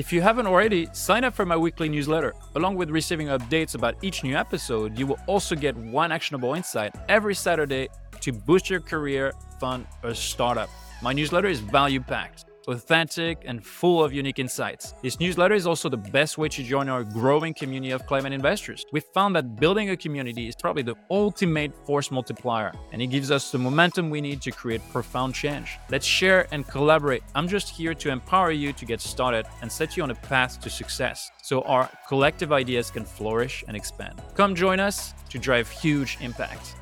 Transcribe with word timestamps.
If 0.00 0.14
you 0.14 0.22
haven't 0.22 0.46
already, 0.46 0.88
sign 0.94 1.24
up 1.24 1.34
for 1.34 1.44
my 1.44 1.58
weekly 1.58 1.86
newsletter. 1.90 2.32
Along 2.54 2.74
with 2.74 2.88
receiving 2.88 3.26
updates 3.26 3.74
about 3.74 3.96
each 4.00 4.24
new 4.24 4.34
episode, 4.34 4.98
you 4.98 5.06
will 5.06 5.18
also 5.26 5.54
get 5.54 5.76
one 5.76 6.10
actionable 6.10 6.54
insight 6.54 6.94
every 7.10 7.34
Saturday 7.34 7.90
to 8.22 8.32
boost 8.32 8.70
your 8.70 8.80
career, 8.80 9.34
fund, 9.60 9.84
or 10.02 10.14
startup. 10.14 10.70
My 11.02 11.12
newsletter 11.12 11.48
is 11.48 11.60
value 11.60 12.00
packed 12.00 12.46
authentic, 12.68 13.42
and 13.44 13.64
full 13.64 14.04
of 14.04 14.12
unique 14.12 14.38
insights. 14.38 14.94
This 15.02 15.18
newsletter 15.20 15.54
is 15.54 15.66
also 15.66 15.88
the 15.88 15.96
best 15.96 16.38
way 16.38 16.48
to 16.48 16.62
join 16.62 16.88
our 16.88 17.04
growing 17.04 17.54
community 17.54 17.92
of 17.92 18.06
climate 18.06 18.32
investors. 18.32 18.84
We 18.92 19.00
found 19.00 19.36
that 19.36 19.56
building 19.56 19.90
a 19.90 19.96
community 19.96 20.48
is 20.48 20.56
probably 20.56 20.82
the 20.82 20.96
ultimate 21.10 21.74
force 21.86 22.10
multiplier, 22.10 22.72
and 22.92 23.00
it 23.00 23.08
gives 23.08 23.30
us 23.30 23.50
the 23.50 23.58
momentum 23.58 24.10
we 24.10 24.20
need 24.20 24.42
to 24.42 24.50
create 24.50 24.80
profound 24.92 25.34
change. 25.34 25.78
Let's 25.90 26.06
share 26.06 26.46
and 26.52 26.66
collaborate. 26.66 27.22
I'm 27.34 27.48
just 27.48 27.68
here 27.70 27.94
to 27.94 28.10
empower 28.10 28.50
you 28.50 28.72
to 28.72 28.84
get 28.84 29.00
started 29.00 29.46
and 29.62 29.70
set 29.70 29.96
you 29.96 30.02
on 30.02 30.10
a 30.10 30.14
path 30.14 30.60
to 30.60 30.70
success 30.70 31.30
so 31.42 31.62
our 31.62 31.88
collective 32.08 32.52
ideas 32.52 32.90
can 32.90 33.04
flourish 33.04 33.64
and 33.66 33.76
expand. 33.76 34.20
Come 34.34 34.54
join 34.54 34.80
us 34.80 35.14
to 35.30 35.38
drive 35.38 35.68
huge 35.68 36.18
impact. 36.20 36.76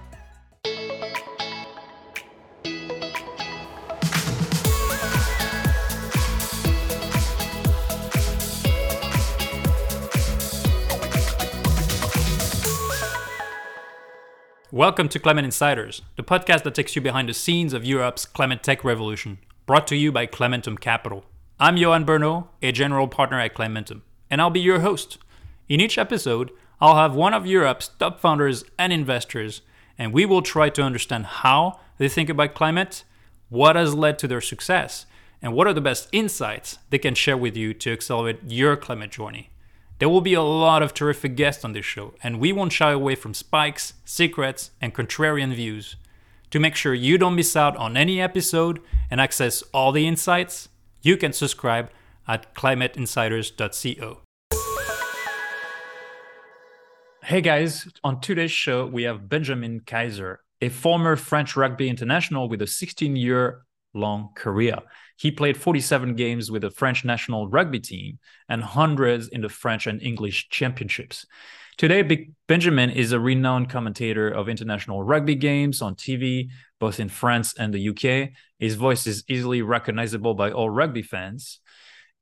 Welcome 14.71 15.09
to 15.09 15.19
Climate 15.19 15.47
Insiders, 15.47 16.03
the 16.17 16.23
podcast 16.23 16.63
that 16.65 16.75
takes 16.75 16.95
you 16.95 17.01
behind 17.01 17.27
the 17.27 17.33
scenes 17.33 17.73
of 17.73 17.87
Europe's 17.87 18.27
climate 18.27 18.63
tech 18.63 18.85
revolution, 18.85 19.39
brought 19.65 19.87
to 19.87 19.97
you 19.97 20.13
by 20.13 20.27
Climentum 20.27 20.79
Capital. 20.79 21.25
I'm 21.59 21.77
Yoann 21.77 22.05
Berno, 22.05 22.49
a 22.61 22.71
general 22.71 23.09
partner 23.09 23.41
at 23.41 23.55
Climentum, 23.55 24.03
and 24.29 24.43
I'll 24.43 24.51
be 24.51 24.61
your 24.61 24.81
host. 24.81 25.17
In 25.71 25.81
each 25.81 25.97
episode, 25.97 26.51
I'll 26.83 26.97
have 26.97 27.15
one 27.15 27.33
of 27.33 27.47
Europe's 27.47 27.89
top 27.89 28.21
founders 28.21 28.63
and 28.79 28.93
investors, 28.93 29.63
and 29.97 30.13
we 30.13 30.27
will 30.27 30.43
try 30.43 30.69
to 30.69 30.83
understand 30.83 31.25
how 31.25 31.81
they 31.97 32.11
think 32.11 32.29
about 32.29 32.55
climate, 32.55 33.05
what 33.49 33.75
has 33.75 33.95
led 33.95 34.19
to 34.19 34.29
their 34.29 34.43
success, 34.43 35.07
and 35.41 35.55
what 35.55 35.67
are 35.67 35.73
the 35.73 35.81
best 35.81 36.11
insights 36.13 36.79
they 36.91 36.99
can 36.99 37.15
share 37.15 37.39
with 37.39 37.57
you 37.57 37.73
to 37.73 37.91
accelerate 37.91 38.41
your 38.47 38.77
climate 38.77 39.13
journey. 39.13 39.49
There 39.99 40.09
will 40.09 40.21
be 40.21 40.35
a 40.35 40.43
lot 40.43 40.81
of 40.81 40.95
terrific 40.95 41.35
guests 41.35 41.65
on 41.65 41.73
this 41.73 41.85
show, 41.85 42.15
and 42.23 42.39
we 42.39 42.53
won't 42.53 42.73
shy 42.73 42.93
away 42.93 43.17
from 43.17 43.35
spikes, 43.35 43.95
secrets, 44.05 44.71
and 44.81 44.95
contrarian 44.95 45.53
views. 45.53 45.97
To 46.53 46.61
make 46.61 46.77
sure 46.77 46.95
you 46.95 47.19
don't 47.19 47.35
miss 47.35 47.57
out 47.57 47.77
on 47.77 47.97
any 47.97 48.21
episode 48.21 48.81
and 49.11 49.21
access 49.21 49.63
all 49.75 49.91
the 49.91 50.07
insights, 50.07 50.69
you 51.03 51.17
can 51.17 51.33
subscribe 51.33 51.91
at 52.29 52.55
climateinsiders.co. 52.55 54.21
Hey 57.25 57.41
guys, 57.41 57.89
on 58.05 58.21
today's 58.21 58.53
show, 58.53 58.87
we 58.87 59.03
have 59.03 59.29
Benjamin 59.29 59.81
Kayser, 59.81 60.37
a 60.63 60.69
former 60.69 61.17
French 61.17 61.57
rugby 61.57 61.89
international 61.89 62.49
with 62.49 62.63
a 62.63 62.69
16 62.69 63.17
year 63.17 63.65
long 63.95 64.31
career. 64.35 64.79
He 65.17 65.31
played 65.31 65.57
47 65.57 66.15
games 66.15 66.51
with 66.51 66.63
the 66.63 66.71
French 66.71 67.05
national 67.05 67.49
rugby 67.49 67.81
team 67.81 68.19
and 68.49 68.63
hundreds 68.63 69.29
in 69.29 69.41
the 69.41 69.49
French 69.49 69.87
and 69.87 70.01
English 70.03 70.49
championships. 70.51 71.27
Today, 71.79 72.27
Benjamin 72.49 72.91
is 72.91 73.13
a 73.13 73.21
renowned 73.21 73.71
commentator 73.71 74.29
of 74.29 74.49
international 74.49 75.05
rugby 75.05 75.37
games 75.37 75.81
on 75.81 75.95
TV, 75.95 76.49
both 76.81 76.99
in 76.99 77.09
France 77.09 77.55
and 77.57 77.73
the 77.73 77.89
UK. 77.91 78.31
His 78.59 78.75
voice 78.75 79.07
is 79.07 79.23
easily 79.29 79.63
recognizable 79.63 80.35
by 80.35 80.51
all 80.51 80.71
rugby 80.71 81.03
fans. 81.03 81.61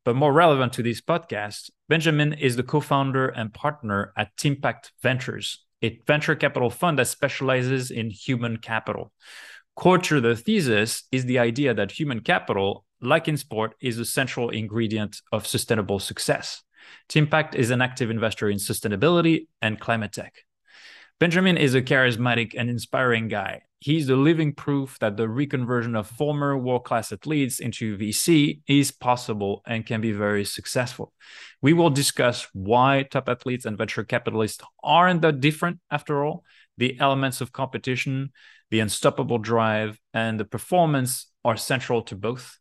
But 0.04 0.14
more 0.14 0.32
relevant 0.32 0.74
to 0.74 0.82
this 0.82 1.00
podcast, 1.00 1.70
Benjamin 1.88 2.34
is 2.34 2.56
the 2.56 2.62
co 2.62 2.80
founder 2.80 3.28
and 3.28 3.52
partner 3.52 4.12
at 4.16 4.36
Teampact 4.36 4.92
Ventures, 5.02 5.64
a 5.82 6.00
venture 6.06 6.36
capital 6.36 6.68
fund 6.68 6.98
that 6.98 7.08
specializes 7.08 7.90
in 7.90 8.10
human 8.10 8.58
capital. 8.58 9.10
To 9.82 10.20
the 10.20 10.36
thesis 10.36 11.04
is 11.12 11.26
the 11.26 11.38
idea 11.38 11.74
that 11.74 11.92
human 11.92 12.20
capital 12.20 12.86
like 13.00 13.28
in 13.28 13.36
sport, 13.36 13.74
is 13.80 13.98
a 13.98 14.04
central 14.04 14.50
ingredient 14.50 15.20
of 15.32 15.46
sustainable 15.46 15.98
success. 15.98 16.62
Teampact 17.08 17.54
is 17.54 17.70
an 17.70 17.82
active 17.82 18.10
investor 18.10 18.48
in 18.48 18.58
sustainability 18.58 19.46
and 19.60 19.80
climate 19.80 20.12
tech. 20.12 20.34
Benjamin 21.18 21.56
is 21.56 21.74
a 21.74 21.82
charismatic 21.82 22.52
and 22.56 22.68
inspiring 22.68 23.28
guy. 23.28 23.62
He's 23.80 24.06
the 24.06 24.16
living 24.16 24.54
proof 24.54 24.98
that 25.00 25.16
the 25.16 25.26
reconversion 25.26 25.96
of 25.96 26.06
former 26.06 26.56
world 26.56 26.84
class 26.84 27.12
athletes 27.12 27.58
into 27.58 27.96
VC 27.96 28.60
is 28.66 28.90
possible 28.90 29.62
and 29.66 29.86
can 29.86 30.00
be 30.00 30.12
very 30.12 30.44
successful. 30.44 31.12
We 31.66 31.72
will 31.72 31.90
discuss 31.90 32.46
why 32.52 33.02
top 33.10 33.28
athletes 33.28 33.66
and 33.66 33.76
venture 33.76 34.04
capitalists 34.04 34.62
aren't 34.84 35.22
that 35.22 35.40
different 35.40 35.80
after 35.90 36.24
all, 36.24 36.44
the 36.78 36.96
elements 37.00 37.40
of 37.40 37.50
competition, 37.50 38.30
the 38.70 38.78
unstoppable 38.78 39.38
drive, 39.38 39.98
and 40.14 40.38
the 40.38 40.44
performance 40.44 41.26
are 41.44 41.56
central 41.56 42.02
to 42.02 42.14
both. 42.14 42.60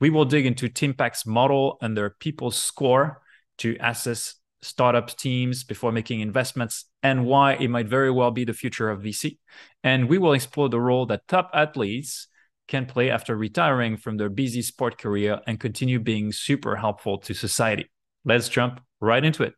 We 0.00 0.08
will 0.08 0.24
dig 0.24 0.46
into 0.46 0.70
Teampact's 0.70 1.26
model 1.26 1.76
and 1.82 1.94
their 1.94 2.08
people 2.08 2.50
score 2.50 3.20
to 3.58 3.76
assess 3.80 4.36
startup 4.62 5.14
teams 5.14 5.62
before 5.62 5.92
making 5.92 6.20
investments 6.20 6.86
and 7.02 7.26
why 7.26 7.52
it 7.52 7.68
might 7.68 7.88
very 7.88 8.10
well 8.10 8.30
be 8.30 8.46
the 8.46 8.54
future 8.54 8.88
of 8.88 9.02
VC. 9.02 9.36
And 9.84 10.08
we 10.08 10.16
will 10.16 10.32
explore 10.32 10.70
the 10.70 10.80
role 10.80 11.04
that 11.04 11.28
top 11.28 11.50
athletes 11.52 12.28
can 12.66 12.86
play 12.86 13.10
after 13.10 13.36
retiring 13.36 13.98
from 13.98 14.16
their 14.16 14.30
busy 14.30 14.62
sport 14.62 14.96
career 14.96 15.42
and 15.46 15.60
continue 15.60 16.00
being 16.00 16.32
super 16.32 16.76
helpful 16.76 17.18
to 17.18 17.34
society. 17.34 17.90
Let's 18.24 18.48
jump 18.48 18.80
right 19.00 19.24
into 19.24 19.44
it. 19.44 19.54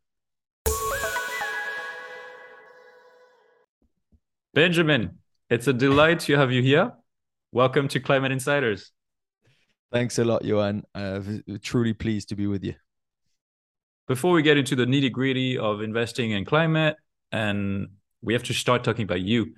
Benjamin, 4.52 5.18
it's 5.48 5.66
a 5.66 5.72
delight 5.72 6.20
to 6.20 6.36
have 6.36 6.52
you 6.52 6.62
here. 6.62 6.92
Welcome 7.52 7.88
to 7.88 8.00
Climate 8.00 8.32
Insiders. 8.32 8.92
Thanks 9.92 10.18
a 10.18 10.24
lot, 10.24 10.42
Yoann. 10.42 10.82
Uh, 10.94 11.20
truly 11.62 11.94
pleased 11.94 12.28
to 12.28 12.36
be 12.36 12.46
with 12.46 12.64
you. 12.64 12.74
Before 14.06 14.32
we 14.32 14.42
get 14.42 14.56
into 14.56 14.76
the 14.76 14.86
nitty 14.86 15.12
gritty 15.12 15.56
of 15.56 15.82
investing 15.82 16.32
in 16.32 16.44
climate, 16.44 16.96
and 17.32 17.88
we 18.22 18.32
have 18.34 18.42
to 18.44 18.52
start 18.52 18.84
talking 18.84 19.04
about 19.04 19.20
you 19.20 19.54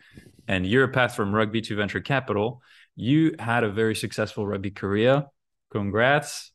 and 0.46 0.66
your 0.66 0.88
path 0.88 1.14
from 1.16 1.34
rugby 1.34 1.60
to 1.62 1.76
venture 1.76 2.00
capital. 2.00 2.62
You 2.94 3.34
had 3.38 3.64
a 3.64 3.70
very 3.70 3.94
successful 3.94 4.46
rugby 4.46 4.70
career. 4.70 5.24
Congrats. 5.70 6.52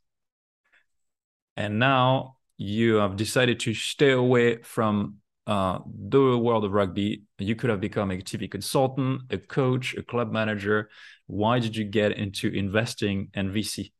And 1.56 1.80
now 1.80 2.37
you 2.58 2.96
have 2.96 3.16
decided 3.16 3.60
to 3.62 3.74
stay 3.74 4.12
away 4.12 4.62
from 4.64 5.18
uh, 5.46 5.80
the 6.10 6.38
world 6.38 6.66
of 6.66 6.74
rugby. 6.74 7.24
You 7.38 7.56
could 7.56 7.70
have 7.70 7.80
become 7.80 8.12
a 8.12 8.18
TV 8.18 8.50
consultant, 8.50 9.22
a 9.30 9.38
coach, 9.38 9.96
a 9.96 10.04
club 10.04 10.32
manager, 10.32 10.90
why 11.28 11.60
did 11.60 11.76
you 11.76 11.84
get 11.84 12.14
into 12.14 12.48
investing 12.48 13.30
and 13.34 13.54
VC? 13.54 13.92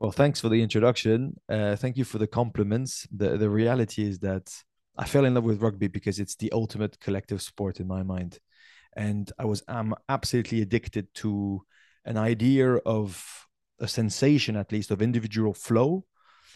Well, 0.00 0.10
thanks 0.10 0.40
for 0.40 0.48
the 0.48 0.62
introduction. 0.62 1.36
Uh, 1.48 1.76
thank 1.76 1.96
you 1.96 2.04
for 2.04 2.18
the 2.18 2.26
compliments. 2.26 3.06
The 3.14 3.36
the 3.36 3.50
reality 3.50 4.02
is 4.02 4.18
that 4.20 4.52
I 4.96 5.06
fell 5.06 5.24
in 5.24 5.34
love 5.34 5.44
with 5.44 5.62
rugby 5.62 5.88
because 5.88 6.18
it's 6.18 6.36
the 6.36 6.50
ultimate 6.52 6.98
collective 7.00 7.40
sport 7.40 7.80
in 7.80 7.86
my 7.86 8.02
mind, 8.02 8.38
and 8.96 9.30
I 9.38 9.44
was 9.44 9.62
am 9.68 9.94
absolutely 10.08 10.62
addicted 10.62 11.12
to 11.16 11.62
an 12.04 12.16
idea 12.16 12.76
of 12.76 13.46
a 13.78 13.86
sensation, 13.86 14.56
at 14.56 14.72
least, 14.72 14.90
of 14.90 15.02
individual 15.02 15.54
flow 15.54 16.04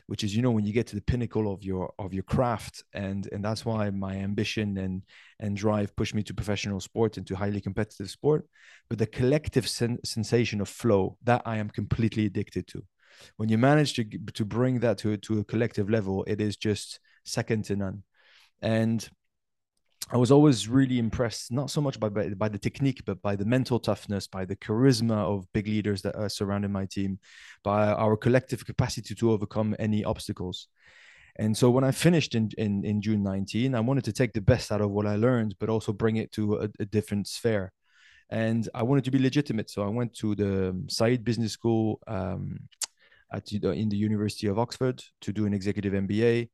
which 0.06 0.24
is 0.24 0.34
you 0.34 0.42
know 0.42 0.50
when 0.50 0.64
you 0.64 0.72
get 0.72 0.86
to 0.88 0.96
the 0.96 1.02
pinnacle 1.02 1.52
of 1.52 1.62
your 1.62 1.92
of 1.98 2.12
your 2.12 2.22
craft 2.22 2.82
and 2.92 3.28
and 3.32 3.44
that's 3.44 3.64
why 3.64 3.90
my 3.90 4.16
ambition 4.16 4.78
and 4.78 5.02
and 5.40 5.56
drive 5.56 5.94
pushed 5.96 6.14
me 6.14 6.22
to 6.22 6.34
professional 6.34 6.80
sport 6.80 7.16
and 7.16 7.26
to 7.26 7.36
highly 7.36 7.60
competitive 7.60 8.10
sport. 8.10 8.46
But 8.88 8.98
the 8.98 9.06
collective 9.06 9.68
sen- 9.68 10.04
sensation 10.04 10.60
of 10.60 10.68
flow 10.68 11.16
that 11.24 11.42
i 11.44 11.56
am 11.56 11.70
completely 11.70 12.26
addicted 12.26 12.66
to. 12.68 12.84
When 13.36 13.48
you 13.48 13.58
manage 13.58 13.94
to 13.94 14.04
to 14.04 14.44
bring 14.44 14.80
that 14.80 14.98
to 14.98 15.16
to 15.16 15.40
a 15.40 15.44
collective 15.44 15.90
level 15.90 16.24
it 16.26 16.40
is 16.40 16.56
just 16.56 17.00
second 17.24 17.64
to 17.66 17.76
none. 17.76 18.02
And 18.62 19.08
I 20.10 20.18
was 20.18 20.30
always 20.30 20.68
really 20.68 20.98
impressed, 20.98 21.50
not 21.50 21.70
so 21.70 21.80
much 21.80 21.98
by, 21.98 22.08
by, 22.10 22.28
by 22.28 22.48
the 22.48 22.58
technique, 22.58 23.02
but 23.06 23.22
by 23.22 23.36
the 23.36 23.44
mental 23.44 23.78
toughness, 23.78 24.26
by 24.26 24.44
the 24.44 24.56
charisma 24.56 25.16
of 25.16 25.50
big 25.54 25.66
leaders 25.66 26.02
that 26.02 26.14
are 26.14 26.28
surrounding 26.28 26.72
my 26.72 26.84
team, 26.84 27.18
by 27.62 27.88
our 27.88 28.16
collective 28.16 28.66
capacity 28.66 29.14
to 29.14 29.30
overcome 29.32 29.74
any 29.78 30.04
obstacles. 30.04 30.68
And 31.36 31.56
so 31.56 31.70
when 31.70 31.84
I 31.84 31.90
finished 31.90 32.34
in, 32.34 32.50
in, 32.58 32.84
in 32.84 33.00
June 33.00 33.22
19, 33.22 33.74
I 33.74 33.80
wanted 33.80 34.04
to 34.04 34.12
take 34.12 34.34
the 34.34 34.40
best 34.40 34.70
out 34.70 34.82
of 34.82 34.90
what 34.90 35.06
I 35.06 35.16
learned, 35.16 35.56
but 35.58 35.70
also 35.70 35.92
bring 35.92 36.16
it 36.16 36.30
to 36.32 36.56
a, 36.56 36.68
a 36.78 36.84
different 36.84 37.26
sphere. 37.26 37.72
And 38.30 38.68
I 38.74 38.82
wanted 38.82 39.04
to 39.04 39.10
be 39.10 39.18
legitimate. 39.18 39.70
So 39.70 39.82
I 39.82 39.88
went 39.88 40.14
to 40.16 40.34
the 40.34 40.84
Saïd 40.86 41.24
Business 41.24 41.52
School 41.52 42.00
um, 42.06 42.60
at, 43.32 43.50
in 43.50 43.88
the 43.88 43.96
University 43.96 44.48
of 44.48 44.58
Oxford 44.58 45.02
to 45.22 45.32
do 45.32 45.46
an 45.46 45.54
executive 45.54 45.94
MBA 45.94 46.50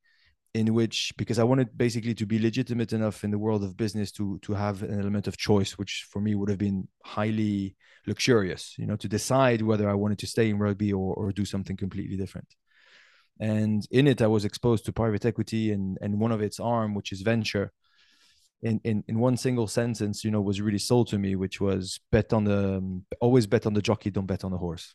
in 0.55 0.75
which 0.75 1.13
because 1.17 1.39
I 1.39 1.45
wanted 1.45 1.77
basically 1.77 2.15
to 2.15 2.27
be 2.27 2.39
legitimate 2.39 2.93
enough 2.93 3.25
in 3.25 3.31
the 3.31 3.39
world 3.39 3.63
of 3.65 3.77
business 3.77 4.11
to 4.13 4.39
to 4.43 4.55
have 4.55 4.83
an 4.83 4.99
element 5.01 5.27
of 5.29 5.37
choice, 5.37 5.79
which 5.79 6.07
for 6.11 6.21
me 6.21 6.35
would 6.35 6.49
have 6.51 6.59
been 6.59 6.89
highly 7.05 7.77
luxurious, 8.07 8.75
you 8.79 8.87
know, 8.87 8.97
to 8.97 9.09
decide 9.09 9.63
whether 9.63 9.89
I 9.89 9.95
wanted 9.95 10.19
to 10.21 10.27
stay 10.27 10.51
in 10.51 10.59
rugby 10.59 10.93
or 10.93 11.15
or 11.15 11.33
do 11.33 11.45
something 11.45 11.77
completely 11.77 12.17
different. 12.17 12.49
and 13.41 13.87
in 13.91 14.07
it 14.07 14.21
i 14.23 14.27
was 14.27 14.45
exposed 14.45 14.85
to 14.85 14.93
private 14.93 15.25
equity 15.25 15.73
and 15.73 15.99
and 16.03 16.21
one 16.21 16.33
of 16.33 16.43
its 16.43 16.61
arm 16.61 16.95
which 16.95 17.13
is 17.13 17.23
venture 17.23 17.73
in, 18.63 18.81
in 18.85 19.03
in 19.09 19.19
one 19.19 19.37
single 19.37 19.67
sentence 19.67 20.25
you 20.25 20.31
know 20.31 20.41
was 20.41 20.61
really 20.61 20.79
sold 20.79 21.09
to 21.09 21.19
me 21.19 21.35
which 21.37 21.61
was 21.61 22.01
bet 22.13 22.33
on 22.33 22.45
the 22.45 23.03
always 23.21 23.47
bet 23.47 23.67
on 23.67 23.73
the 23.75 23.83
jockey 23.83 24.11
don't 24.11 24.27
bet 24.27 24.45
on 24.45 24.51
the 24.53 24.59
horse 24.59 24.95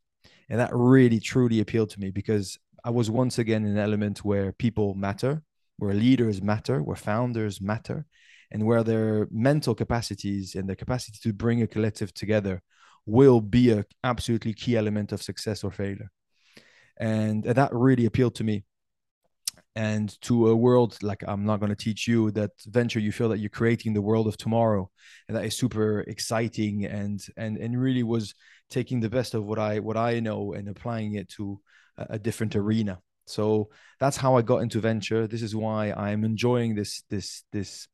and 0.50 0.60
that 0.60 0.69
really 0.74 1.19
truly 1.19 1.60
appealed 1.60 1.90
to 1.90 2.00
me 2.00 2.12
because 2.12 2.58
i 2.84 2.90
was 2.90 3.10
once 3.10 3.40
again 3.40 3.66
in 3.66 3.72
an 3.72 3.80
element 3.80 4.24
where 4.24 4.51
people 4.51 4.94
matter 4.94 5.42
where 5.77 5.94
leaders 5.94 6.42
matter 6.42 6.81
where 6.81 6.95
founders 6.95 7.62
matter 7.62 8.06
and 8.51 8.66
where 8.66 8.83
their 8.83 9.27
mental 9.31 9.75
capacities 9.75 10.56
and 10.56 10.69
their 10.69 10.75
capacity 10.75 11.18
to 11.22 11.33
bring 11.33 11.62
a 11.62 11.68
collective 11.68 12.13
together 12.13 12.62
will 13.06 13.42
be 13.42 13.72
a 13.72 13.86
absolutely 14.04 14.54
key 14.54 14.77
element 14.77 15.12
of 15.12 15.22
success 15.22 15.63
or 15.63 15.72
failure. 15.72 16.12
And 16.98 17.44
that 17.44 17.74
really 17.74 18.06
appealed 18.06 18.36
to 18.36 18.44
me. 18.44 18.63
And 19.75 20.10
to 20.22 20.48
a 20.48 20.56
world 20.56 20.98
like 21.04 21.22
i'm 21.27 21.45
not 21.45 21.60
going 21.60 21.69
to 21.69 21.75
teach 21.75 22.07
you 22.07 22.31
that 22.31 22.51
venture 22.68 23.00
you 23.00 23.12
feel 23.12 23.27
that 23.27 23.39
you're 23.39 23.50
creating 23.50 23.94
the 23.94 24.01
world 24.01 24.25
of 24.25 24.38
tomorrow 24.38 24.89
and 25.27 25.36
that 25.36 25.44
is 25.44 25.57
super 25.57 26.00
exciting 26.07 26.86
and 26.86 27.19
and 27.36 27.57
and 27.57 27.77
really 27.77 28.04
was 28.04 28.36
taking 28.69 29.01
the 29.01 29.10
best 29.10 29.33
of 29.33 29.44
what 29.44 29.60
i 29.60 29.80
what 29.80 29.98
i 29.98 30.22
know 30.22 30.54
and 30.54 30.69
applying 30.69 31.16
it 31.16 31.27
to 31.31 31.60
a, 31.98 32.06
a 32.12 32.19
different 32.19 32.56
arena 32.56 33.00
so 33.25 33.69
that's 34.00 34.18
how 34.18 34.36
i 34.36 34.42
got 34.42 34.57
into 34.57 34.80
venture. 34.80 35.27
This 35.27 35.42
is 35.42 35.56
why 35.56 35.92
i'm 35.92 36.24
enjoying 36.24 36.75
this 36.75 37.04
this 37.10 37.44
this 37.51 37.88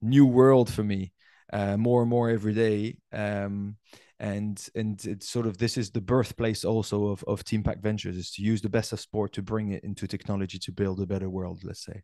new 0.00 0.26
world 0.26 0.72
for 0.72 0.84
me 0.84 1.12
uh, 1.52 1.76
more 1.76 2.02
and 2.02 2.10
more 2.10 2.30
every 2.30 2.54
day. 2.54 2.98
Um, 3.12 3.76
and 4.20 4.68
and 4.74 5.04
it's 5.04 5.28
sort 5.28 5.46
of 5.46 5.58
this 5.58 5.76
is 5.76 5.90
the 5.90 6.00
birthplace 6.00 6.64
also 6.64 7.06
of 7.08 7.24
of 7.24 7.44
Teampact 7.44 7.82
Ventures 7.82 8.16
is 8.16 8.30
to 8.32 8.42
use 8.42 8.62
the 8.62 8.68
best 8.68 8.92
of 8.92 9.00
sport 9.00 9.32
to 9.32 9.42
bring 9.42 9.72
it 9.72 9.82
into 9.82 10.06
technology 10.06 10.58
to 10.60 10.72
build 10.72 11.00
a 11.00 11.06
better 11.06 11.28
world 11.28 11.62
let's 11.64 11.84
say. 11.84 12.02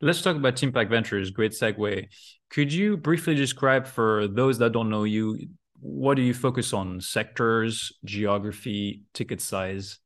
Let's 0.00 0.20
talk 0.20 0.36
about 0.36 0.56
Teampact 0.56 0.90
Ventures. 0.90 1.30
Great 1.30 1.52
segue. 1.52 2.08
Could 2.50 2.72
you 2.72 2.96
briefly 2.96 3.36
describe 3.36 3.86
for 3.86 4.26
those 4.26 4.58
that 4.58 4.72
don't 4.72 4.90
know 4.90 5.04
you 5.04 5.38
what 5.78 6.16
do 6.16 6.22
you 6.22 6.34
focus 6.34 6.72
on? 6.72 7.00
Sectors 7.00 7.92
geography 8.04 9.02
ticket 9.14 9.40
size 9.40 9.98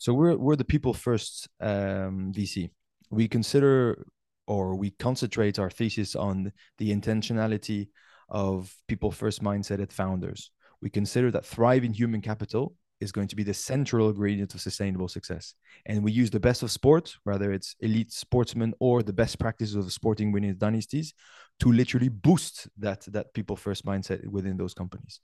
so 0.00 0.12
we're 0.12 0.36
we're 0.36 0.56
the 0.56 0.64
people 0.64 0.92
first 0.92 1.48
um, 1.60 2.32
vc 2.34 2.68
we 3.10 3.28
consider 3.28 4.04
or 4.50 4.74
we 4.74 4.90
concentrate 4.90 5.60
our 5.60 5.70
thesis 5.70 6.16
on 6.16 6.52
the 6.78 6.90
intentionality 6.90 7.86
of 8.28 8.74
people 8.88 9.12
first 9.12 9.42
mindset 9.42 9.80
at 9.80 9.92
founders. 9.92 10.50
We 10.82 10.90
consider 10.90 11.30
that 11.30 11.46
thriving 11.46 11.92
human 11.92 12.20
capital 12.20 12.74
is 13.00 13.12
going 13.12 13.28
to 13.28 13.36
be 13.36 13.44
the 13.44 13.54
central 13.54 14.08
ingredient 14.08 14.54
of 14.54 14.60
sustainable 14.60 15.06
success. 15.06 15.54
And 15.86 16.02
we 16.02 16.10
use 16.10 16.30
the 16.30 16.40
best 16.40 16.64
of 16.64 16.70
sport, 16.72 17.14
whether 17.22 17.52
it's 17.52 17.76
elite 17.78 18.12
sportsmen 18.12 18.74
or 18.80 19.04
the 19.04 19.12
best 19.12 19.38
practices 19.38 19.76
of 19.76 19.92
sporting 19.92 20.32
winning 20.32 20.56
dynasties, 20.56 21.14
to 21.60 21.70
literally 21.70 22.08
boost 22.08 22.68
that, 22.78 23.02
that 23.12 23.32
people 23.34 23.54
first 23.56 23.86
mindset 23.86 24.26
within 24.26 24.56
those 24.56 24.74
companies. 24.74 25.20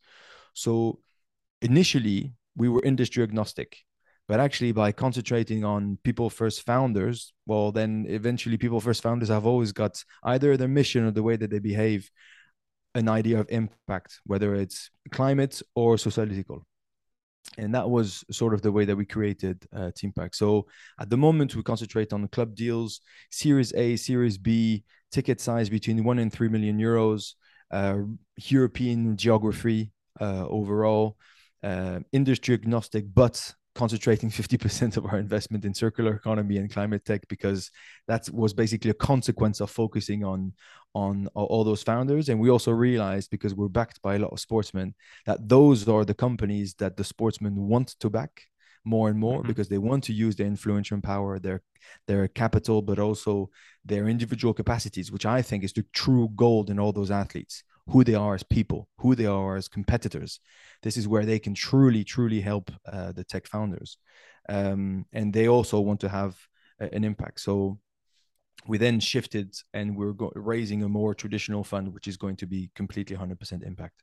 So 0.55 1.01
initially, 1.63 2.33
we 2.55 2.69
were 2.69 2.83
industry 2.85 3.25
agnostic. 3.25 3.79
But 4.29 4.41
actually, 4.41 4.73
by 4.73 4.91
concentrating 4.93 5.65
on 5.65 5.99
people 6.03 6.31
first 6.31 6.67
founders, 6.67 7.33
well, 7.47 7.71
then 7.71 8.07
eventually, 8.09 8.57
people 8.57 8.81
first 8.81 9.03
founders 9.03 9.29
have 9.29 9.47
always 9.47 9.73
got 9.73 10.03
either 10.25 10.57
their 10.57 10.69
mission 10.69 11.05
or 11.05 11.13
the 11.13 11.23
way 11.23 11.37
that 11.37 11.51
they 11.51 11.61
behave 11.61 12.11
an 12.97 13.09
idea 13.09 13.39
of 13.39 13.47
impact, 13.51 14.21
whether 14.25 14.55
it's 14.55 14.91
climate 15.13 15.63
or 15.75 15.97
sociological. 15.99 16.67
And 17.59 17.75
that 17.75 17.89
was 17.89 18.25
sort 18.31 18.55
of 18.55 18.63
the 18.63 18.73
way 18.73 18.85
that 18.85 18.97
we 18.97 19.07
created 19.07 19.65
uh, 19.73 19.91
Teampact. 19.97 20.35
So 20.35 20.67
at 20.99 21.09
the 21.09 21.17
moment, 21.17 21.55
we 21.55 21.63
concentrate 21.63 22.13
on 22.13 22.27
club 22.29 22.55
deals, 22.55 23.01
Series 23.31 23.73
A, 23.75 23.97
Series 23.97 24.39
B, 24.39 24.83
ticket 25.13 25.41
size 25.41 25.69
between 25.69 26.03
one 26.03 26.19
and 26.19 26.33
three 26.33 26.49
million 26.49 26.79
euros, 26.79 27.35
uh, 27.71 27.99
European 28.39 29.17
geography 29.17 29.93
uh, 30.21 30.47
overall, 30.49 31.17
uh, 31.63 32.01
industry 32.13 32.55
agnostic, 32.55 33.05
but 33.15 33.55
concentrating 33.77 34.31
50% 34.31 34.97
of 34.97 35.07
our 35.07 35.19
investment 35.19 35.65
in 35.65 35.75
circular 35.75 36.15
economy 36.15 36.57
and 36.57 36.73
climate 36.73 37.05
tech 37.05 37.29
because 37.29 37.71
that 38.09 38.29
was 38.33 38.53
basically 38.53 38.91
a 38.91 38.95
consequence 38.95 39.61
of 39.61 39.71
focusing 39.71 40.25
on 40.25 40.53
on 40.95 41.29
all 41.35 41.63
those 41.63 41.83
founders 41.83 42.31
and 42.31 42.41
we 42.41 42.49
also 42.49 42.73
realized 42.73 43.31
because 43.31 43.55
we're 43.55 43.69
backed 43.69 44.01
by 44.01 44.15
a 44.15 44.19
lot 44.19 44.33
of 44.33 44.41
sportsmen 44.41 44.95
that 45.27 45.47
those 45.47 45.87
are 45.89 46.07
the 46.07 46.15
companies 46.15 46.73
that 46.75 46.97
the 46.97 47.05
sportsmen 47.05 47.55
want 47.55 47.89
to 48.01 48.09
back 48.09 48.33
more 48.87 49.11
and 49.11 49.19
more 49.19 49.41
mm-hmm. 49.41 49.49
because 49.49 49.69
they 49.69 49.77
want 49.77 50.03
to 50.05 50.15
use 50.15 50.37
their 50.37 50.47
influence 50.47 50.91
and 50.91 51.03
power 51.03 51.39
their 51.39 51.61
their 52.07 52.27
capital 52.29 52.81
but 52.81 52.99
also 52.99 53.51
their 53.85 54.09
individual 54.09 54.55
capacities 54.55 55.13
which 55.13 55.27
i 55.27 55.43
think 55.43 55.63
is 55.63 55.75
the 55.75 55.85
true 55.93 56.31
gold 56.35 56.71
in 56.71 56.79
all 56.79 56.93
those 56.93 57.11
athletes 57.11 57.63
who 57.89 58.03
they 58.05 58.15
are 58.15 58.35
as 58.35 58.43
people, 58.43 58.89
who 58.99 59.15
they 59.15 59.27
are 59.27 59.57
as 59.57 59.69
competitors. 59.69 60.41
This 60.83 60.97
is 60.97 61.07
where 61.07 61.25
they 61.25 61.39
can 61.39 61.55
truly, 61.55 62.05
truly 62.05 62.41
help 62.41 62.71
uh, 62.91 63.13
the 63.13 63.25
tech 63.25 63.47
founders. 63.47 63.99
Um, 64.49 65.07
and 65.13 65.33
they 65.33 65.49
also 65.49 65.81
want 65.81 66.01
to 66.01 66.09
have 66.09 66.37
a, 66.81 66.93
an 66.95 67.05
impact. 67.05 67.41
So 67.41 67.79
we 68.67 68.79
then 68.79 69.01
shifted 69.01 69.55
and 69.73 69.97
we're 69.97 70.13
go- 70.13 70.33
raising 70.35 70.83
a 70.83 70.89
more 70.89 71.15
traditional 71.15 71.63
fund, 71.63 71.93
which 71.93 72.09
is 72.09 72.17
going 72.17 72.37
to 72.37 72.47
be 72.47 72.71
completely 72.75 73.17
100% 73.17 73.63
impact. 73.65 74.03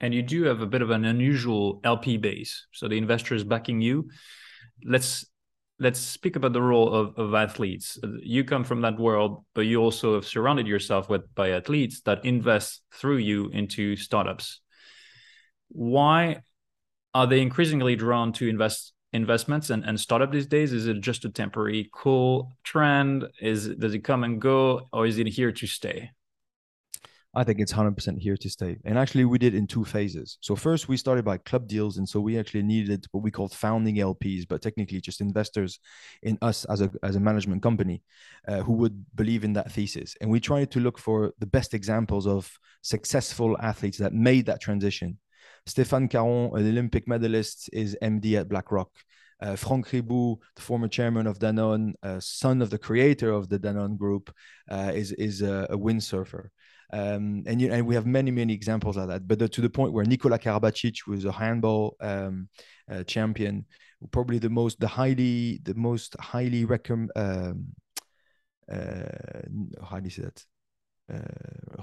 And 0.00 0.12
you 0.12 0.22
do 0.22 0.44
have 0.44 0.60
a 0.60 0.66
bit 0.66 0.82
of 0.82 0.90
an 0.90 1.04
unusual 1.04 1.80
LP 1.84 2.16
base. 2.16 2.66
So 2.72 2.88
the 2.88 2.98
investors 2.98 3.44
backing 3.44 3.80
you. 3.80 4.10
Let's 4.84 5.24
let's 5.82 6.00
speak 6.00 6.36
about 6.36 6.52
the 6.52 6.62
role 6.62 6.94
of, 6.94 7.18
of 7.18 7.34
athletes. 7.34 7.98
Uh, 8.02 8.08
you 8.22 8.44
come 8.44 8.64
from 8.64 8.80
that 8.82 8.98
world, 8.98 9.44
but 9.54 9.62
you 9.62 9.80
also 9.80 10.14
have 10.14 10.26
surrounded 10.26 10.66
yourself 10.66 11.08
with 11.08 11.22
by 11.34 11.50
athletes 11.50 12.00
that 12.02 12.24
invest 12.24 12.82
through 12.94 13.18
you 13.18 13.48
into 13.50 13.96
startups. 13.96 14.60
Why 15.68 16.42
are 17.14 17.26
they 17.26 17.40
increasingly 17.40 17.96
drawn 17.96 18.32
to 18.34 18.48
invest 18.48 18.92
investments 19.12 19.70
and, 19.70 19.84
and 19.84 19.98
startup 19.98 20.30
these 20.30 20.46
days? 20.46 20.72
Is 20.72 20.86
it 20.86 21.00
just 21.00 21.24
a 21.24 21.30
temporary 21.30 21.90
cool 21.92 22.52
trend? 22.62 23.24
Is 23.40 23.68
does 23.68 23.94
it 23.94 24.04
come 24.04 24.24
and 24.24 24.40
go, 24.40 24.88
or 24.92 25.06
is 25.06 25.18
it 25.18 25.26
here 25.26 25.52
to 25.52 25.66
stay? 25.66 26.10
I 27.34 27.44
think 27.44 27.60
it's 27.60 27.72
100% 27.72 28.18
here 28.18 28.36
to 28.36 28.50
stay. 28.50 28.76
And 28.84 28.98
actually, 28.98 29.24
we 29.24 29.38
did 29.38 29.54
in 29.54 29.66
two 29.66 29.84
phases. 29.84 30.36
So, 30.42 30.54
first, 30.54 30.88
we 30.88 30.98
started 30.98 31.24
by 31.24 31.38
club 31.38 31.66
deals. 31.66 31.96
And 31.96 32.06
so, 32.06 32.20
we 32.20 32.38
actually 32.38 32.62
needed 32.62 33.06
what 33.12 33.22
we 33.22 33.30
called 33.30 33.54
founding 33.54 33.96
LPs, 33.96 34.46
but 34.46 34.60
technically 34.60 35.00
just 35.00 35.22
investors 35.22 35.80
in 36.22 36.36
us 36.42 36.66
as 36.66 36.82
a, 36.82 36.90
as 37.02 37.16
a 37.16 37.20
management 37.20 37.62
company 37.62 38.02
uh, 38.46 38.60
who 38.60 38.74
would 38.74 39.04
believe 39.14 39.44
in 39.44 39.54
that 39.54 39.72
thesis. 39.72 40.14
And 40.20 40.30
we 40.30 40.40
tried 40.40 40.70
to 40.72 40.80
look 40.80 40.98
for 40.98 41.32
the 41.38 41.46
best 41.46 41.72
examples 41.72 42.26
of 42.26 42.52
successful 42.82 43.56
athletes 43.60 43.98
that 43.98 44.12
made 44.12 44.46
that 44.46 44.60
transition. 44.60 45.18
Stéphane 45.66 46.10
Caron, 46.10 46.50
an 46.54 46.68
Olympic 46.68 47.08
medalist, 47.08 47.70
is 47.72 47.96
MD 48.02 48.38
at 48.38 48.48
BlackRock. 48.48 48.90
Uh, 49.40 49.56
Franck 49.56 49.88
Riboud, 49.88 50.38
the 50.54 50.62
former 50.62 50.86
chairman 50.86 51.26
of 51.26 51.38
Danone, 51.38 51.94
uh, 52.02 52.20
son 52.20 52.62
of 52.62 52.70
the 52.70 52.78
creator 52.78 53.32
of 53.32 53.48
the 53.48 53.58
Danone 53.58 53.98
Group, 53.98 54.32
uh, 54.70 54.92
is 54.94 55.10
is 55.12 55.42
a, 55.42 55.66
a 55.68 55.76
windsurfer. 55.76 56.48
Um, 56.92 57.44
and, 57.46 57.60
you, 57.60 57.72
and 57.72 57.86
we 57.86 57.94
have 57.94 58.06
many, 58.06 58.30
many 58.30 58.52
examples 58.52 58.96
of 58.96 59.08
that. 59.08 59.26
But 59.26 59.38
the, 59.38 59.48
to 59.48 59.60
the 59.60 59.70
point 59.70 59.92
where 59.92 60.04
Nikola 60.04 60.38
Karabatic 60.38 61.06
was 61.06 61.24
a 61.24 61.32
handball 61.32 61.96
um, 62.00 62.48
uh, 62.90 63.02
champion, 63.04 63.64
probably 64.10 64.38
the 64.38 64.50
most, 64.50 64.78
the 64.78 64.88
highly, 64.88 65.60
the 65.62 65.74
most 65.74 66.16
highly 66.20 66.64
recommend, 66.64 67.10
um, 67.16 67.66
uh, 68.70 69.84
how 69.88 69.98
do 69.98 70.04
you 70.04 70.10
say 70.10 70.22
that? 70.22 70.44
uh, 71.12 71.18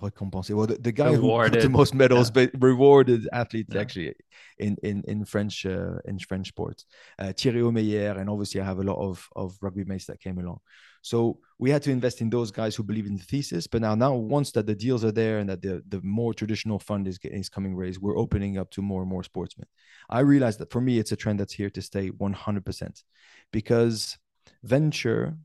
récompensé. 0.02 0.54
Well, 0.54 0.68
the, 0.68 0.76
the 0.76 0.92
guy 0.92 1.12
rewarded. 1.12 1.56
who 1.56 1.60
got 1.60 1.64
the 1.64 1.70
most 1.70 1.94
medals, 1.94 2.30
yeah. 2.30 2.48
but 2.48 2.62
rewarded 2.62 3.28
athletes 3.34 3.74
yeah. 3.74 3.82
actually 3.82 4.16
in 4.58 4.78
in 4.84 5.04
in 5.08 5.26
French 5.26 5.66
uh, 5.66 6.00
in 6.06 6.20
French 6.20 6.48
sports. 6.48 6.86
Uh, 7.18 7.34
Thierry 7.34 7.62
Omeyer, 7.62 8.20
and 8.20 8.30
obviously 8.30 8.62
I 8.62 8.66
have 8.66 8.80
a 8.80 8.84
lot 8.84 8.98
of 8.98 9.28
of 9.36 9.58
rugby 9.62 9.84
mates 9.86 10.06
that 10.06 10.20
came 10.20 10.38
along. 10.40 10.60
So 11.02 11.40
we 11.58 11.70
had 11.70 11.82
to 11.84 11.92
invest 11.92 12.22
in 12.22 12.30
those 12.30 12.52
guys 12.52 12.76
who 12.76 12.84
believe 12.84 13.06
in 13.06 13.16
the 13.16 13.24
thesis. 13.24 13.68
But 13.68 13.82
now, 13.82 13.96
now 13.96 14.14
once 14.16 14.52
that 14.52 14.66
the 14.66 14.76
deals 14.76 15.06
are 15.06 15.12
there 15.12 15.40
and 15.40 15.50
that 15.50 15.62
the 15.62 15.84
the 15.88 16.02
more 16.04 16.34
traditional 16.34 16.80
fund 16.80 17.08
is 17.08 17.18
getting 17.18 17.40
is 17.40 17.50
coming 17.50 17.76
raised, 17.76 18.02
we're 18.02 18.18
opening 18.18 18.58
up 18.58 18.70
to 18.72 18.82
more 18.82 19.02
and 19.02 19.10
more 19.10 19.24
sportsmen. 19.24 19.68
I 20.10 20.22
realized 20.22 20.60
that 20.60 20.72
for 20.72 20.82
me, 20.82 21.00
it's 21.00 21.12
a 21.12 21.16
trend 21.16 21.40
that's 21.40 21.54
here 21.54 21.70
to 21.70 21.82
stay 21.82 22.10
100% 22.10 23.04
because 23.52 24.18
venture 24.64 25.38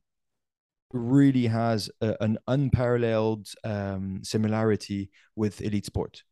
really 0.93 1.47
has 1.47 1.91
a, 2.01 2.17
an 2.21 2.39
unparalleled 2.47 3.49
um, 3.65 4.21
similarity 4.23 5.11
with 5.37 5.61
elite 5.61 5.87
sport. 5.87 6.23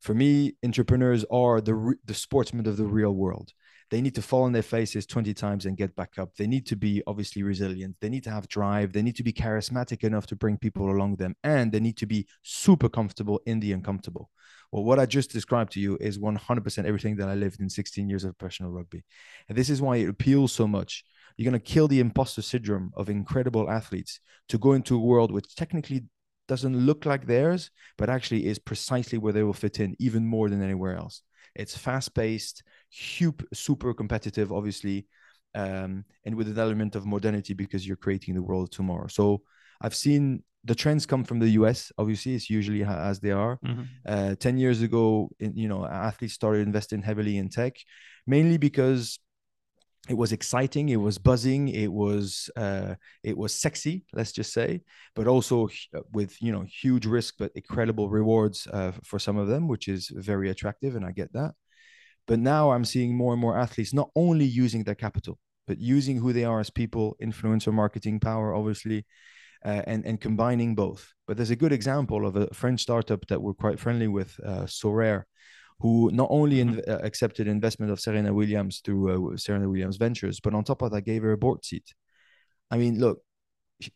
For 0.00 0.14
me, 0.14 0.54
entrepreneurs 0.64 1.24
are 1.30 1.60
the 1.60 1.94
the 2.04 2.14
sportsmen 2.14 2.66
of 2.66 2.76
the 2.76 2.86
real 2.86 3.12
world. 3.12 3.52
They 3.90 4.00
need 4.00 4.14
to 4.14 4.22
fall 4.22 4.42
on 4.42 4.52
their 4.52 4.62
faces 4.62 5.06
20 5.06 5.32
times 5.34 5.66
and 5.66 5.76
get 5.76 5.96
back 5.96 6.18
up. 6.18 6.34
They 6.36 6.46
need 6.46 6.66
to 6.66 6.76
be 6.76 7.02
obviously 7.06 7.42
resilient. 7.42 7.96
They 8.00 8.08
need 8.08 8.24
to 8.24 8.30
have 8.30 8.48
drive. 8.48 8.92
They 8.92 9.02
need 9.02 9.16
to 9.16 9.22
be 9.22 9.32
charismatic 9.32 10.04
enough 10.04 10.26
to 10.26 10.36
bring 10.36 10.58
people 10.58 10.90
along 10.90 11.16
them. 11.16 11.34
And 11.42 11.72
they 11.72 11.80
need 11.80 11.96
to 11.98 12.06
be 12.06 12.26
super 12.42 12.88
comfortable 12.88 13.40
in 13.46 13.60
the 13.60 13.72
uncomfortable. 13.72 14.30
Well, 14.70 14.84
what 14.84 14.98
I 14.98 15.06
just 15.06 15.30
described 15.30 15.72
to 15.72 15.80
you 15.80 15.96
is 16.00 16.18
100% 16.18 16.84
everything 16.84 17.16
that 17.16 17.28
I 17.28 17.34
lived 17.34 17.60
in 17.60 17.70
16 17.70 18.08
years 18.08 18.24
of 18.24 18.36
professional 18.36 18.70
rugby. 18.70 19.04
And 19.48 19.56
this 19.56 19.70
is 19.70 19.80
why 19.80 19.96
it 19.96 20.08
appeals 20.08 20.52
so 20.52 20.66
much. 20.66 21.04
You're 21.36 21.50
going 21.50 21.60
to 21.60 21.72
kill 21.72 21.88
the 21.88 22.00
imposter 22.00 22.42
syndrome 22.42 22.90
of 22.94 23.08
incredible 23.08 23.70
athletes 23.70 24.20
to 24.48 24.58
go 24.58 24.72
into 24.72 24.96
a 24.96 25.00
world 25.00 25.32
which 25.32 25.54
technically 25.54 26.04
doesn't 26.48 26.76
look 26.76 27.06
like 27.06 27.26
theirs, 27.26 27.70
but 27.96 28.10
actually 28.10 28.46
is 28.46 28.58
precisely 28.58 29.18
where 29.18 29.32
they 29.32 29.42
will 29.42 29.52
fit 29.52 29.80
in 29.80 29.94
even 29.98 30.26
more 30.26 30.48
than 30.48 30.62
anywhere 30.62 30.96
else. 30.96 31.22
It's 31.54 31.76
fast 31.76 32.14
paced, 32.14 32.62
super 32.90 33.94
competitive, 33.94 34.52
obviously, 34.52 35.06
um, 35.54 36.04
and 36.24 36.34
with 36.34 36.48
an 36.48 36.58
element 36.58 36.94
of 36.96 37.06
modernity 37.06 37.54
because 37.54 37.86
you're 37.86 37.96
creating 37.96 38.34
the 38.34 38.42
world 38.42 38.72
tomorrow. 38.72 39.06
So 39.08 39.42
I've 39.80 39.94
seen 39.94 40.42
the 40.64 40.74
trends 40.74 41.06
come 41.06 41.24
from 41.24 41.38
the 41.38 41.50
US. 41.50 41.92
Obviously, 41.98 42.34
it's 42.34 42.50
usually 42.50 42.82
as 42.84 43.20
they 43.20 43.30
are. 43.30 43.58
Mm-hmm. 43.64 43.82
Uh, 44.06 44.34
Ten 44.36 44.58
years 44.58 44.82
ago, 44.82 45.30
you 45.38 45.68
know, 45.68 45.84
athletes 45.86 46.34
started 46.34 46.66
investing 46.66 47.02
heavily 47.02 47.36
in 47.38 47.48
tech, 47.48 47.74
mainly 48.26 48.58
because 48.58 49.18
it 50.08 50.16
was 50.16 50.32
exciting 50.32 50.88
it 50.88 50.96
was 50.96 51.18
buzzing 51.18 51.68
it 51.68 51.92
was 51.92 52.50
uh, 52.56 52.94
it 53.22 53.36
was 53.36 53.54
sexy 53.54 54.04
let's 54.12 54.32
just 54.32 54.52
say 54.52 54.80
but 55.14 55.26
also 55.26 55.68
with 56.12 56.40
you 56.40 56.50
know 56.50 56.62
huge 56.62 57.06
risk 57.06 57.34
but 57.38 57.52
incredible 57.54 58.08
rewards 58.08 58.66
uh, 58.72 58.92
for 59.04 59.18
some 59.18 59.36
of 59.36 59.48
them 59.48 59.68
which 59.68 59.88
is 59.88 60.08
very 60.14 60.50
attractive 60.50 60.96
and 60.96 61.04
i 61.04 61.12
get 61.12 61.32
that 61.32 61.52
but 62.28 62.38
now 62.38 62.70
i'm 62.70 62.84
seeing 62.84 63.16
more 63.16 63.32
and 63.32 63.40
more 63.40 63.58
athletes 63.58 63.92
not 63.92 64.10
only 64.14 64.44
using 64.44 64.84
their 64.84 64.94
capital 64.94 65.38
but 65.66 65.78
using 65.78 66.16
who 66.16 66.32
they 66.32 66.44
are 66.44 66.60
as 66.60 66.70
people 66.70 67.16
influencer 67.22 67.72
marketing 67.72 68.20
power 68.20 68.54
obviously 68.54 69.04
uh, 69.64 69.82
and 69.88 70.06
and 70.06 70.20
combining 70.20 70.76
both 70.76 71.12
but 71.26 71.36
there's 71.36 71.50
a 71.50 71.56
good 71.56 71.72
example 71.72 72.24
of 72.24 72.36
a 72.36 72.46
french 72.54 72.80
startup 72.80 73.26
that 73.26 73.42
we're 73.42 73.54
quite 73.54 73.80
friendly 73.80 74.06
with 74.06 74.38
uh, 74.46 74.62
Sorare 74.62 75.24
who 75.80 76.10
not 76.12 76.28
only 76.30 76.56
mm-hmm. 76.56 76.78
in, 76.78 76.84
uh, 76.88 76.98
accepted 77.02 77.46
investment 77.46 77.92
of 77.92 78.00
Serena 78.00 78.32
Williams 78.32 78.80
through 78.84 79.32
uh, 79.32 79.36
Serena 79.36 79.68
Williams 79.68 79.96
Ventures, 79.96 80.40
but 80.40 80.54
on 80.54 80.64
top 80.64 80.82
of 80.82 80.90
that, 80.90 81.02
gave 81.02 81.22
her 81.22 81.32
a 81.32 81.38
board 81.38 81.64
seat. 81.64 81.94
I 82.70 82.78
mean, 82.78 82.98
look, 82.98 83.22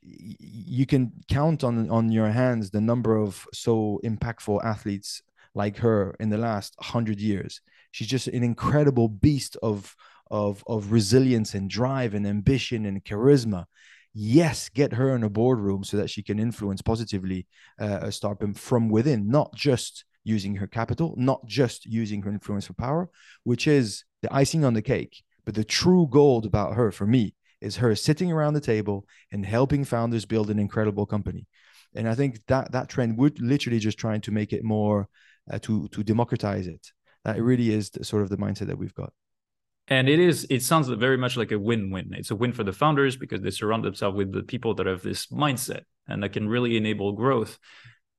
you 0.00 0.86
can 0.86 1.12
count 1.28 1.64
on 1.64 1.90
on 1.90 2.12
your 2.12 2.28
hands 2.28 2.70
the 2.70 2.80
number 2.80 3.16
of 3.16 3.44
so 3.52 4.00
impactful 4.04 4.64
athletes 4.64 5.22
like 5.54 5.76
her 5.78 6.14
in 6.20 6.30
the 6.30 6.38
last 6.38 6.74
hundred 6.80 7.20
years. 7.20 7.60
She's 7.92 8.08
just 8.08 8.28
an 8.28 8.42
incredible 8.42 9.08
beast 9.08 9.56
of 9.62 9.94
of 10.30 10.64
of 10.66 10.90
resilience 10.92 11.54
and 11.54 11.70
drive 11.70 12.14
and 12.14 12.26
ambition 12.26 12.86
and 12.86 13.04
charisma. 13.04 13.66
Yes, 14.14 14.68
get 14.68 14.94
her 14.94 15.14
in 15.14 15.22
a 15.22 15.30
boardroom 15.30 15.84
so 15.84 15.96
that 15.98 16.10
she 16.10 16.22
can 16.22 16.38
influence 16.38 16.82
positively 16.82 17.46
uh, 17.80 18.00
a 18.02 18.12
startup 18.12 18.56
from 18.56 18.88
within, 18.90 19.28
not 19.28 19.54
just 19.54 20.04
using 20.24 20.56
her 20.56 20.66
capital, 20.66 21.14
not 21.16 21.46
just 21.46 21.86
using 21.86 22.22
her 22.22 22.30
influence 22.30 22.66
for 22.66 22.74
power, 22.74 23.10
which 23.44 23.66
is 23.66 24.04
the 24.20 24.32
icing 24.34 24.64
on 24.64 24.74
the 24.74 24.82
cake. 24.82 25.22
But 25.44 25.54
the 25.54 25.64
true 25.64 26.06
gold 26.10 26.46
about 26.46 26.74
her, 26.74 26.92
for 26.92 27.06
me, 27.06 27.34
is 27.60 27.76
her 27.76 27.94
sitting 27.94 28.30
around 28.30 28.54
the 28.54 28.60
table 28.60 29.06
and 29.32 29.46
helping 29.46 29.84
founders 29.84 30.24
build 30.26 30.50
an 30.50 30.58
incredible 30.58 31.06
company. 31.06 31.46
And 31.94 32.08
I 32.08 32.14
think 32.14 32.44
that 32.46 32.72
that 32.72 32.88
trend 32.88 33.18
would 33.18 33.40
literally 33.40 33.78
just 33.78 33.98
trying 33.98 34.20
to 34.22 34.30
make 34.30 34.52
it 34.52 34.64
more 34.64 35.08
uh, 35.50 35.58
to 35.60 35.88
to 35.88 36.02
democratize 36.02 36.66
it. 36.66 36.92
That 37.24 37.36
it 37.36 37.42
really 37.42 37.72
is 37.72 37.90
the, 37.90 38.04
sort 38.04 38.22
of 38.22 38.28
the 38.28 38.36
mindset 38.36 38.66
that 38.66 38.78
we've 38.78 38.94
got. 38.94 39.12
And 39.88 40.08
it 40.08 40.18
is. 40.18 40.46
It 40.48 40.62
sounds 40.62 40.88
very 40.88 41.16
much 41.16 41.36
like 41.36 41.52
a 41.52 41.58
win-win. 41.58 42.14
It's 42.14 42.30
a 42.30 42.36
win 42.36 42.52
for 42.52 42.64
the 42.64 42.72
founders 42.72 43.16
because 43.16 43.42
they 43.42 43.50
surround 43.50 43.84
themselves 43.84 44.16
with 44.16 44.32
the 44.32 44.42
people 44.42 44.74
that 44.74 44.86
have 44.86 45.02
this 45.02 45.26
mindset 45.26 45.82
and 46.08 46.22
that 46.22 46.32
can 46.32 46.48
really 46.48 46.76
enable 46.76 47.12
growth 47.12 47.58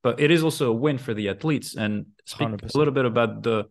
but 0.04 0.20
it 0.20 0.30
is 0.30 0.44
also 0.44 0.68
a 0.68 0.72
win 0.72 0.98
for 0.98 1.14
the 1.14 1.30
athletes. 1.30 1.74
And 1.74 2.06
speak 2.26 2.48
100%. 2.48 2.74
a 2.74 2.78
little 2.78 2.94
bit 2.94 3.06
about 3.06 3.42
the 3.42 3.64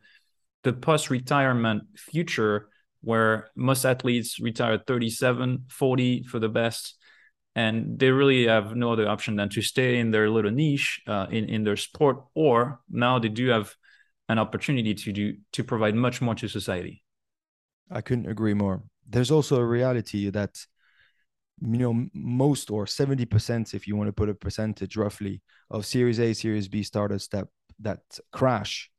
the 0.63 0.73
post 0.73 1.09
retirement 1.09 1.83
future 1.95 2.69
where 3.01 3.49
most 3.55 3.85
athletes 3.85 4.39
retire 4.39 4.73
at 4.73 4.87
37, 4.87 5.65
40 5.69 6.23
for 6.23 6.39
the 6.39 6.49
best. 6.49 6.95
And 7.53 7.99
they 7.99 8.09
really 8.09 8.47
have 8.47 8.75
no 8.75 8.93
other 8.93 9.07
option 9.07 9.35
than 9.35 9.49
to 9.49 9.61
stay 9.61 9.99
in 9.99 10.09
their 10.09 10.29
little 10.29 10.51
niche 10.51 11.01
uh, 11.05 11.27
in, 11.29 11.49
in 11.49 11.63
their 11.65 11.75
sport, 11.75 12.23
or 12.33 12.79
now 12.89 13.19
they 13.19 13.27
do 13.27 13.49
have 13.49 13.75
an 14.29 14.39
opportunity 14.39 14.93
to 14.93 15.11
do 15.11 15.35
to 15.53 15.63
provide 15.63 15.95
much 15.95 16.21
more 16.21 16.35
to 16.35 16.47
society. 16.47 17.03
I 17.91 18.01
couldn't 18.01 18.29
agree 18.29 18.53
more. 18.53 18.83
There's 19.07 19.31
also 19.31 19.57
a 19.57 19.65
reality 19.65 20.29
that 20.29 20.65
you 21.61 21.77
know 21.77 22.07
most 22.13 22.71
or 22.71 22.85
70% 22.85 23.73
if 23.73 23.87
you 23.87 23.95
want 23.95 24.07
to 24.07 24.13
put 24.13 24.29
a 24.29 24.33
percentage 24.33 24.97
roughly 24.97 25.41
of 25.69 25.85
series 25.85 26.19
a 26.19 26.33
series 26.33 26.67
b 26.67 26.83
startups 26.83 27.27
that 27.27 27.47
that 27.79 28.01
crash 28.31 28.89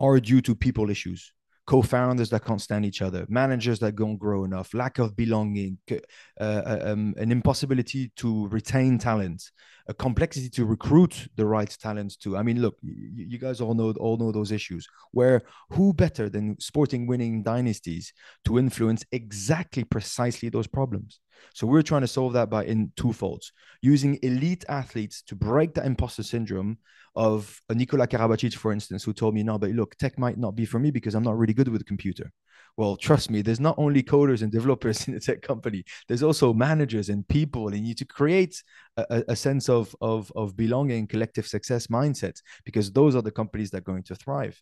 are 0.00 0.20
due 0.20 0.40
to 0.40 0.54
people 0.54 0.90
issues 0.90 1.32
co-founders 1.66 2.30
that 2.30 2.44
can't 2.44 2.60
stand 2.60 2.84
each 2.84 3.00
other 3.00 3.24
managers 3.28 3.78
that 3.78 3.96
don't 3.96 4.16
grow 4.16 4.44
enough 4.44 4.74
lack 4.74 4.98
of 4.98 5.16
belonging 5.16 5.78
uh, 5.90 5.94
uh, 6.40 6.78
um, 6.82 7.14
an 7.16 7.32
impossibility 7.32 8.12
to 8.16 8.48
retain 8.48 8.98
talent 8.98 9.50
a 9.86 9.94
complexity 9.94 10.48
to 10.48 10.64
recruit 10.64 11.28
the 11.36 11.44
right 11.44 11.76
talent 11.80 12.18
to. 12.20 12.36
I 12.36 12.42
mean 12.42 12.60
look 12.60 12.76
you, 12.82 13.26
you 13.28 13.38
guys 13.38 13.60
all 13.60 13.74
know 13.74 13.92
all 13.92 14.16
know 14.16 14.32
those 14.32 14.52
issues 14.52 14.86
where 15.12 15.42
who 15.70 15.92
better 15.92 16.28
than 16.28 16.58
sporting 16.58 17.06
winning 17.06 17.42
dynasties 17.42 18.12
to 18.46 18.58
influence 18.58 19.04
exactly 19.12 19.84
precisely 19.84 20.48
those 20.48 20.66
problems 20.66 21.20
so 21.54 21.66
we're 21.66 21.82
trying 21.82 22.00
to 22.00 22.08
solve 22.08 22.32
that 22.32 22.50
by 22.50 22.64
in 22.64 22.92
two 22.96 23.12
folds 23.12 23.52
using 23.82 24.18
elite 24.22 24.64
athletes 24.68 25.22
to 25.22 25.34
break 25.34 25.74
the 25.74 25.84
imposter 25.84 26.22
syndrome 26.22 26.78
of 27.16 27.60
Nikola 27.70 28.08
Karabatic, 28.08 28.54
for 28.54 28.72
instance, 28.72 29.04
who 29.04 29.12
told 29.12 29.34
me, 29.34 29.42
no, 29.42 29.58
but 29.58 29.70
look, 29.70 29.94
tech 29.96 30.18
might 30.18 30.38
not 30.38 30.56
be 30.56 30.64
for 30.64 30.78
me 30.78 30.90
because 30.90 31.14
I'm 31.14 31.22
not 31.22 31.38
really 31.38 31.54
good 31.54 31.68
with 31.68 31.80
a 31.80 31.84
computer. 31.84 32.32
Well, 32.76 32.96
trust 32.96 33.30
me, 33.30 33.40
there's 33.40 33.60
not 33.60 33.76
only 33.78 34.02
coders 34.02 34.42
and 34.42 34.50
developers 34.50 35.06
in 35.08 35.14
the 35.14 35.20
tech 35.20 35.42
company, 35.42 35.84
there's 36.08 36.22
also 36.22 36.52
managers 36.52 37.08
and 37.08 37.26
people, 37.28 37.68
and 37.68 37.76
you 37.76 37.82
need 37.82 37.98
to 37.98 38.04
create 38.04 38.62
a, 38.96 39.22
a 39.28 39.36
sense 39.36 39.68
of, 39.68 39.94
of, 40.00 40.32
of 40.34 40.56
belonging, 40.56 41.06
collective 41.06 41.46
success 41.46 41.86
mindset, 41.86 42.40
because 42.64 42.90
those 42.90 43.14
are 43.14 43.22
the 43.22 43.30
companies 43.30 43.70
that 43.70 43.78
are 43.78 43.92
going 43.92 44.02
to 44.04 44.16
thrive. 44.16 44.60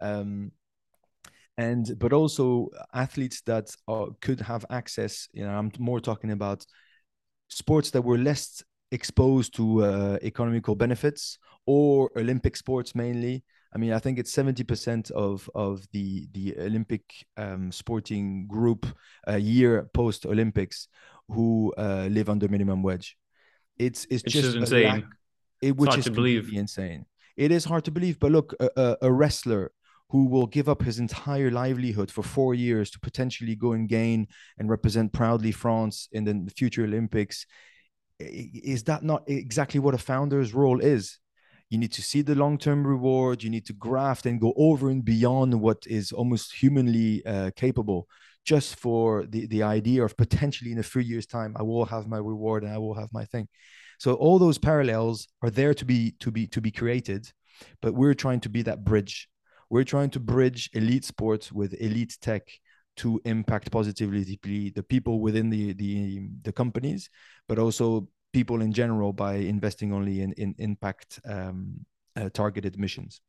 Um, 0.00 0.52
and 1.60 1.98
but 1.98 2.12
also 2.12 2.68
athletes 2.94 3.42
that 3.42 3.66
are, 3.86 4.08
could 4.20 4.40
have 4.40 4.64
access 4.70 5.28
you 5.32 5.44
know 5.44 5.50
i'm 5.50 5.70
more 5.78 6.00
talking 6.00 6.30
about 6.30 6.64
sports 7.48 7.90
that 7.90 8.02
were 8.02 8.18
less 8.18 8.62
exposed 8.92 9.54
to 9.54 9.84
uh, 9.84 10.18
economical 10.22 10.74
benefits 10.74 11.38
or 11.66 12.10
olympic 12.16 12.56
sports 12.56 12.94
mainly. 12.94 13.44
I 13.74 13.78
mean 13.78 13.92
i 13.92 14.00
think 14.00 14.18
it's 14.18 14.32
70% 14.32 15.10
of 15.12 15.48
of 15.54 15.86
the 15.92 16.26
the 16.32 16.56
olympic 16.58 17.04
um, 17.36 17.70
sporting 17.70 18.48
group 18.48 18.86
a 19.26 19.38
year 19.38 19.88
post 19.94 20.26
olympics 20.26 20.88
who 21.28 21.72
uh, 21.78 22.08
live 22.10 22.28
under 22.28 22.48
minimum 22.48 22.82
wage. 22.82 23.16
It's 23.78 24.06
it's, 24.10 24.24
it's 24.24 24.32
just 24.32 24.56
insane. 24.56 24.86
lack, 24.86 25.04
it, 25.62 25.76
which 25.76 25.96
is 25.96 26.08
insane. 26.56 27.06
It 27.36 27.52
is 27.52 27.64
hard 27.64 27.84
to 27.84 27.92
believe 27.92 28.18
but 28.18 28.32
look 28.32 28.54
a, 28.60 28.96
a 29.02 29.12
wrestler 29.12 29.70
who 30.10 30.26
will 30.26 30.46
give 30.46 30.68
up 30.68 30.82
his 30.82 30.98
entire 30.98 31.50
livelihood 31.50 32.10
for 32.10 32.22
four 32.22 32.54
years 32.54 32.90
to 32.90 33.00
potentially 33.00 33.54
go 33.54 33.72
and 33.72 33.88
gain 33.88 34.26
and 34.58 34.68
represent 34.68 35.12
proudly 35.12 35.52
France 35.52 36.08
in 36.12 36.24
the 36.24 36.52
future 36.56 36.84
Olympics. 36.84 37.46
Is 38.18 38.82
that 38.84 39.02
not 39.02 39.22
exactly 39.28 39.80
what 39.80 39.94
a 39.94 39.98
founder's 39.98 40.52
role 40.52 40.80
is? 40.80 41.18
You 41.70 41.78
need 41.78 41.92
to 41.92 42.02
see 42.02 42.22
the 42.22 42.34
long 42.34 42.58
term 42.58 42.84
reward, 42.84 43.42
you 43.42 43.50
need 43.50 43.66
to 43.66 43.72
graft 43.72 44.26
and 44.26 44.40
go 44.40 44.52
over 44.56 44.90
and 44.90 45.04
beyond 45.04 45.60
what 45.60 45.86
is 45.86 46.10
almost 46.10 46.52
humanly 46.52 47.24
uh, 47.24 47.52
capable 47.54 48.08
just 48.44 48.76
for 48.76 49.26
the, 49.26 49.46
the 49.46 49.62
idea 49.62 50.04
of 50.04 50.16
potentially 50.16 50.72
in 50.72 50.78
a 50.78 50.82
few 50.82 51.02
years' 51.02 51.26
time, 51.26 51.54
I 51.58 51.62
will 51.62 51.84
have 51.84 52.08
my 52.08 52.18
reward 52.18 52.64
and 52.64 52.72
I 52.72 52.78
will 52.78 52.94
have 52.94 53.10
my 53.12 53.24
thing. 53.24 53.48
So 53.98 54.14
all 54.14 54.38
those 54.38 54.58
parallels 54.58 55.28
are 55.42 55.50
there 55.50 55.74
to 55.74 55.84
be 55.84 56.12
to 56.20 56.30
be 56.30 56.46
to 56.48 56.60
be 56.60 56.70
created, 56.70 57.30
but 57.82 57.94
we're 57.94 58.14
trying 58.14 58.40
to 58.40 58.48
be 58.48 58.62
that 58.62 58.82
bridge 58.82 59.28
we're 59.70 59.84
trying 59.84 60.10
to 60.10 60.20
bridge 60.20 60.68
elite 60.74 61.04
sports 61.04 61.50
with 61.50 61.74
elite 61.80 62.18
tech 62.20 62.42
to 62.96 63.20
impact 63.24 63.70
positively 63.70 64.24
the 64.74 64.82
people 64.82 65.20
within 65.20 65.48
the, 65.48 65.72
the, 65.74 66.28
the 66.42 66.52
companies, 66.52 67.08
but 67.48 67.58
also 67.58 68.08
people 68.32 68.60
in 68.60 68.72
general 68.72 69.12
by 69.12 69.34
investing 69.34 69.92
only 69.92 70.20
in, 70.20 70.32
in 70.32 70.54
impact 70.58 71.20
um, 71.24 71.74
uh, 72.16 72.28
targeted 72.34 72.78
missions. 72.78 73.20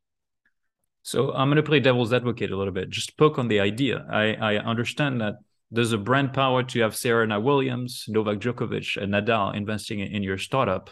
So 1.03 1.31
I'm 1.31 1.47
going 1.47 1.55
to 1.55 1.63
play 1.63 1.79
devil's 1.79 2.13
advocate 2.13 2.51
a 2.51 2.57
little 2.57 2.73
bit, 2.73 2.89
just 2.89 3.17
poke 3.17 3.39
on 3.39 3.47
the 3.47 3.59
idea. 3.59 4.05
I, 4.11 4.33
I 4.33 4.57
understand 4.57 5.21
that 5.21 5.35
there's 5.71 5.93
a 5.93 5.97
brand 5.97 6.33
power 6.33 6.63
to 6.63 6.81
have 6.81 6.95
Serena 6.95 7.39
Williams, 7.39 8.05
Novak 8.07 8.39
Djokovic, 8.39 9.01
and 9.01 9.13
Nadal 9.13 9.55
investing 9.55 9.99
in 9.99 10.21
your 10.21 10.37
startup. 10.37 10.89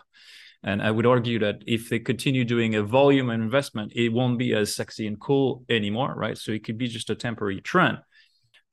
And 0.63 0.82
I 0.82 0.92
would 0.92 1.06
argue 1.06 1.39
that 1.39 1.63
if 1.66 1.89
they 1.89 2.00
continue 2.00 2.44
doing 2.44 2.75
a 2.75 2.84
volume 2.84 3.30
investment, 3.30 3.94
it 3.96 4.10
won't 4.10 4.38
be 4.38 4.54
as 4.54 4.75
sexy 4.75 5.08
and 5.08 5.20
cool 5.20 5.63
anymore, 5.70 6.13
right? 6.18 6.38
So 6.38 6.51
it 6.51 6.66
could 6.66 6.78
be 6.78 6.88
just 6.88 7.10
a 7.10 7.16
temporary 7.16 7.62
trend. 7.62 8.00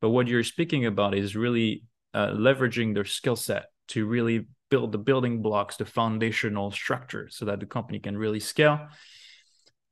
but 0.00 0.11
what 0.11 0.28
you're 0.28 0.45
speaking 0.45 0.87
about 0.87 1.14
is 1.14 1.37
really 1.37 1.85
uh, 2.14 2.28
leveraging 2.28 2.95
their 2.95 3.05
skill 3.05 3.37
set 3.37 3.66
to 3.88 4.07
really 4.07 4.47
build 4.71 4.93
the 4.93 4.99
building 4.99 5.43
blocks 5.43 5.76
the 5.76 5.85
foundational 5.85 6.71
structure 6.71 7.28
so 7.31 7.45
that 7.45 7.61
the 7.61 7.66
company 7.66 7.99
can 8.00 8.19
really 8.19 8.40
scale 8.40 8.88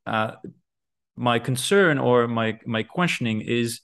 uh, 0.07 0.33
my 1.17 1.39
concern 1.39 1.99
or 1.99 2.27
my 2.27 2.59
my 2.67 2.83
questioning 2.83 3.41
is 3.41 3.81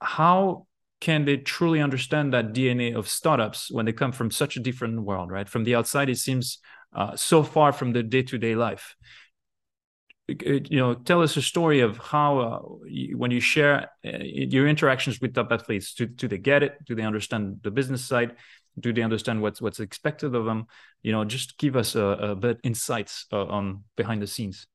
how 0.00 0.66
can 1.00 1.24
they 1.24 1.36
truly 1.36 1.80
understand 1.80 2.32
that 2.32 2.52
DNA 2.52 2.94
of 2.94 3.08
startups 3.08 3.70
when 3.70 3.86
they 3.86 3.92
come 3.92 4.12
from 4.12 4.30
such 4.30 4.56
a 4.56 4.60
different 4.60 5.02
world, 5.02 5.30
right? 5.30 5.48
From 5.48 5.64
the 5.64 5.74
outside, 5.74 6.08
it 6.08 6.18
seems 6.18 6.58
uh, 6.94 7.16
so 7.16 7.42
far 7.42 7.72
from 7.72 7.92
the 7.92 8.02
day-to-day 8.02 8.54
life. 8.54 8.96
You 10.28 10.78
know, 10.78 10.94
tell 10.94 11.20
us 11.20 11.36
a 11.36 11.42
story 11.42 11.80
of 11.80 11.98
how, 11.98 12.38
uh, 12.38 12.58
when 13.16 13.30
you 13.30 13.40
share 13.40 13.90
uh, 14.04 14.18
your 14.22 14.68
interactions 14.68 15.20
with 15.20 15.34
top 15.34 15.50
athletes, 15.50 15.94
do, 15.94 16.06
do 16.06 16.28
they 16.28 16.38
get 16.38 16.62
it? 16.62 16.76
Do 16.86 16.94
they 16.94 17.02
understand 17.02 17.58
the 17.62 17.70
business 17.70 18.04
side? 18.04 18.36
Do 18.78 18.92
they 18.92 19.02
understand 19.02 19.42
what's 19.42 19.60
what's 19.60 19.80
expected 19.80 20.34
of 20.34 20.46
them? 20.46 20.66
You 21.02 21.12
know, 21.12 21.24
just 21.24 21.58
give 21.58 21.76
us 21.76 21.94
a, 21.94 22.02
a 22.02 22.36
bit 22.36 22.60
insights 22.62 23.26
uh, 23.32 23.44
on 23.44 23.84
behind 23.96 24.22
the 24.22 24.26
scenes. 24.26 24.66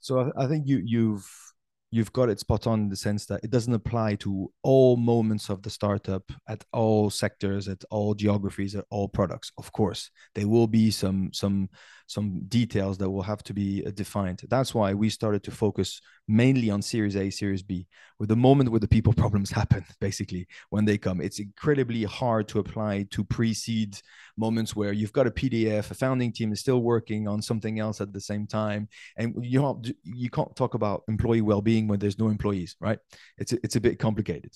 So 0.00 0.20
I, 0.20 0.44
I 0.44 0.46
think 0.48 0.66
you 0.66 0.82
you've 0.84 1.51
you've 1.92 2.12
got 2.12 2.30
it 2.30 2.40
spot 2.40 2.66
on 2.66 2.80
in 2.80 2.88
the 2.88 2.96
sense 2.96 3.26
that 3.26 3.44
it 3.44 3.50
doesn't 3.50 3.74
apply 3.74 4.16
to 4.16 4.50
all 4.62 4.96
moments 4.96 5.50
of 5.50 5.62
the 5.62 5.70
startup 5.70 6.32
at 6.48 6.64
all 6.72 7.10
sectors 7.10 7.68
at 7.68 7.84
all 7.90 8.14
geographies 8.14 8.74
at 8.74 8.86
all 8.90 9.06
products. 9.06 9.52
Of 9.58 9.70
course 9.72 10.10
there 10.34 10.48
will 10.48 10.66
be 10.66 10.90
some 10.90 11.30
some 11.32 11.68
some 12.12 12.42
details 12.48 12.98
that 12.98 13.10
will 13.10 13.22
have 13.22 13.42
to 13.44 13.54
be 13.54 13.84
uh, 13.86 13.90
defined. 13.90 14.42
That's 14.48 14.74
why 14.74 14.92
we 14.92 15.08
started 15.08 15.42
to 15.44 15.50
focus 15.50 16.00
mainly 16.28 16.70
on 16.70 16.82
series 16.82 17.16
a 17.16 17.30
series 17.30 17.62
b 17.62 17.86
with 18.18 18.28
the 18.28 18.36
moment 18.36 18.70
where 18.70 18.80
the 18.80 18.86
people 18.86 19.12
problems 19.24 19.50
happen 19.50 19.84
basically 20.00 20.46
when 20.70 20.84
they 20.84 20.98
come. 20.98 21.20
It's 21.20 21.40
incredibly 21.40 22.04
hard 22.04 22.48
to 22.48 22.58
apply 22.58 23.06
to 23.10 23.24
pre-seed 23.24 23.98
moments 24.36 24.76
where 24.76 24.92
you've 24.92 25.12
got 25.12 25.26
a 25.26 25.30
pdf 25.30 25.90
a 25.90 25.94
founding 25.94 26.32
team 26.32 26.52
is 26.52 26.60
still 26.60 26.82
working 26.82 27.26
on 27.26 27.42
something 27.42 27.80
else 27.80 28.00
at 28.00 28.12
the 28.12 28.20
same 28.20 28.46
time. 28.46 28.88
And 29.16 29.34
you 29.40 29.60
know 29.60 29.82
you 30.04 30.30
can't 30.30 30.54
talk 30.54 30.74
about 30.74 31.02
employee 31.08 31.40
well-being 31.40 31.88
when 31.88 31.98
there's 31.98 32.18
no 32.18 32.28
employees 32.28 32.76
right? 32.80 32.98
It's 33.38 33.52
a, 33.52 33.58
it's 33.64 33.76
a 33.76 33.80
bit 33.80 33.98
complicated. 33.98 34.52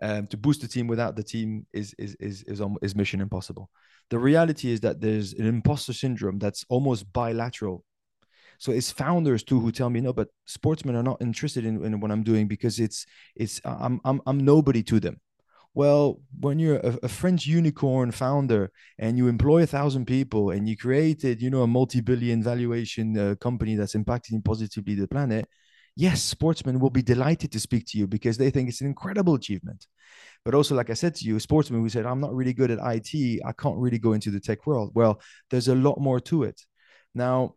Um, 0.00 0.26
to 0.28 0.36
boost 0.36 0.62
the 0.62 0.68
team 0.68 0.86
without 0.86 1.16
the 1.16 1.22
team 1.22 1.66
is 1.72 1.94
is 1.98 2.14
is 2.16 2.42
is, 2.44 2.62
is 2.82 2.94
mission 2.94 3.20
impossible 3.20 3.70
the 4.12 4.18
reality 4.18 4.70
is 4.70 4.80
that 4.80 5.00
there's 5.00 5.32
an 5.32 5.46
imposter 5.46 5.94
syndrome 5.94 6.38
that's 6.38 6.66
almost 6.68 7.10
bilateral. 7.14 7.82
So 8.58 8.70
it's 8.70 8.90
founders 8.90 9.42
too 9.42 9.58
who 9.58 9.72
tell 9.72 9.88
me 9.88 10.02
no 10.02 10.12
but 10.12 10.28
sportsmen 10.44 10.96
are 10.96 11.02
not 11.02 11.22
interested 11.22 11.64
in, 11.64 11.82
in 11.82 11.98
what 11.98 12.10
i'm 12.10 12.22
doing 12.22 12.46
because 12.46 12.78
it's 12.78 13.06
it's 13.34 13.58
i'm 13.64 14.02
i'm, 14.04 14.20
I'm 14.26 14.38
nobody 14.54 14.82
to 14.82 15.00
them. 15.00 15.16
Well 15.72 16.20
when 16.38 16.58
you're 16.58 16.76
a, 16.90 16.98
a, 17.04 17.08
french 17.08 17.46
unicorn 17.46 18.10
founder 18.12 18.70
and 18.98 19.16
you 19.16 19.28
employ 19.28 19.62
a 19.62 19.72
thousand 19.76 20.04
people 20.04 20.50
and 20.50 20.68
you 20.68 20.76
created 20.76 21.40
you 21.40 21.48
know 21.48 21.62
a 21.62 21.66
multi-billion 21.78 22.42
valuation 22.42 23.06
uh, 23.16 23.34
company 23.40 23.76
that's 23.76 23.94
impacting 23.94 24.44
positively 24.44 24.94
the 24.94 25.08
planet 25.08 25.48
yes 25.96 26.22
sportsmen 26.22 26.80
will 26.80 26.90
be 26.90 27.02
delighted 27.02 27.52
to 27.52 27.60
speak 27.60 27.84
to 27.86 27.98
you 27.98 28.06
because 28.06 28.38
they 28.38 28.50
think 28.50 28.68
it's 28.68 28.80
an 28.80 28.86
incredible 28.86 29.34
achievement. 29.34 29.86
But 30.44 30.54
also 30.54 30.74
like 30.74 30.90
i 30.90 30.94
said 30.94 31.14
to 31.16 31.24
you 31.24 31.38
sportsmen 31.38 31.80
who 31.80 31.88
said 31.88 32.06
i'm 32.06 32.20
not 32.20 32.34
really 32.34 32.52
good 32.52 32.70
at 32.70 32.78
it 32.78 33.40
i 33.44 33.52
can't 33.52 33.78
really 33.78 33.98
go 33.98 34.12
into 34.12 34.30
the 34.30 34.40
tech 34.40 34.66
world. 34.66 34.92
Well 34.94 35.20
there's 35.50 35.68
a 35.68 35.74
lot 35.74 36.00
more 36.00 36.20
to 36.20 36.44
it. 36.44 36.60
Now 37.14 37.54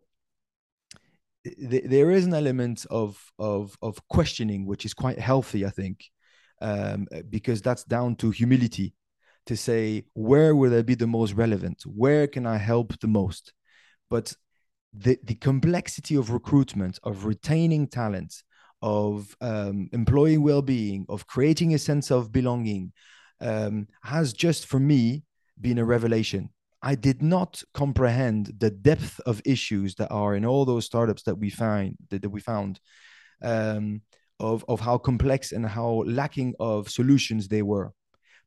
th- 1.43 1.85
there 1.85 2.11
is 2.11 2.25
an 2.25 2.33
element 2.33 2.85
of 2.89 3.17
of 3.39 3.77
of 3.81 4.05
questioning 4.07 4.65
which 4.65 4.85
is 4.85 4.93
quite 4.93 5.19
healthy 5.19 5.65
i 5.65 5.69
think 5.69 6.05
um, 6.61 7.07
because 7.29 7.61
that's 7.61 7.83
down 7.83 8.15
to 8.15 8.31
humility 8.31 8.95
to 9.45 9.55
say 9.55 10.05
where 10.13 10.55
will 10.55 10.75
I 10.75 10.81
be 10.81 10.95
the 10.95 11.07
most 11.07 11.33
relevant? 11.33 11.83
Where 11.85 12.27
can 12.27 12.45
i 12.45 12.57
help 12.57 12.99
the 12.99 13.07
most? 13.07 13.53
But 14.09 14.33
the, 14.97 15.17
the 15.23 15.35
complexity 15.35 16.15
of 16.15 16.31
recruitment 16.31 16.99
of 17.03 17.25
retaining 17.25 17.87
talent 17.87 18.43
of 18.81 19.35
um, 19.41 19.89
employee 19.93 20.37
well-being 20.37 21.05
of 21.09 21.27
creating 21.27 21.73
a 21.73 21.79
sense 21.79 22.11
of 22.11 22.31
belonging 22.31 22.91
um, 23.41 23.87
has 24.03 24.33
just 24.33 24.65
for 24.65 24.79
me 24.79 25.23
been 25.59 25.77
a 25.77 25.85
revelation. 25.85 26.49
I 26.81 26.95
did 26.95 27.23
not 27.23 27.63
comprehend 27.73 28.53
the 28.57 28.69
depth 28.69 29.19
of 29.25 29.41
issues 29.43 29.96
that 29.96 30.11
are 30.11 30.35
in 30.35 30.46
all 30.46 30.65
those 30.65 30.85
startups 30.85 31.24
that 31.24 31.35
we 31.35 31.50
find 31.50 31.98
that, 32.09 32.22
that 32.22 32.29
we 32.29 32.39
found 32.39 32.79
um, 33.41 34.01
of, 34.39 34.63
of 34.67 34.79
how 34.81 34.98
complex 34.98 35.51
and 35.51 35.65
how 35.65 36.03
lacking 36.05 36.53
of 36.59 36.89
solutions 36.89 37.48
they 37.48 37.63
were 37.63 37.91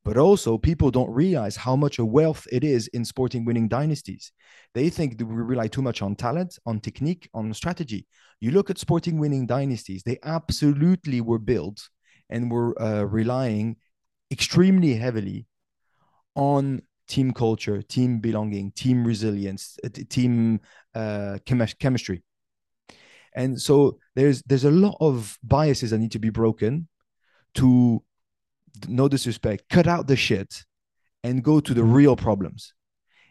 but 0.09 0.17
also 0.17 0.57
people 0.57 0.91
don't 0.91 1.11
realize 1.11 1.55
how 1.55 1.77
much 1.77 1.99
a 1.99 2.05
wealth 2.05 2.47
it 2.51 2.65
is 2.65 2.87
in 2.95 3.05
sporting 3.05 3.45
winning 3.45 3.69
dynasties. 3.69 4.33
They 4.73 4.89
think 4.89 5.19
that 5.19 5.27
we 5.27 5.35
rely 5.35 5.69
too 5.69 5.83
much 5.83 6.01
on 6.01 6.17
talent 6.17 6.59
on 6.65 6.81
technique 6.81 7.29
on 7.35 7.53
strategy. 7.53 8.07
You 8.41 8.53
look 8.53 8.71
at 8.71 8.79
sporting 8.79 9.19
winning 9.19 9.47
dynasties 9.47 10.03
they 10.03 10.19
absolutely 10.23 11.21
were 11.21 11.39
built 11.39 11.91
and 12.31 12.51
were 12.51 12.71
uh, 12.81 13.03
relying 13.03 13.77
extremely 14.31 14.95
heavily 14.95 15.47
on 16.35 16.81
team 17.07 17.35
culture 17.35 17.83
team 17.83 18.19
belonging 18.19 18.73
team 18.73 19.05
resilience 19.05 19.77
uh, 19.85 19.91
team 20.09 20.61
uh, 20.95 21.37
chem- 21.45 21.77
chemistry. 21.79 22.23
And 23.35 23.61
so 23.61 23.99
there's 24.17 24.41
there's 24.47 24.65
a 24.65 24.71
lot 24.71 24.97
of 25.01 25.39
biases 25.43 25.91
that 25.91 25.99
need 25.99 26.13
to 26.13 26.19
be 26.19 26.31
broken 26.31 26.89
to 27.57 28.03
no 28.89 29.09
disrespect, 29.09 29.65
cut 29.69 29.87
out 29.87 30.07
the 30.07 30.17
shit 30.17 30.65
and 31.25 31.43
go 31.43 31.61
to 31.61 31.75
the 31.75 31.85
real 31.85 32.17
problems. 32.17 32.75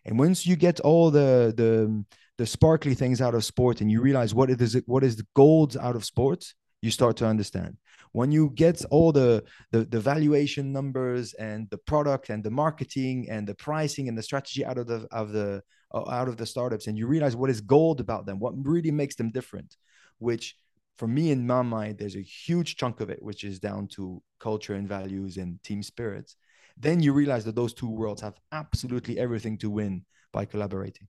And 0.06 0.18
once 0.18 0.46
you 0.46 0.56
get 0.56 0.80
all 0.82 1.12
the 1.12 1.54
the 1.56 2.04
the 2.38 2.46
sparkly 2.46 2.94
things 2.94 3.20
out 3.20 3.36
of 3.36 3.44
sport 3.44 3.82
and 3.82 3.92
you 3.92 4.02
realize 4.02 4.34
what 4.34 4.50
it 4.50 4.62
is 4.62 4.80
what 4.86 5.04
is 5.04 5.16
the 5.16 5.28
gold 5.36 5.76
out 5.78 5.96
of 5.96 6.06
sports, 6.06 6.54
you 6.82 6.92
start 6.92 7.18
to 7.18 7.26
understand. 7.26 7.78
When 8.14 8.32
you 8.32 8.52
get 8.56 8.84
all 8.90 9.12
the, 9.12 9.44
the 9.72 9.86
the 9.86 10.00
valuation 10.00 10.72
numbers 10.72 11.34
and 11.34 11.70
the 11.70 11.78
product 11.78 12.30
and 12.30 12.44
the 12.44 12.52
marketing 12.52 13.28
and 13.30 13.48
the 13.48 13.56
pricing 13.56 14.08
and 14.08 14.18
the 14.18 14.24
strategy 14.24 14.64
out 14.66 14.78
of 14.78 14.88
the 14.88 15.08
of 15.12 15.32
the 15.32 15.62
uh, 15.94 16.10
out 16.10 16.28
of 16.28 16.38
the 16.38 16.46
startups 16.46 16.88
and 16.88 16.98
you 16.98 17.08
realize 17.08 17.36
what 17.36 17.50
is 17.50 17.62
gold 17.62 18.00
about 18.00 18.26
them, 18.26 18.40
what 18.40 18.54
really 18.66 18.92
makes 18.92 19.16
them 19.16 19.32
different, 19.32 19.76
which 20.20 20.56
for 20.98 21.08
me 21.08 21.32
in 21.32 21.46
my 21.46 21.62
mind 21.62 21.98
there's 21.98 22.16
a 22.16 22.22
huge 22.22 22.76
chunk 22.76 23.00
of 23.00 23.10
it 23.10 23.22
which 23.22 23.44
is 23.44 23.60
down 23.60 23.88
to 23.88 24.22
culture 24.40 24.74
and 24.74 24.88
values 24.88 25.38
and 25.38 25.62
team 25.64 25.84
spirits. 25.84 26.36
Then 26.78 27.02
you 27.02 27.14
realize 27.14 27.46
that 27.46 27.56
those 27.56 27.74
two 27.74 27.90
worlds 27.90 28.22
have 28.22 28.40
absolutely 28.52 29.18
everything 29.18 29.58
to 29.60 29.70
win 29.70 30.06
by 30.32 30.46
collaborating. 30.46 31.08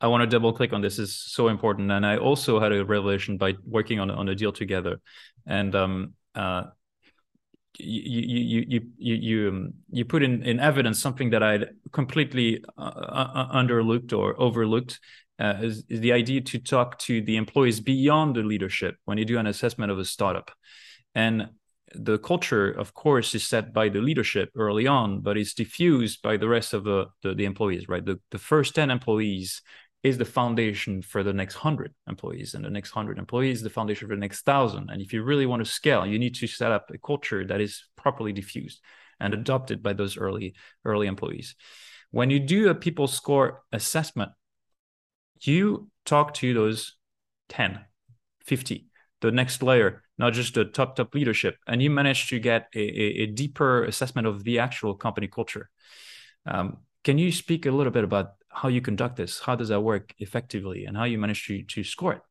I 0.00 0.08
want 0.08 0.22
to 0.22 0.26
double 0.26 0.52
click 0.52 0.72
on 0.72 0.80
this. 0.80 0.98
Is 0.98 1.14
so 1.14 1.46
important. 1.48 1.92
And 1.92 2.04
i 2.04 2.16
also 2.16 2.58
had 2.58 2.72
a 2.72 2.84
revelation 2.84 3.36
by 3.36 3.54
working 3.64 4.00
on, 4.00 4.10
on 4.10 4.28
a 4.28 4.34
deal 4.34 4.52
together. 4.52 5.00
And 5.46 5.74
um 5.74 6.14
uh 6.34 6.64
you 7.78 8.00
you 8.02 8.64
you 8.68 8.80
you 8.98 9.14
you 9.14 9.48
um, 9.48 9.72
you 9.90 10.04
put 10.04 10.22
in 10.22 10.42
in 10.42 10.60
evidence 10.60 11.00
something 11.00 11.30
that 11.30 11.42
I'd 11.42 11.70
completely 11.90 12.62
uh, 12.76 12.82
uh, 12.82 13.56
underlooked 13.56 14.12
or 14.12 14.38
overlooked 14.38 15.00
uh, 15.42 15.56
is, 15.60 15.84
is 15.88 16.00
the 16.00 16.12
idea 16.12 16.40
to 16.40 16.58
talk 16.58 16.98
to 17.00 17.20
the 17.20 17.36
employees 17.36 17.80
beyond 17.80 18.36
the 18.36 18.42
leadership 18.42 18.96
when 19.06 19.18
you 19.18 19.24
do 19.24 19.38
an 19.38 19.48
assessment 19.48 19.90
of 19.90 19.98
a 19.98 20.04
startup. 20.04 20.52
And 21.16 21.48
the 21.94 22.18
culture, 22.18 22.70
of 22.70 22.94
course, 22.94 23.34
is 23.34 23.46
set 23.46 23.72
by 23.72 23.88
the 23.88 24.00
leadership 24.00 24.50
early 24.56 24.86
on, 24.86 25.20
but 25.20 25.36
it's 25.36 25.52
diffused 25.52 26.22
by 26.22 26.36
the 26.36 26.48
rest 26.48 26.72
of 26.72 26.84
the, 26.84 27.06
the, 27.22 27.34
the 27.34 27.44
employees, 27.44 27.88
right? 27.88 28.04
The, 28.04 28.20
the 28.30 28.38
first 28.38 28.76
10 28.76 28.90
employees 28.90 29.62
is 30.04 30.16
the 30.16 30.24
foundation 30.24 31.02
for 31.02 31.24
the 31.24 31.32
next 31.32 31.56
100 31.56 31.92
employees 32.08 32.54
and 32.54 32.64
the 32.64 32.70
next 32.70 32.94
100 32.94 33.18
employees 33.18 33.62
the 33.62 33.70
foundation 33.70 34.08
for 34.08 34.14
the 34.14 34.20
next 34.20 34.44
1000 34.44 34.90
and 34.90 35.00
if 35.00 35.12
you 35.12 35.22
really 35.22 35.46
want 35.46 35.64
to 35.64 35.70
scale 35.70 36.04
you 36.04 36.18
need 36.18 36.34
to 36.34 36.48
set 36.48 36.72
up 36.72 36.90
a 36.92 36.98
culture 36.98 37.46
that 37.46 37.60
is 37.60 37.84
properly 37.94 38.32
diffused 38.32 38.80
and 39.20 39.32
adopted 39.32 39.80
by 39.80 39.92
those 39.92 40.16
early 40.16 40.56
early 40.84 41.06
employees 41.06 41.54
when 42.10 42.30
you 42.30 42.40
do 42.40 42.68
a 42.68 42.74
people 42.74 43.06
score 43.06 43.62
assessment 43.72 44.32
you 45.46 45.90
talk 46.04 46.34
to 46.34 46.54
those 46.54 46.96
10 47.48 47.80
50 48.44 48.86
the 49.20 49.30
next 49.30 49.62
layer 49.62 50.02
not 50.18 50.32
just 50.32 50.54
the 50.54 50.64
top 50.64 50.94
top 50.96 51.14
leadership? 51.14 51.56
And 51.66 51.82
you 51.82 51.90
manage 51.90 52.28
to 52.28 52.38
get 52.38 52.68
a, 52.74 52.80
a, 52.80 53.06
a 53.22 53.26
deeper 53.26 53.84
assessment 53.84 54.26
of 54.26 54.44
the 54.44 54.58
actual 54.58 54.94
company 54.94 55.26
culture. 55.26 55.70
Um, 56.46 56.78
can 57.02 57.18
you 57.18 57.32
speak 57.32 57.66
a 57.66 57.70
little 57.70 57.92
bit 57.92 58.04
about 58.04 58.34
how 58.48 58.68
you 58.68 58.80
conduct 58.80 59.16
this? 59.16 59.40
How 59.40 59.56
does 59.56 59.68
that 59.68 59.80
work 59.80 60.14
effectively 60.18 60.84
and 60.84 60.96
how 60.96 61.04
you 61.04 61.18
manage 61.18 61.46
to, 61.46 61.62
to 61.62 61.82
score 61.82 62.12
it? 62.14 62.22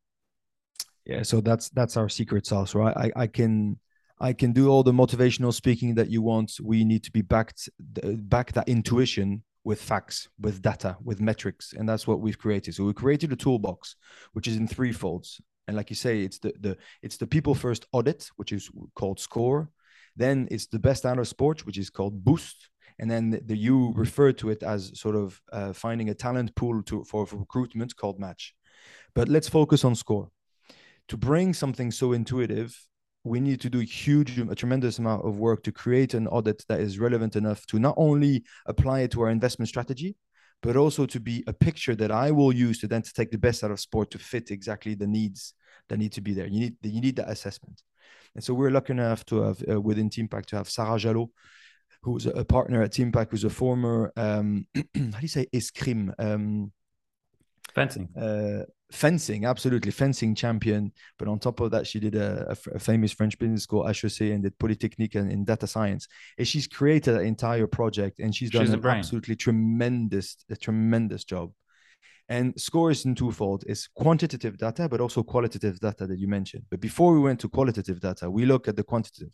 Yeah 1.06 1.24
so 1.24 1.42
that's 1.42 1.70
that's 1.70 1.98
our 1.98 2.10
secret 2.10 2.46
sauce 2.46 2.76
right? 2.76 2.96
I, 2.96 3.24
I 3.24 3.28
can 3.28 3.80
I 4.20 4.34
can 4.34 4.54
do 4.54 4.70
all 4.70 4.84
the 4.84 4.92
motivational 4.92 5.52
speaking 5.52 5.96
that 5.96 6.12
you 6.12 6.22
want. 6.22 6.54
We 6.62 6.86
need 6.86 7.04
to 7.06 7.12
be 7.12 7.24
backed 7.24 7.70
back 7.80 8.54
that 8.54 8.70
intuition 8.70 9.44
with 9.64 9.82
facts, 9.82 10.30
with 10.40 10.62
data, 10.62 10.98
with 11.04 11.22
metrics, 11.22 11.74
and 11.74 11.88
that's 11.88 12.08
what 12.08 12.20
we've 12.20 12.40
created. 12.40 12.74
So 12.74 12.84
we 12.84 12.94
created 12.94 13.32
a 13.32 13.36
toolbox, 13.36 13.96
which 14.34 14.48
is 14.48 14.58
in 14.58 14.68
three 14.68 14.92
folds. 14.92 15.40
And 15.68 15.78
like 15.78 15.90
you 15.90 15.96
say, 15.96 16.22
it's 16.22 16.40
the 16.40 16.54
the 16.60 16.78
it's 17.02 17.18
the 17.18 17.28
people 17.28 17.56
first 17.56 17.86
audit, 17.92 18.30
which 18.38 18.52
is 18.52 18.70
called 18.96 19.20
score. 19.20 19.70
Then 20.16 20.48
it's 20.52 20.68
the 20.68 20.80
best 20.80 21.06
out 21.06 21.20
of 21.20 21.28
sports, 21.28 21.66
which 21.66 21.78
is 21.78 21.90
called 21.90 22.24
Boost. 22.24 22.70
And 23.00 23.10
then 23.10 23.30
the, 23.30 23.42
the 23.46 23.58
you 23.58 23.94
refer 23.96 24.32
to 24.34 24.50
it 24.50 24.64
as 24.64 25.00
sort 25.00 25.16
of 25.16 25.42
uh, 25.54 25.74
finding 25.74 26.10
a 26.10 26.14
talent 26.14 26.54
pool 26.56 26.84
to, 26.84 27.04
for, 27.04 27.26
for 27.26 27.38
recruitment 27.38 27.96
called 27.96 28.20
Match. 28.20 28.54
But 29.16 29.30
let's 29.30 29.50
focus 29.50 29.86
on 29.86 29.96
score. 29.96 30.30
To 31.08 31.18
bring 31.18 31.54
something 31.54 31.92
so 31.92 32.14
intuitive, 32.14 32.78
we 33.24 33.40
need 33.40 33.62
to 33.62 33.70
do 33.70 33.80
a 33.80 33.84
huge, 33.84 34.40
a 34.40 34.56
tremendous 34.56 35.00
amount 35.00 35.26
of 35.26 35.38
work 35.38 35.64
to 35.64 35.72
create 35.72 36.14
an 36.14 36.28
audit 36.28 36.64
that 36.68 36.80
is 36.80 37.00
relevant 37.00 37.36
enough 37.36 37.66
to 37.68 37.80
not 37.80 37.94
only 37.98 38.44
apply 38.66 39.02
it 39.02 39.12
to 39.12 39.22
our 39.22 39.30
investment 39.30 39.70
strategy, 39.70 40.16
but 40.62 40.76
also 40.76 41.06
to 41.06 41.20
be 41.20 41.44
a 41.48 41.54
picture 41.54 41.96
that 41.96 42.12
I 42.12 42.32
will 42.32 42.54
use 42.54 42.80
to 42.80 42.88
then 42.88 43.02
to 43.02 43.14
take 43.14 43.32
the 43.32 43.38
best 43.38 43.64
out 43.64 43.72
of 43.72 43.80
sport 43.80 44.12
to 44.12 44.20
fit 44.20 44.52
exactly 44.52 44.96
the 44.96 45.08
needs 45.08 45.54
that 45.90 45.98
need 45.98 46.14
to 46.14 46.22
be 46.22 46.34
there. 46.34 46.48
You 46.48 46.60
need 46.60 46.76
you 46.82 47.02
need 47.02 47.16
that 47.18 47.30
assessment. 47.30 47.82
And 48.36 48.44
so 48.44 48.54
we're 48.54 48.72
lucky 48.72 48.94
enough 48.94 49.26
to 49.26 49.42
have 49.42 49.64
uh, 49.70 49.82
within 49.82 50.10
Teampact 50.10 50.48
to 50.48 50.58
have 50.58 50.70
Sarah 50.70 50.98
Jalot, 50.98 51.30
who's 52.04 52.26
a 52.26 52.46
partner 52.46 52.82
at 52.82 52.92
Teampact, 52.92 53.32
who's 53.32 53.44
a 53.44 53.50
former 53.50 54.12
um, 54.16 54.68
how 54.76 54.82
do 54.94 55.18
you 55.22 55.28
say 55.28 55.48
escrime 55.54 56.14
um, 56.18 56.72
fencing. 57.74 58.10
Uh, 58.16 58.66
fencing, 58.92 59.46
absolutely 59.46 59.92
fencing 59.92 60.36
champion. 60.36 60.92
But 61.18 61.28
on 61.28 61.40
top 61.40 61.60
of 61.60 61.72
that, 61.72 61.88
she 61.88 62.00
did 62.00 62.16
a, 62.16 62.50
a, 62.50 62.76
a 62.76 62.80
famous 62.80 63.12
French 63.12 63.38
business 63.40 63.64
school, 63.64 63.86
HEC, 63.86 64.22
and 64.22 64.44
did 64.44 64.58
Polytechnique 64.60 65.16
and 65.16 65.32
in 65.32 65.46
data 65.46 65.68
science. 65.68 66.08
And 66.38 66.48
she's 66.48 66.68
created 66.68 67.16
an 67.16 67.26
entire 67.26 67.68
project, 67.68 68.20
and 68.20 68.36
she's 68.36 68.52
done 68.52 68.66
she's 68.66 68.74
an 68.74 68.86
absolutely 68.86 69.36
tremendous, 69.36 70.38
a 70.50 70.56
tremendous 70.56 71.24
job. 71.24 71.52
And 72.30 72.60
score 72.60 72.92
is 72.92 73.06
in 73.06 73.16
twofold: 73.16 73.64
it's 73.68 73.88
quantitative 73.88 74.58
data, 74.58 74.88
but 74.88 75.02
also 75.02 75.24
qualitative 75.24 75.80
data 75.80 76.08
that 76.08 76.20
you 76.20 76.28
mentioned. 76.28 76.64
But 76.70 76.80
before 76.80 77.14
we 77.14 77.20
went 77.20 77.40
to 77.42 77.50
qualitative 77.50 78.00
data, 78.00 78.30
we 78.30 78.46
look 78.46 78.68
at 78.68 78.76
the 78.76 78.84
quantitative, 78.84 79.34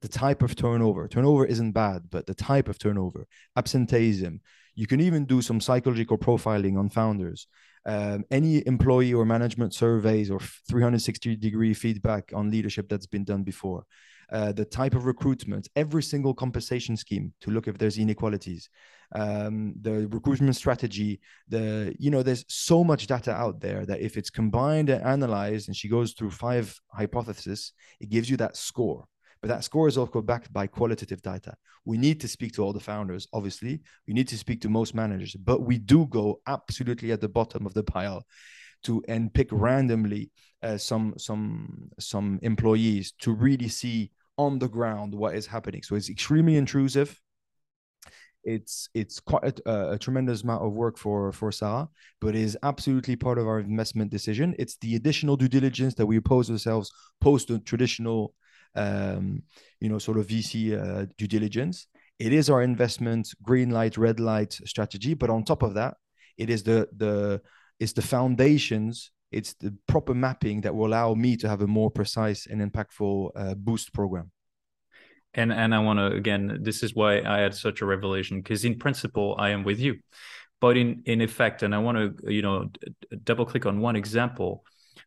the 0.00 0.08
type 0.08 0.42
of 0.42 0.56
turnover. 0.56 1.06
Turnover 1.08 1.46
isn't 1.46 1.72
bad, 1.72 2.02
but 2.10 2.26
the 2.26 2.34
type 2.34 2.68
of 2.68 2.78
turnover, 2.78 3.26
absenteeism. 3.56 4.40
You 4.74 4.86
can 4.86 5.00
even 5.00 5.26
do 5.26 5.42
some 5.42 5.60
psychological 5.60 6.16
profiling 6.16 6.78
on 6.78 6.88
founders 6.88 7.46
um, 7.86 8.24
any 8.30 8.66
employee 8.66 9.14
or 9.14 9.24
management 9.24 9.74
surveys 9.74 10.30
or 10.30 10.40
360 10.40 11.36
degree 11.36 11.74
feedback 11.74 12.32
on 12.34 12.50
leadership 12.50 12.88
that's 12.88 13.06
been 13.06 13.24
done 13.24 13.42
before. 13.42 13.84
Uh, 14.30 14.50
the 14.50 14.64
type 14.64 14.94
of 14.94 15.04
recruitment, 15.04 15.68
every 15.76 16.02
single 16.02 16.32
compensation 16.32 16.96
scheme 16.96 17.34
to 17.40 17.50
look 17.50 17.68
if 17.68 17.76
there's 17.76 17.98
inequalities, 17.98 18.70
um, 19.14 19.74
the 19.82 20.08
recruitment 20.08 20.56
strategy, 20.56 21.20
the 21.48 21.94
you 21.98 22.10
know, 22.10 22.22
there's 22.22 22.44
so 22.48 22.82
much 22.82 23.06
data 23.06 23.30
out 23.30 23.60
there 23.60 23.84
that 23.84 24.00
if 24.00 24.16
it's 24.16 24.30
combined 24.30 24.88
and 24.88 25.04
analyzed, 25.04 25.68
and 25.68 25.76
she 25.76 25.88
goes 25.88 26.12
through 26.12 26.30
five 26.30 26.74
hypotheses, 26.88 27.72
it 28.00 28.08
gives 28.08 28.30
you 28.30 28.38
that 28.38 28.56
score. 28.56 29.04
But 29.42 29.48
that 29.48 29.64
score 29.64 29.88
is 29.88 29.98
also 29.98 30.22
backed 30.22 30.52
by 30.52 30.68
qualitative 30.68 31.20
data. 31.20 31.54
We 31.84 31.98
need 31.98 32.20
to 32.20 32.28
speak 32.28 32.52
to 32.52 32.62
all 32.62 32.72
the 32.72 32.78
founders, 32.78 33.26
obviously. 33.32 33.80
We 34.06 34.14
need 34.14 34.28
to 34.28 34.38
speak 34.38 34.60
to 34.62 34.68
most 34.68 34.94
managers, 34.94 35.34
but 35.34 35.62
we 35.62 35.78
do 35.78 36.06
go 36.06 36.40
absolutely 36.46 37.10
at 37.10 37.20
the 37.20 37.28
bottom 37.28 37.66
of 37.66 37.74
the 37.74 37.82
pile 37.82 38.24
to 38.84 39.02
and 39.08 39.34
pick 39.34 39.48
randomly 39.50 40.30
uh, 40.62 40.76
some 40.76 41.14
some 41.18 41.90
some 41.98 42.38
employees 42.42 43.12
to 43.20 43.32
really 43.32 43.68
see 43.68 44.12
on 44.38 44.58
the 44.58 44.68
ground 44.68 45.14
what 45.14 45.34
is 45.34 45.46
happening. 45.46 45.82
So 45.82 45.96
it's 45.96 46.08
extremely 46.08 46.56
intrusive. 46.56 47.20
It's 48.44 48.88
it's 48.94 49.20
quite 49.20 49.60
a, 49.66 49.92
a, 49.92 49.98
tremendous 49.98 50.42
amount 50.42 50.64
of 50.64 50.72
work 50.72 50.98
for 50.98 51.32
for 51.32 51.52
Sarah, 51.52 51.88
but 52.20 52.34
is 52.34 52.58
absolutely 52.62 53.14
part 53.16 53.38
of 53.38 53.46
our 53.46 53.60
investment 53.60 54.10
decision. 54.10 54.54
It's 54.58 54.76
the 54.78 54.96
additional 54.96 55.36
due 55.36 55.48
diligence 55.48 55.94
that 55.94 56.06
we 56.06 56.18
pose 56.20 56.50
ourselves 56.50 56.92
post 57.20 57.48
the 57.48 57.60
traditional 57.60 58.34
um, 58.74 59.42
you 59.80 59.88
know, 59.88 59.98
sort 59.98 60.18
of 60.18 60.26
VC 60.26 60.72
uh, 60.72 61.06
due 61.18 61.26
diligence. 61.26 61.86
It 62.18 62.32
is 62.32 62.50
our 62.50 62.62
investment 62.62 63.28
green 63.42 63.70
light, 63.70 63.96
red 63.96 64.20
light 64.20 64.52
strategy. 64.64 65.14
But 65.14 65.30
on 65.30 65.44
top 65.44 65.62
of 65.62 65.74
that, 65.74 65.94
it 66.36 66.50
is 66.50 66.62
the 66.62 66.88
the 66.96 67.40
it's 67.78 67.92
the 67.92 68.02
foundations. 68.02 69.10
It's 69.30 69.54
the 69.54 69.74
proper 69.86 70.14
mapping 70.14 70.60
that 70.60 70.74
will 70.74 70.86
allow 70.86 71.14
me 71.14 71.36
to 71.38 71.48
have 71.48 71.62
a 71.62 71.66
more 71.66 71.90
precise 71.90 72.46
and 72.46 72.60
impactful 72.60 73.30
uh, 73.34 73.54
boost 73.54 73.92
program. 73.92 74.30
And 75.34 75.52
and 75.52 75.74
I 75.74 75.78
want 75.78 75.98
to 75.98 76.06
again, 76.06 76.58
this 76.62 76.82
is 76.82 76.94
why 76.94 77.22
I 77.22 77.38
had 77.40 77.54
such 77.54 77.80
a 77.80 77.86
revelation 77.86 78.38
because 78.40 78.64
in 78.64 78.78
principle 78.78 79.34
I 79.38 79.50
am 79.50 79.64
with 79.64 79.80
you, 79.80 79.96
but 80.60 80.76
in 80.76 81.02
in 81.06 81.20
effect, 81.22 81.62
and 81.62 81.74
I 81.74 81.78
want 81.78 81.98
to 81.98 82.32
you 82.32 82.42
know 82.42 82.70
double 83.24 83.46
click 83.46 83.66
on 83.66 83.80
one 83.80 83.96
example 83.96 84.64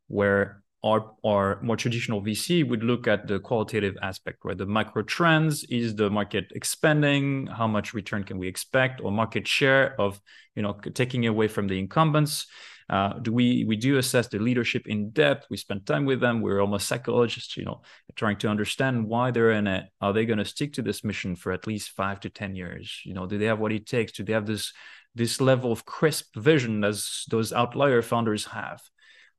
where 0.08 0.64
our, 0.86 1.12
our 1.26 1.60
more 1.64 1.76
traditional 1.76 2.22
VC 2.22 2.68
would 2.68 2.84
look 2.84 3.08
at 3.08 3.28
the 3.28 3.40
qualitative 3.40 3.98
aspect, 4.04 4.46
where 4.46 4.54
the 4.54 4.68
micro 4.68 5.02
trends 5.02 5.64
is 5.64 5.96
the 5.96 6.12
market 6.12 6.52
expanding, 6.54 7.48
how 7.48 7.68
much 7.68 7.96
return 7.96 8.24
can 8.24 8.38
we 8.38 8.48
expect, 8.48 9.02
or 9.02 9.12
market 9.12 9.48
share 9.48 10.00
of 10.00 10.22
you 10.56 10.62
know 10.62 10.74
taking 10.94 11.26
away 11.26 11.48
from 11.48 11.68
the 11.68 11.80
incumbents. 11.80 12.46
Uh, 12.88 13.14
do 13.14 13.34
we 13.34 13.66
we 13.66 13.76
do 13.76 13.98
assess 13.98 14.28
the 14.28 14.38
leadership 14.38 14.86
in 14.86 15.10
depth? 15.10 15.48
We 15.50 15.58
spend 15.58 15.88
time 15.88 16.06
with 16.06 16.22
them. 16.22 16.42
We're 16.42 16.62
almost 16.62 16.88
psychologists, 16.88 17.58
you 17.58 17.66
know, 17.66 17.82
trying 18.16 18.38
to 18.38 18.48
understand 18.48 19.08
why 19.08 19.32
they're 19.32 19.54
in 19.54 19.66
it. 19.66 19.86
Are 20.02 20.14
they 20.14 20.28
going 20.28 20.38
to 20.38 20.46
stick 20.46 20.74
to 20.74 20.84
this 20.84 21.04
mission 21.04 21.36
for 21.36 21.52
at 21.52 21.66
least 21.66 21.90
five 21.90 22.20
to 22.20 22.30
ten 22.30 22.56
years? 22.56 23.02
You 23.04 23.16
know, 23.16 23.26
do 23.26 23.40
they 23.40 23.46
have 23.46 23.60
what 23.60 23.72
it 23.72 23.88
takes? 23.88 24.12
Do 24.12 24.24
they 24.24 24.34
have 24.34 24.46
this 24.46 24.72
this 25.16 25.42
level 25.42 25.72
of 25.72 25.86
crisp 25.86 26.36
vision 26.36 26.84
as 26.84 27.24
those 27.32 27.52
outlier 27.52 28.04
founders 28.04 28.46
have? 28.46 28.82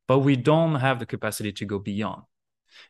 But 0.09 0.21
we 0.21 0.37
don't 0.37 0.77
have 0.77 0.99
the 0.99 1.07
capacity 1.07 1.53
to 1.53 1.65
go 1.65 1.79
beyond. 1.79 2.23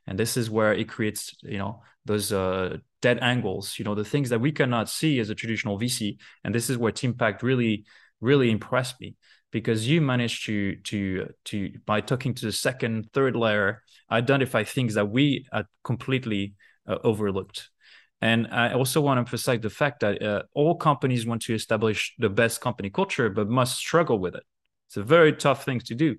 And 0.07 0.19
this 0.19 0.37
is 0.37 0.51
where 0.51 0.73
it 0.73 0.89
creates 0.89 1.35
you 1.43 1.59
know 1.59 1.83
those 2.05 2.33
uh, 2.33 2.79
dead 3.03 3.19
angles 3.21 3.79
you 3.79 3.85
know 3.85 3.95
the 3.95 4.05
things 4.05 4.31
that 4.31 4.41
we 4.41 4.53
cannot 4.53 4.89
see 4.89 5.19
as 5.19 5.29
a 5.31 5.35
traditional 5.35 5.79
vc 5.79 6.17
and 6.45 6.55
this 6.55 6.71
is 6.71 6.79
where 6.79 6.93
Teampact 6.93 7.43
really 7.43 7.85
really 8.21 8.51
impressed 8.51 9.01
me 9.01 9.17
because 9.51 9.89
you 9.89 10.01
managed 10.01 10.47
to 10.47 10.77
to 10.77 11.29
to 11.45 11.73
by 11.85 12.01
talking 12.01 12.35
to 12.35 12.47
the 12.47 12.53
second 12.53 13.09
third 13.13 13.37
layer 13.37 13.83
identify 14.11 14.63
things 14.65 14.95
that 14.95 15.09
we 15.11 15.47
completely 15.83 16.55
uh, 16.89 16.99
overlooked. 17.03 17.69
And 18.21 18.49
i 18.51 18.73
also 18.73 19.01
want 19.01 19.19
to 19.19 19.21
emphasize 19.21 19.61
the 19.61 19.71
fact 19.71 20.01
that 20.01 20.23
uh, 20.23 20.43
all 20.55 20.77
companies 20.77 21.27
want 21.27 21.43
to 21.43 21.55
establish 21.55 22.15
the 22.19 22.31
best 22.31 22.61
company 22.61 22.91
culture 22.91 23.29
but 23.29 23.49
must 23.49 23.77
struggle 23.77 24.19
with 24.19 24.35
it 24.35 24.45
it's 24.87 24.97
a 24.97 25.03
very 25.03 25.33
tough 25.33 25.65
thing 25.65 25.81
to 25.81 25.95
do. 25.95 26.17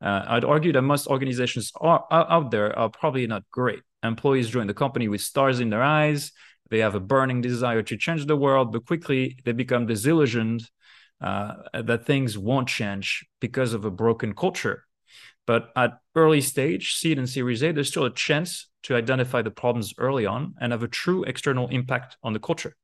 Uh, 0.00 0.24
I'd 0.26 0.44
argue 0.44 0.72
that 0.72 0.82
most 0.82 1.06
organizations 1.06 1.72
are, 1.80 2.04
are, 2.10 2.30
out 2.30 2.50
there 2.50 2.76
are 2.78 2.88
probably 2.88 3.26
not 3.26 3.44
great. 3.50 3.80
Employees 4.02 4.48
join 4.48 4.66
the 4.66 4.74
company 4.74 5.08
with 5.08 5.20
stars 5.20 5.60
in 5.60 5.70
their 5.70 5.82
eyes. 5.82 6.32
They 6.70 6.78
have 6.78 6.94
a 6.94 7.00
burning 7.00 7.40
desire 7.40 7.82
to 7.82 7.96
change 7.96 8.26
the 8.26 8.36
world, 8.36 8.72
but 8.72 8.86
quickly 8.86 9.38
they 9.44 9.52
become 9.52 9.86
disillusioned 9.86 10.68
uh, 11.20 11.54
that 11.72 12.06
things 12.06 12.38
won't 12.38 12.68
change 12.68 13.26
because 13.40 13.72
of 13.72 13.84
a 13.84 13.90
broken 13.90 14.34
culture. 14.34 14.84
But 15.46 15.70
at 15.74 15.98
early 16.14 16.42
stage, 16.42 16.94
seed 16.94 17.18
and 17.18 17.28
Series 17.28 17.62
A, 17.62 17.72
there's 17.72 17.88
still 17.88 18.04
a 18.04 18.12
chance 18.12 18.68
to 18.84 18.94
identify 18.94 19.42
the 19.42 19.50
problems 19.50 19.94
early 19.96 20.26
on 20.26 20.54
and 20.60 20.72
have 20.72 20.82
a 20.82 20.88
true 20.88 21.24
external 21.24 21.68
impact 21.68 22.16
on 22.22 22.34
the 22.34 22.38
culture. 22.38 22.76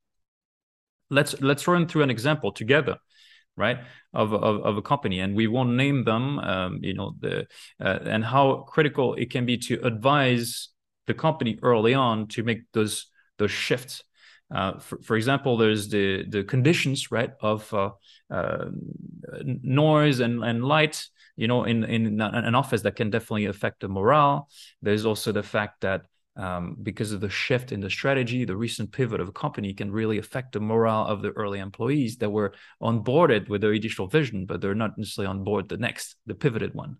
Let's 1.10 1.38
let's 1.42 1.68
run 1.68 1.86
through 1.86 2.02
an 2.02 2.10
example 2.10 2.50
together 2.50 2.96
right 3.56 3.78
of, 4.12 4.32
of, 4.32 4.62
of 4.62 4.76
a 4.76 4.82
company. 4.82 5.20
And 5.20 5.34
we 5.34 5.46
won't 5.46 5.70
name 5.70 6.04
them 6.04 6.38
um, 6.38 6.78
you 6.82 6.94
know 6.94 7.14
the 7.20 7.46
uh, 7.80 7.98
and 8.04 8.24
how 8.24 8.64
critical 8.68 9.14
it 9.14 9.30
can 9.30 9.46
be 9.46 9.56
to 9.58 9.80
advise 9.84 10.68
the 11.06 11.14
company 11.14 11.58
early 11.62 11.94
on 11.94 12.26
to 12.28 12.42
make 12.42 12.60
those 12.72 13.06
those 13.38 13.50
shifts. 13.50 14.02
Uh, 14.54 14.78
for, 14.78 15.00
for 15.02 15.16
example 15.16 15.56
there's 15.56 15.88
the 15.88 16.24
the 16.28 16.44
conditions 16.44 17.10
right 17.10 17.32
of 17.40 17.72
uh, 17.72 17.90
uh 18.30 18.66
noise 19.44 20.20
and, 20.20 20.44
and 20.44 20.64
light 20.64 21.02
you 21.34 21.48
know 21.48 21.64
in 21.64 21.82
in 21.84 22.20
an 22.20 22.54
office 22.54 22.82
that 22.82 22.94
can 22.94 23.10
definitely 23.10 23.46
affect 23.46 23.80
the 23.80 23.88
morale. 23.88 24.48
There's 24.82 25.06
also 25.06 25.32
the 25.32 25.42
fact 25.42 25.80
that 25.80 26.06
um, 26.36 26.76
because 26.82 27.12
of 27.12 27.20
the 27.20 27.28
shift 27.28 27.70
in 27.70 27.80
the 27.80 27.90
strategy, 27.90 28.44
the 28.44 28.56
recent 28.56 28.90
pivot 28.90 29.20
of 29.20 29.28
a 29.28 29.32
company 29.32 29.72
can 29.72 29.90
really 29.90 30.18
affect 30.18 30.52
the 30.52 30.60
morale 30.60 31.06
of 31.06 31.22
the 31.22 31.30
early 31.30 31.60
employees 31.60 32.16
that 32.16 32.30
were 32.30 32.54
onboarded 32.82 33.48
with 33.48 33.60
their 33.60 33.72
initial 33.72 34.08
vision, 34.08 34.44
but 34.44 34.60
they're 34.60 34.74
not 34.74 34.98
necessarily 34.98 35.30
on 35.30 35.44
board 35.44 35.68
the 35.68 35.76
next, 35.76 36.16
the 36.26 36.34
pivoted 36.34 36.74
one. 36.74 36.96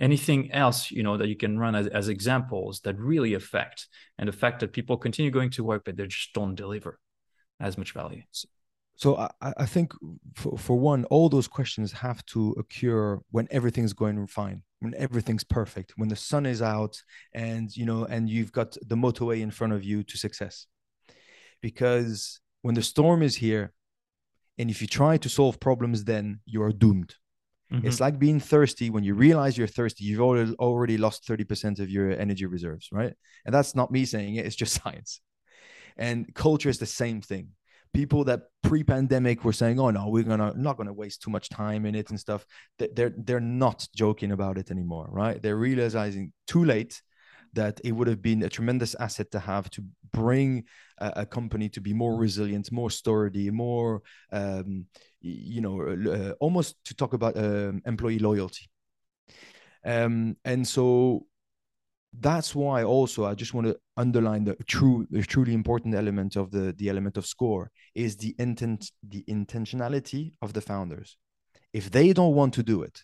Anything 0.00 0.50
else, 0.50 0.90
you 0.90 1.02
know, 1.02 1.16
that 1.16 1.28
you 1.28 1.36
can 1.36 1.58
run 1.58 1.76
as, 1.76 1.86
as 1.86 2.08
examples 2.08 2.80
that 2.80 2.98
really 2.98 3.34
affect, 3.34 3.86
and 4.18 4.28
the 4.28 4.32
fact 4.32 4.60
that 4.60 4.72
people 4.72 4.96
continue 4.96 5.30
going 5.30 5.50
to 5.50 5.64
work, 5.64 5.82
but 5.84 5.96
they 5.96 6.06
just 6.06 6.32
don't 6.32 6.56
deliver 6.56 6.98
as 7.60 7.78
much 7.78 7.92
value. 7.92 8.22
So 8.96 9.16
I, 9.16 9.30
I 9.40 9.66
think 9.66 9.92
for, 10.34 10.56
for 10.56 10.78
one, 10.78 11.04
all 11.06 11.28
those 11.28 11.48
questions 11.48 11.92
have 11.92 12.24
to 12.26 12.54
occur 12.58 13.18
when 13.30 13.48
everything's 13.50 13.92
going 13.92 14.26
fine 14.26 14.62
when 14.82 14.94
everything's 14.96 15.44
perfect, 15.44 15.92
when 15.96 16.08
the 16.08 16.16
sun 16.16 16.44
is 16.44 16.60
out 16.60 17.00
and 17.32 17.74
you 17.76 17.86
know, 17.86 18.04
and 18.04 18.28
you've 18.28 18.50
got 18.50 18.76
the 18.84 18.96
motorway 18.96 19.40
in 19.40 19.52
front 19.52 19.72
of 19.72 19.84
you 19.84 20.02
to 20.02 20.18
success. 20.18 20.66
Because 21.60 22.40
when 22.62 22.74
the 22.74 22.82
storm 22.82 23.22
is 23.22 23.36
here, 23.36 23.72
and 24.58 24.68
if 24.70 24.82
you 24.82 24.88
try 24.88 25.16
to 25.18 25.28
solve 25.28 25.60
problems, 25.60 26.04
then 26.04 26.40
you 26.46 26.62
are 26.64 26.72
doomed. 26.72 27.14
Mm-hmm. 27.72 27.86
It's 27.86 28.00
like 28.00 28.18
being 28.18 28.40
thirsty. 28.40 28.90
When 28.90 29.04
you 29.04 29.14
realize 29.14 29.56
you're 29.56 29.68
thirsty, 29.68 30.04
you've 30.04 30.20
already 30.20 30.52
already 30.54 30.98
lost 30.98 31.26
30% 31.28 31.78
of 31.78 31.88
your 31.88 32.10
energy 32.10 32.46
reserves, 32.46 32.88
right? 32.90 33.14
And 33.46 33.54
that's 33.54 33.76
not 33.76 33.92
me 33.92 34.04
saying 34.04 34.34
it, 34.34 34.46
it's 34.46 34.56
just 34.56 34.74
science. 34.82 35.20
and 35.96 36.34
culture 36.34 36.68
is 36.68 36.78
the 36.78 36.86
same 36.86 37.20
thing 37.20 37.50
people 37.94 38.24
that 38.24 38.42
pre-pandemic 38.62 39.44
were 39.44 39.52
saying, 39.52 39.78
"Oh 39.78 39.90
no, 39.90 40.08
we're 40.08 40.24
gonna 40.24 40.52
not 40.56 40.76
gonna 40.76 40.92
waste 40.92 41.22
too 41.22 41.30
much 41.30 41.48
time 41.48 41.86
in 41.86 41.94
it 41.94 42.10
and 42.10 42.18
stuff." 42.18 42.46
They're 42.78 43.12
they're 43.16 43.40
not 43.40 43.86
joking 43.94 44.32
about 44.32 44.58
it 44.58 44.70
anymore, 44.70 45.08
right? 45.10 45.40
They're 45.40 45.56
realizing 45.56 46.32
too 46.46 46.64
late 46.64 47.02
that 47.54 47.80
it 47.84 47.92
would 47.92 48.08
have 48.08 48.22
been 48.22 48.42
a 48.42 48.48
tremendous 48.48 48.94
asset 48.94 49.30
to 49.30 49.38
have 49.38 49.68
to 49.70 49.84
bring 50.12 50.64
a, 50.98 51.12
a 51.16 51.26
company 51.26 51.68
to 51.68 51.80
be 51.80 51.92
more 51.92 52.16
resilient, 52.16 52.72
more 52.72 52.90
sturdy, 52.90 53.50
more, 53.50 54.02
um, 54.32 54.86
you 55.20 55.60
know, 55.60 55.82
uh, 55.82 56.32
almost 56.40 56.76
to 56.84 56.94
talk 56.94 57.12
about 57.12 57.36
um, 57.36 57.82
employee 57.84 58.18
loyalty. 58.18 58.70
Um, 59.84 60.36
and 60.44 60.66
so 60.66 61.26
that's 62.18 62.54
why 62.54 62.84
also 62.84 63.24
I 63.24 63.34
just 63.34 63.54
want 63.54 63.66
to 63.68 63.76
underline 63.96 64.44
the 64.44 64.54
true 64.66 65.06
the 65.10 65.22
truly 65.22 65.54
important 65.54 65.94
element 65.94 66.36
of 66.36 66.50
the 66.50 66.74
the 66.76 66.88
element 66.88 67.16
of 67.16 67.26
score 67.26 67.70
is 67.94 68.16
the 68.16 68.34
intent 68.38 68.90
the 69.06 69.24
intentionality 69.28 70.32
of 70.42 70.52
the 70.52 70.60
founders. 70.60 71.16
If 71.72 71.90
they 71.90 72.12
don't 72.12 72.34
want 72.34 72.52
to 72.54 72.62
do 72.62 72.82
it, 72.82 73.02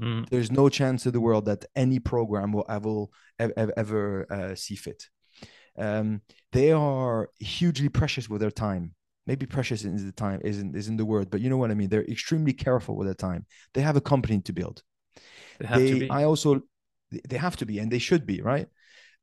mm. 0.00 0.28
there's 0.30 0.50
no 0.50 0.68
chance 0.68 1.06
in 1.06 1.12
the 1.12 1.20
world 1.20 1.44
that 1.44 1.64
any 1.76 2.00
program 2.00 2.52
will 2.52 2.66
ever 2.68 3.06
ever, 3.38 3.72
ever 3.76 4.32
uh, 4.32 4.54
see 4.56 4.74
fit. 4.74 5.08
Um, 5.78 6.22
they 6.52 6.72
are 6.72 7.30
hugely 7.38 7.88
precious 7.88 8.28
with 8.28 8.40
their 8.40 8.50
time. 8.50 8.94
Maybe 9.26 9.46
precious 9.46 9.84
is 9.84 10.04
the 10.04 10.12
time 10.12 10.40
isn't 10.42 10.74
isn't 10.74 10.96
the 10.96 11.04
word, 11.04 11.30
but 11.30 11.40
you 11.40 11.50
know 11.50 11.56
what 11.56 11.70
I 11.70 11.74
mean. 11.74 11.88
They're 11.88 12.04
extremely 12.04 12.52
careful 12.52 12.96
with 12.96 13.06
their 13.06 13.14
time. 13.14 13.46
They 13.74 13.82
have 13.82 13.96
a 13.96 14.00
company 14.00 14.40
to 14.40 14.52
build. 14.52 14.82
They, 15.60 16.00
they 16.00 16.08
I 16.08 16.24
also 16.24 16.62
they 17.10 17.36
have 17.36 17.56
to 17.56 17.66
be 17.66 17.78
and 17.78 17.90
they 17.90 17.98
should 17.98 18.26
be 18.26 18.40
right? 18.42 18.68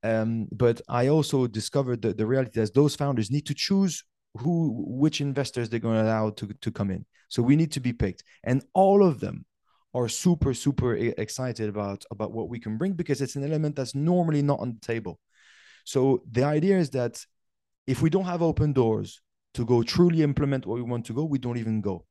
Um, 0.04 0.48
but 0.52 0.80
i 0.88 1.08
also 1.08 1.48
discovered 1.48 2.04
that 2.04 2.18
the 2.18 2.28
reality 2.28 2.62
is 2.62 2.70
those 2.70 2.96
founders 2.96 3.32
need 3.32 3.48
to 3.48 3.56
choose 3.56 4.04
who 4.36 4.86
which 4.86 5.22
investors 5.22 5.70
they're 5.70 5.80
going 5.80 5.96
to 5.98 6.04
allow 6.04 6.30
to, 6.30 6.48
to 6.62 6.72
come 6.72 6.92
in. 6.92 7.06
So 7.30 7.42
we 7.42 7.56
need 7.56 7.72
to 7.72 7.80
be 7.80 7.94
picked. 7.94 8.24
And 8.44 8.64
all 8.74 9.04
of 9.04 9.20
them 9.20 9.46
are 9.94 10.08
super 10.08 10.54
super 10.54 10.96
excited 10.96 11.68
about 11.70 12.06
about 12.12 12.32
what 12.32 12.50
we 12.50 12.60
can 12.60 12.78
bring 12.78 12.94
because 12.94 13.22
it's 13.22 13.36
an 13.36 13.44
element 13.44 13.76
that's 13.76 13.96
normally 13.96 14.44
not 14.44 14.60
on 14.60 14.74
the 14.74 14.86
table. 14.86 15.20
So 15.84 16.24
the 16.30 16.44
idea 16.44 16.78
is 16.78 16.90
that 16.92 17.26
if 17.88 18.02
we 18.02 18.10
don't 18.10 18.26
have 18.26 18.42
open 18.42 18.74
doors 18.74 19.22
to 19.54 19.66
go 19.66 19.82
truly 19.82 20.22
implement 20.22 20.66
what 20.66 20.76
we 20.76 20.84
want 20.84 21.06
to 21.06 21.14
go 21.14 21.24
we 21.24 21.40
don't 21.40 21.58
even 21.58 21.82
go 21.82 22.06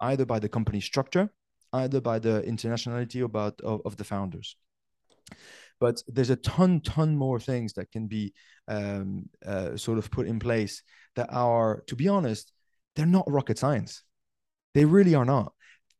either 0.00 0.24
by 0.24 0.38
the 0.38 0.48
company 0.48 0.80
structure 0.80 1.28
either 1.72 2.00
by 2.00 2.18
the 2.18 2.42
internationality 2.46 3.22
about 3.22 3.60
of, 3.60 3.82
of 3.84 3.96
the 3.96 4.04
founders 4.04 4.56
but 5.78 6.02
there's 6.08 6.30
a 6.30 6.36
ton 6.36 6.80
ton 6.80 7.16
more 7.16 7.38
things 7.38 7.74
that 7.74 7.90
can 7.90 8.06
be 8.06 8.32
um, 8.68 9.28
uh, 9.44 9.76
sort 9.76 9.98
of 9.98 10.10
put 10.10 10.26
in 10.26 10.38
place 10.38 10.82
that 11.16 11.28
are 11.30 11.82
to 11.86 11.96
be 11.96 12.08
honest 12.08 12.52
they're 12.96 13.06
not 13.06 13.30
rocket 13.30 13.58
science. 13.58 14.02
They 14.74 14.84
really 14.84 15.14
are 15.14 15.24
not 15.24 15.52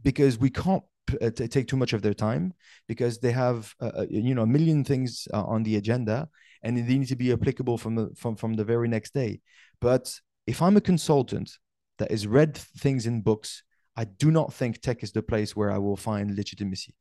because 0.02 0.38
we 0.38 0.50
can't 0.50 0.82
uh, 1.22 1.30
take 1.30 1.68
too 1.68 1.76
much 1.76 1.92
of 1.92 2.02
their 2.02 2.14
time 2.14 2.54
because 2.88 3.18
they 3.18 3.30
have 3.32 3.72
uh, 3.80 3.92
uh, 3.98 4.06
you 4.10 4.34
know 4.34 4.42
a 4.42 4.46
million 4.46 4.82
things 4.82 5.28
uh, 5.32 5.44
on 5.44 5.62
the 5.62 5.76
agenda 5.76 6.28
and 6.62 6.76
they 6.76 6.98
need 6.98 7.08
to 7.08 7.16
be 7.16 7.32
applicable 7.32 7.78
from 7.78 7.94
the 7.94 8.10
from, 8.16 8.34
from 8.34 8.54
the 8.54 8.64
very 8.64 8.88
next 8.88 9.14
day. 9.14 9.40
But 9.80 10.12
if 10.46 10.62
i'm 10.62 10.76
a 10.76 10.80
consultant 10.80 11.50
that 11.98 12.10
has 12.10 12.26
read 12.26 12.56
things 12.56 13.06
in 13.06 13.20
books 13.20 13.64
i 13.96 14.04
do 14.04 14.30
not 14.30 14.54
think 14.54 14.80
tech 14.80 15.02
is 15.02 15.10
the 15.10 15.22
place 15.22 15.56
where 15.56 15.72
i 15.72 15.78
will 15.78 15.96
find 15.96 16.34
legitimacy. 16.34 16.94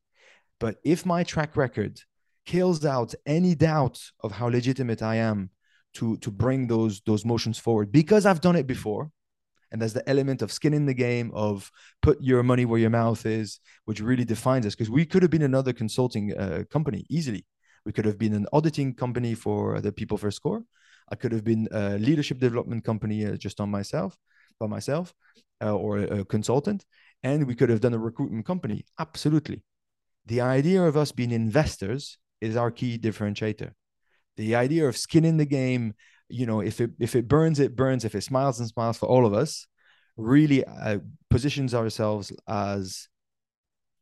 But 0.59 0.77
if 0.83 1.05
my 1.05 1.23
track 1.23 1.57
record 1.57 1.99
kills 2.45 2.85
out 2.85 3.13
any 3.25 3.55
doubt 3.55 3.99
of 4.21 4.31
how 4.31 4.47
legitimate 4.47 5.01
I 5.01 5.15
am 5.15 5.49
to 5.95 6.17
to 6.17 6.31
bring 6.31 6.67
those 6.67 7.01
those 7.05 7.25
motions 7.25 7.57
forward 7.57 7.91
because 7.91 8.25
I've 8.25 8.41
done 8.41 8.55
it 8.55 8.67
before. 8.67 9.11
And 9.71 9.81
there's 9.81 9.93
the 9.93 10.07
element 10.07 10.41
of 10.41 10.51
skin 10.51 10.73
in 10.73 10.85
the 10.85 10.93
game 10.93 11.31
of 11.33 11.69
put 12.01 12.21
your 12.21 12.43
money 12.43 12.65
where 12.65 12.79
your 12.79 12.91
mouth 12.91 13.25
is, 13.25 13.59
which 13.85 13.99
really 13.99 14.23
defines 14.23 14.65
us. 14.65 14.73
Because 14.73 14.91
we 14.91 15.05
could 15.05 15.21
have 15.21 15.31
been 15.31 15.41
another 15.41 15.73
consulting 15.73 16.37
uh, 16.37 16.63
company 16.69 17.05
easily. 17.09 17.45
We 17.85 17.91
could 17.91 18.05
have 18.05 18.17
been 18.17 18.33
an 18.33 18.47
auditing 18.53 18.93
company 18.93 19.33
for 19.33 19.81
the 19.81 19.91
People 19.91 20.17
First 20.17 20.37
Score. 20.37 20.63
I 21.11 21.15
could 21.15 21.31
have 21.31 21.43
been 21.43 21.67
a 21.71 21.97
leadership 21.97 22.39
development 22.39 22.85
company 22.85 23.25
uh, 23.25 23.35
just 23.35 23.59
on 23.59 23.69
myself, 23.69 24.17
by 24.59 24.67
myself, 24.67 25.13
uh, 25.61 25.75
or 25.75 25.97
a, 25.97 26.19
a 26.19 26.25
consultant. 26.25 26.85
And 27.23 27.45
we 27.45 27.55
could 27.55 27.69
have 27.69 27.81
done 27.81 27.93
a 27.93 27.99
recruitment 27.99 28.45
company. 28.45 28.85
Absolutely. 28.97 29.63
The 30.25 30.41
idea 30.41 30.83
of 30.83 30.95
us 30.95 31.11
being 31.11 31.31
investors 31.31 32.17
is 32.41 32.55
our 32.55 32.71
key 32.71 32.97
differentiator. 32.97 33.71
The 34.37 34.55
idea 34.55 34.87
of 34.87 34.97
skin 34.97 35.25
in 35.25 35.37
the 35.37 35.45
game, 35.45 35.93
you 36.29 36.45
know, 36.45 36.59
if 36.61 36.81
it 36.81 36.91
if 36.99 37.15
it 37.15 37.27
burns, 37.27 37.59
it 37.59 37.75
burns. 37.75 38.05
If 38.05 38.15
it 38.15 38.21
smiles 38.21 38.59
and 38.59 38.67
smiles 38.67 38.97
for 38.97 39.07
all 39.07 39.25
of 39.25 39.33
us, 39.33 39.67
really 40.17 40.65
uh, 40.65 40.99
positions 41.29 41.73
ourselves 41.73 42.31
as 42.47 43.07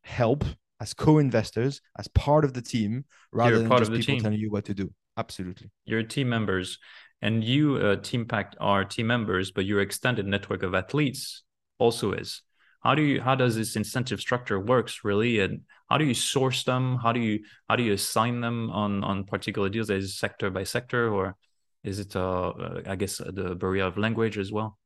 help, 0.03 0.43
as 0.79 0.93
co-investors, 0.93 1.81
as 1.97 2.07
part 2.09 2.45
of 2.45 2.53
the 2.53 2.61
team, 2.61 3.05
rather 3.31 3.59
than 3.59 3.69
just 3.77 3.91
people 3.91 4.15
team. 4.15 4.23
telling 4.23 4.39
you 4.39 4.51
what 4.51 4.65
to 4.65 4.73
do. 4.73 4.91
Absolutely, 5.17 5.69
you're 5.85 6.03
team 6.03 6.29
members, 6.29 6.79
and 7.21 7.43
you, 7.43 7.77
uh, 7.77 7.95
Teampact, 7.97 8.53
are 8.59 8.83
team 8.83 9.07
members, 9.07 9.51
but 9.51 9.65
your 9.65 9.81
extended 9.81 10.25
network 10.25 10.63
of 10.63 10.73
athletes 10.73 11.43
also 11.77 12.13
is 12.13 12.41
how 12.83 12.95
do 12.95 13.01
you 13.01 13.21
how 13.21 13.33
does 13.33 13.55
this 13.55 13.75
incentive 13.75 14.19
structure 14.19 14.59
works 14.59 15.03
really? 15.03 15.39
And 15.39 15.61
how 15.89 15.97
do 15.97 16.05
you 16.05 16.13
source 16.13 16.63
them? 16.63 16.97
How 16.97 17.13
do 17.13 17.19
you 17.19 17.39
how 17.69 17.77
do 17.77 17.83
you 17.83 17.93
assign 17.93 18.41
them 18.41 18.69
on 18.71 19.03
on 19.03 19.23
particular 19.23 19.69
deals? 19.69 19.89
Is 19.89 20.19
sector 20.19 20.49
by 20.49 20.63
sector 20.65 21.09
or 21.09 21.35
is 21.83 21.99
it 21.99 22.15
uh, 22.15 22.49
uh 22.49 22.81
i 22.87 22.95
guess 22.95 23.19
uh, 23.19 23.31
the 23.33 23.55
barrier 23.55 23.85
of 23.85 23.97
language 23.97 24.37
as 24.37 24.51
well? 24.51 24.77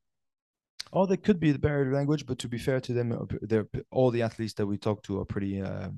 Oh 0.94 1.06
there 1.08 1.18
could 1.18 1.40
be 1.40 1.52
the 1.52 1.60
barrier 1.60 1.88
of 1.88 1.94
language 1.94 2.26
but 2.28 2.38
to 2.40 2.48
be 2.48 2.60
fair 2.60 2.80
to 2.82 2.94
them 2.94 3.12
uh, 3.12 3.26
they're 3.42 3.68
all 3.92 4.12
the 4.12 4.22
athletes 4.22 4.54
that 4.54 4.68
we 4.68 4.78
talk 4.78 5.02
to 5.04 5.20
are 5.20 5.26
pretty 5.26 5.60
um, 5.62 5.98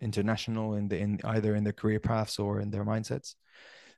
international 0.00 0.74
in 0.74 0.86
the 0.88 0.96
in 0.96 1.20
either 1.24 1.56
in 1.56 1.64
their 1.64 1.72
career 1.72 1.98
paths 2.00 2.38
or 2.38 2.60
in 2.60 2.70
their 2.70 2.84
mindsets. 2.84 3.34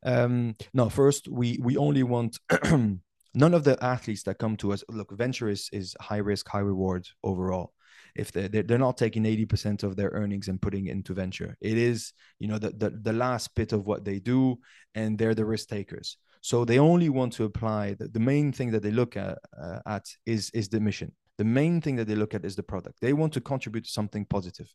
Um 0.03 0.57
no 0.73 0.88
first 0.88 1.29
we 1.29 1.59
we 1.61 1.77
only 1.77 2.05
want 2.05 2.38
none 3.35 3.55
of 3.55 3.64
the 3.64 3.83
athletes 3.83 4.23
that 4.25 4.38
come 4.38 4.57
to 4.57 4.73
us 4.73 4.85
look 4.88 5.12
venture 5.16 5.49
is 5.49 5.69
is 5.73 5.95
high 6.01 6.19
risk 6.19 6.49
high 6.49 6.61
reward 6.61 7.07
overall. 7.23 7.73
If 8.16 8.33
they're, 8.33 8.49
they're 8.49 8.77
not 8.77 8.97
taking 8.97 9.23
80% 9.23 9.85
of 9.85 9.95
their 9.95 10.09
earnings 10.09 10.49
and 10.49 10.61
putting 10.61 10.87
into 10.88 11.14
venture. 11.14 11.57
It 11.61 11.79
is 11.79 12.12
you 12.38 12.49
know 12.49 12.59
the, 12.59 12.71
the, 12.71 12.90
the 12.90 13.12
last 13.12 13.55
bit 13.55 13.73
of 13.73 13.87
what 13.87 14.05
they 14.05 14.19
do 14.19 14.59
and 14.95 15.16
they're 15.16 15.35
the 15.35 15.45
risk 15.45 15.69
takers. 15.69 16.16
So 16.40 16.64
they 16.64 16.79
only 16.79 17.09
want 17.09 17.35
to 17.35 17.45
apply 17.45 17.95
the, 17.95 18.09
the 18.09 18.21
main 18.21 18.53
thing 18.53 18.71
that 18.73 18.83
they 18.83 18.90
look 18.90 19.16
at, 19.16 19.38
uh, 19.61 19.81
at 19.87 20.07
is 20.27 20.51
is 20.51 20.69
the 20.69 20.81
mission. 20.81 21.12
The 21.38 21.45
main 21.45 21.81
thing 21.81 21.97
that 21.97 22.07
they 22.07 22.14
look 22.14 22.35
at 22.35 22.45
is 22.45 22.57
the 22.57 22.62
product. 22.62 23.01
They 23.01 23.12
want 23.12 23.33
to 23.35 23.40
contribute 23.40 23.85
to 23.85 23.90
something 23.90 24.25
positive. 24.27 24.71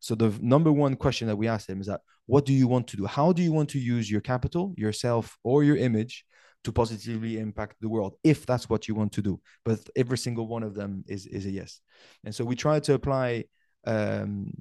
So 0.00 0.14
the 0.14 0.36
number 0.40 0.70
one 0.70 0.94
question 0.94 1.26
that 1.28 1.36
we 1.36 1.48
ask 1.48 1.66
them 1.66 1.80
is 1.80 1.86
that 1.88 2.02
what 2.26 2.44
do 2.44 2.52
you 2.52 2.68
want 2.68 2.86
to 2.88 2.96
do? 2.96 3.06
How 3.06 3.32
do 3.32 3.42
you 3.42 3.52
want 3.52 3.70
to 3.70 3.78
use 3.78 4.10
your 4.10 4.20
capital 4.20 4.74
yourself 4.76 5.36
or 5.42 5.64
your 5.64 5.76
image 5.76 6.24
to 6.66 6.72
positively 6.72 7.38
impact 7.38 7.76
the 7.80 7.88
world 7.88 8.16
if 8.24 8.44
that's 8.44 8.68
what 8.68 8.88
you 8.88 8.94
want 8.96 9.12
to 9.12 9.22
do. 9.22 9.40
But 9.64 9.78
every 9.94 10.18
single 10.18 10.48
one 10.48 10.64
of 10.64 10.74
them 10.74 11.04
is 11.06 11.26
is 11.26 11.46
a 11.46 11.50
yes. 11.50 11.80
And 12.24 12.34
so 12.34 12.44
we 12.44 12.56
try 12.56 12.80
to 12.80 12.94
apply 12.94 13.44
um, 13.86 14.52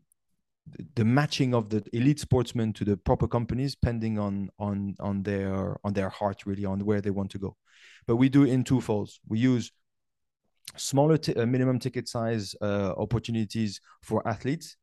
the 0.93 1.05
matching 1.05 1.55
of 1.55 1.69
the 1.69 1.83
elite 1.93 2.19
sportsmen 2.19 2.73
to 2.73 2.85
the 2.85 2.95
proper 2.95 3.27
companies 3.27 3.75
depending 3.75 4.19
on 4.19 4.49
on 4.59 4.95
on 4.99 5.23
their 5.23 5.77
on 5.83 5.93
their 5.93 6.09
heart 6.09 6.45
really 6.45 6.65
on 6.65 6.85
where 6.85 7.01
they 7.01 7.09
want 7.19 7.31
to 7.31 7.39
go. 7.39 7.57
But 8.05 8.17
we 8.17 8.29
do 8.29 8.43
it 8.43 8.51
in 8.51 8.63
two 8.63 8.81
folds. 8.81 9.19
We 9.27 9.39
use 9.39 9.71
smaller 10.77 11.17
t- 11.17 11.33
uh, 11.33 11.47
minimum 11.47 11.79
ticket 11.79 12.07
size 12.07 12.55
uh, 12.61 12.93
opportunities 12.97 13.81
for 14.03 14.27
athletes 14.27 14.77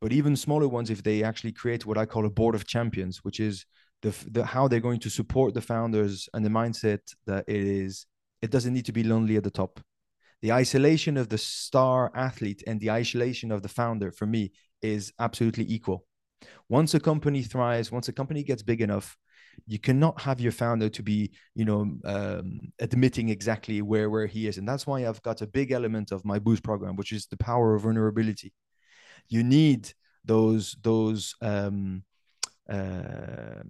but 0.00 0.12
even 0.12 0.34
smaller 0.34 0.66
ones 0.66 0.90
if 0.90 1.02
they 1.02 1.22
actually 1.22 1.52
create 1.52 1.86
what 1.86 1.98
i 1.98 2.06
call 2.06 2.24
a 2.26 2.30
board 2.30 2.54
of 2.54 2.66
champions 2.66 3.22
which 3.22 3.38
is 3.38 3.66
the, 4.02 4.14
the 4.30 4.44
how 4.44 4.68
they're 4.68 4.80
going 4.80 5.00
to 5.00 5.10
support 5.10 5.54
the 5.54 5.60
founders 5.60 6.28
and 6.34 6.44
the 6.44 6.50
mindset 6.50 7.00
that 7.26 7.44
it 7.48 7.64
is 7.64 8.06
it 8.42 8.50
doesn't 8.50 8.74
need 8.74 8.86
to 8.86 8.92
be 8.92 9.04
lonely 9.04 9.36
at 9.36 9.44
the 9.44 9.50
top. 9.50 9.80
The 10.42 10.52
isolation 10.52 11.16
of 11.16 11.28
the 11.28 11.38
star 11.38 12.10
athlete 12.16 12.64
and 12.66 12.80
the 12.80 12.90
isolation 12.90 13.52
of 13.52 13.62
the 13.62 13.68
founder 13.68 14.10
for 14.10 14.26
me 14.26 14.50
is 14.82 15.12
absolutely 15.20 15.72
equal. 15.72 16.04
Once 16.68 16.94
a 16.94 17.00
company 17.00 17.42
thrives 17.42 17.92
once 17.92 18.08
a 18.08 18.12
company 18.12 18.42
gets 18.42 18.62
big 18.62 18.80
enough 18.80 19.16
you 19.66 19.78
cannot 19.78 20.18
have 20.20 20.40
your 20.40 20.50
founder 20.50 20.88
to 20.88 21.02
be 21.02 21.30
you 21.54 21.64
know 21.64 21.80
um, 22.04 22.60
admitting 22.80 23.28
exactly 23.28 23.82
where 23.82 24.10
where 24.10 24.26
he 24.26 24.48
is. 24.48 24.58
And 24.58 24.68
that's 24.68 24.86
why 24.86 25.06
i've 25.06 25.22
got 25.22 25.42
a 25.42 25.46
big 25.46 25.70
element 25.70 26.10
of 26.10 26.24
my 26.24 26.38
boost 26.38 26.64
program 26.64 26.96
which 26.96 27.12
is 27.12 27.26
the 27.26 27.36
power 27.36 27.74
of 27.74 27.82
vulnerability. 27.82 28.52
You 29.28 29.44
need 29.44 29.92
those 30.24 30.76
those 30.82 31.34
um, 31.40 32.02
uh, 32.72 33.62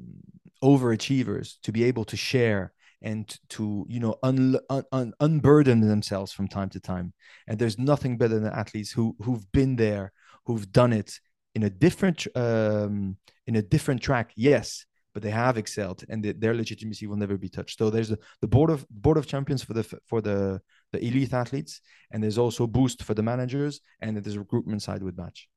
overachievers 0.62 1.56
to 1.62 1.72
be 1.72 1.84
able 1.84 2.04
to 2.04 2.16
share 2.16 2.72
and 3.02 3.36
to 3.48 3.84
you 3.88 3.98
know 3.98 4.16
un, 4.22 4.56
un, 4.70 5.12
unburden 5.20 5.80
themselves 5.80 6.32
from 6.32 6.46
time 6.46 6.68
to 6.68 6.78
time 6.78 7.12
and 7.48 7.58
there's 7.58 7.78
nothing 7.78 8.16
better 8.16 8.38
than 8.38 8.52
athletes 8.52 8.92
who 8.92 9.16
who've 9.22 9.50
been 9.50 9.74
there 9.76 10.12
who've 10.46 10.70
done 10.70 10.92
it 10.92 11.18
in 11.56 11.64
a 11.64 11.70
different 11.70 12.26
um, 12.36 13.16
in 13.48 13.56
a 13.56 13.62
different 13.62 14.00
track 14.00 14.30
yes 14.36 14.86
but 15.14 15.22
they 15.22 15.30
have 15.30 15.58
excelled, 15.58 16.04
and 16.08 16.22
the, 16.22 16.32
their 16.32 16.54
legitimacy 16.54 17.06
will 17.06 17.16
never 17.16 17.36
be 17.36 17.48
touched. 17.48 17.78
So 17.78 17.90
there's 17.90 18.08
the, 18.08 18.18
the 18.40 18.48
board 18.48 18.70
of 18.70 18.86
board 18.88 19.18
of 19.18 19.26
champions 19.26 19.62
for 19.62 19.74
the 19.74 19.82
for 20.06 20.20
the 20.20 20.60
the 20.92 21.04
elite 21.04 21.32
athletes, 21.32 21.80
and 22.10 22.22
there's 22.22 22.38
also 22.38 22.66
boost 22.66 23.02
for 23.02 23.14
the 23.14 23.22
managers, 23.22 23.80
and 24.00 24.16
there's 24.16 24.38
recruitment 24.38 24.82
side 24.82 25.02
with 25.02 25.16
match. 25.16 25.48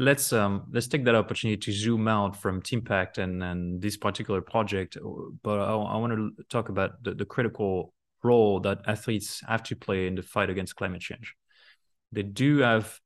Let's 0.00 0.32
um 0.32 0.64
let's 0.70 0.86
take 0.86 1.04
that 1.06 1.16
opportunity 1.16 1.56
to 1.56 1.72
zoom 1.72 2.06
out 2.06 2.36
from 2.36 2.62
Teampact 2.62 3.18
and 3.18 3.42
and 3.42 3.82
this 3.82 3.96
particular 3.96 4.40
project, 4.40 4.96
but 5.42 5.58
I, 5.58 5.72
I 5.72 5.96
want 5.96 6.12
to 6.12 6.44
talk 6.44 6.68
about 6.68 7.02
the, 7.02 7.14
the 7.14 7.24
critical 7.24 7.92
role 8.22 8.60
that 8.60 8.82
athletes 8.86 9.42
have 9.46 9.62
to 9.64 9.76
play 9.76 10.06
in 10.06 10.14
the 10.14 10.22
fight 10.22 10.50
against 10.50 10.76
climate 10.76 11.00
change. 11.00 11.34
They 12.12 12.22
do 12.22 12.58
have 12.58 13.00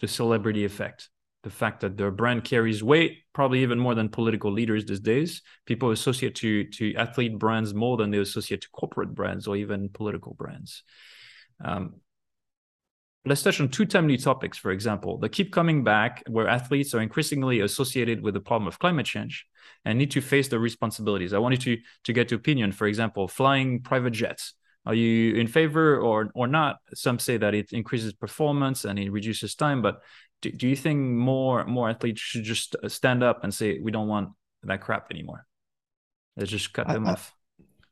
the 0.00 0.08
celebrity 0.08 0.64
effect 0.64 1.10
the 1.44 1.50
fact 1.50 1.80
that 1.80 1.96
their 1.96 2.10
brand 2.10 2.44
carries 2.44 2.82
weight, 2.82 3.18
probably 3.32 3.62
even 3.62 3.78
more 3.78 3.94
than 3.94 4.08
political 4.08 4.50
leaders 4.52 4.84
these 4.84 5.00
days. 5.00 5.42
People 5.66 5.90
associate 5.90 6.34
to 6.36 6.64
to 6.64 6.94
athlete 6.94 7.38
brands 7.38 7.72
more 7.74 7.96
than 7.96 8.10
they 8.10 8.18
associate 8.18 8.62
to 8.62 8.68
corporate 8.70 9.14
brands 9.14 9.46
or 9.46 9.56
even 9.56 9.88
political 9.88 10.34
brands. 10.34 10.82
Um, 11.64 12.00
let's 13.28 13.42
touch 13.42 13.60
on 13.60 13.68
two 13.68 13.86
timely 13.86 14.16
topics, 14.16 14.58
for 14.58 14.70
example, 14.70 15.18
that 15.18 15.30
keep 15.30 15.52
coming 15.52 15.84
back, 15.84 16.22
where 16.28 16.48
athletes 16.48 16.94
are 16.94 17.00
increasingly 17.00 17.60
associated 17.60 18.22
with 18.22 18.34
the 18.34 18.40
problem 18.40 18.66
of 18.66 18.78
climate 18.78 19.06
change 19.06 19.46
and 19.84 19.98
need 19.98 20.10
to 20.12 20.20
face 20.20 20.48
their 20.48 20.58
responsibilities. 20.58 21.32
I 21.32 21.38
wanted 21.38 21.60
to 21.62 21.76
to 22.04 22.12
get 22.12 22.30
your 22.30 22.38
opinion. 22.38 22.72
For 22.72 22.86
example, 22.86 23.28
flying 23.28 23.82
private 23.82 24.12
jets. 24.12 24.54
Are 24.86 24.94
you 24.94 25.34
in 25.34 25.46
favor 25.46 25.98
or 25.98 26.30
or 26.34 26.46
not? 26.46 26.76
Some 26.94 27.18
say 27.18 27.36
that 27.36 27.54
it 27.54 27.72
increases 27.72 28.12
performance 28.12 28.84
and 28.84 28.98
it 28.98 29.10
reduces 29.12 29.54
time, 29.54 29.82
but 29.82 30.00
do, 30.40 30.50
do 30.50 30.66
you 30.68 30.76
think 30.76 30.98
more 31.00 31.64
more 31.66 31.90
athletes 31.90 32.20
should 32.20 32.44
just 32.44 32.74
stand 32.86 33.22
up 33.22 33.44
and 33.44 33.52
say 33.52 33.78
we 33.78 33.90
don't 33.90 34.08
want 34.08 34.30
that 34.62 34.80
crap 34.80 35.10
anymore? 35.10 35.46
Let's 36.36 36.50
just 36.50 36.72
cut 36.72 36.88
them 36.88 37.06
I, 37.06 37.12
off. 37.12 37.34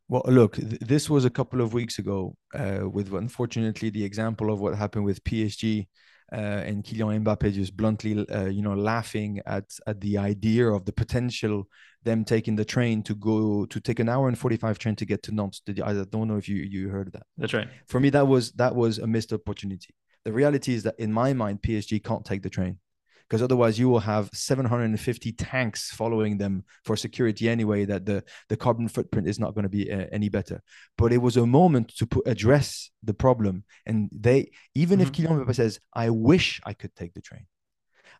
Well, 0.08 0.22
look, 0.26 0.56
th- 0.56 0.80
this 0.80 1.10
was 1.10 1.24
a 1.24 1.30
couple 1.30 1.60
of 1.60 1.72
weeks 1.72 1.98
ago, 1.98 2.36
uh, 2.54 2.88
with 2.88 3.12
unfortunately 3.12 3.90
the 3.90 4.04
example 4.04 4.52
of 4.52 4.60
what 4.60 4.74
happened 4.76 5.04
with 5.04 5.22
PSG 5.24 5.88
uh, 6.32 6.36
and 6.36 6.84
Kylian 6.84 7.24
Mbappe 7.24 7.52
just 7.52 7.76
bluntly, 7.76 8.26
uh, 8.28 8.46
you 8.46 8.62
know, 8.62 8.74
laughing 8.74 9.40
at 9.46 9.64
at 9.86 10.00
the 10.00 10.18
idea 10.18 10.68
of 10.68 10.84
the 10.84 10.92
potential 10.92 11.68
them 12.04 12.24
taking 12.24 12.54
the 12.54 12.64
train 12.64 13.02
to 13.02 13.14
go 13.16 13.66
to 13.66 13.80
take 13.80 13.98
an 13.98 14.08
hour 14.08 14.28
and 14.28 14.38
forty 14.38 14.56
five 14.56 14.78
train 14.78 14.94
to 14.96 15.04
get 15.04 15.22
to 15.24 15.32
Nantes. 15.32 15.60
Did 15.66 15.78
you, 15.78 15.84
I 15.84 15.92
don't 15.92 16.28
know 16.28 16.36
if 16.36 16.48
you 16.48 16.56
you 16.56 16.88
heard 16.88 17.12
that. 17.12 17.24
That's 17.36 17.54
right. 17.54 17.68
For 17.86 17.98
me, 17.98 18.10
that 18.10 18.26
was 18.28 18.52
that 18.52 18.74
was 18.76 18.98
a 18.98 19.06
missed 19.06 19.32
opportunity. 19.32 19.94
The 20.24 20.32
reality 20.32 20.74
is 20.74 20.82
that 20.84 20.98
in 20.98 21.12
my 21.12 21.32
mind, 21.32 21.62
PSG 21.62 22.02
can't 22.02 22.24
take 22.24 22.42
the 22.42 22.50
train 22.50 22.78
because 23.28 23.42
otherwise 23.42 23.78
you 23.78 23.88
will 23.88 24.00
have 24.00 24.30
750 24.32 25.32
tanks 25.32 25.90
following 25.90 26.38
them 26.38 26.64
for 26.84 26.96
security 26.96 27.48
anyway 27.48 27.84
that 27.84 28.06
the, 28.06 28.22
the 28.48 28.56
carbon 28.56 28.88
footprint 28.88 29.28
is 29.28 29.38
not 29.38 29.54
going 29.54 29.64
to 29.64 29.68
be 29.68 29.90
uh, 29.90 30.06
any 30.12 30.28
better 30.28 30.62
but 30.96 31.12
it 31.12 31.18
was 31.18 31.36
a 31.36 31.46
moment 31.46 31.88
to 31.96 32.06
put, 32.06 32.26
address 32.26 32.90
the 33.02 33.14
problem 33.14 33.64
and 33.84 34.08
they 34.12 34.50
even 34.74 34.98
mm-hmm. 34.98 35.08
if 35.08 35.12
Kylian 35.12 35.54
says 35.54 35.80
i 35.94 36.10
wish 36.10 36.60
i 36.64 36.72
could 36.72 36.94
take 36.94 37.14
the 37.14 37.20
train 37.20 37.46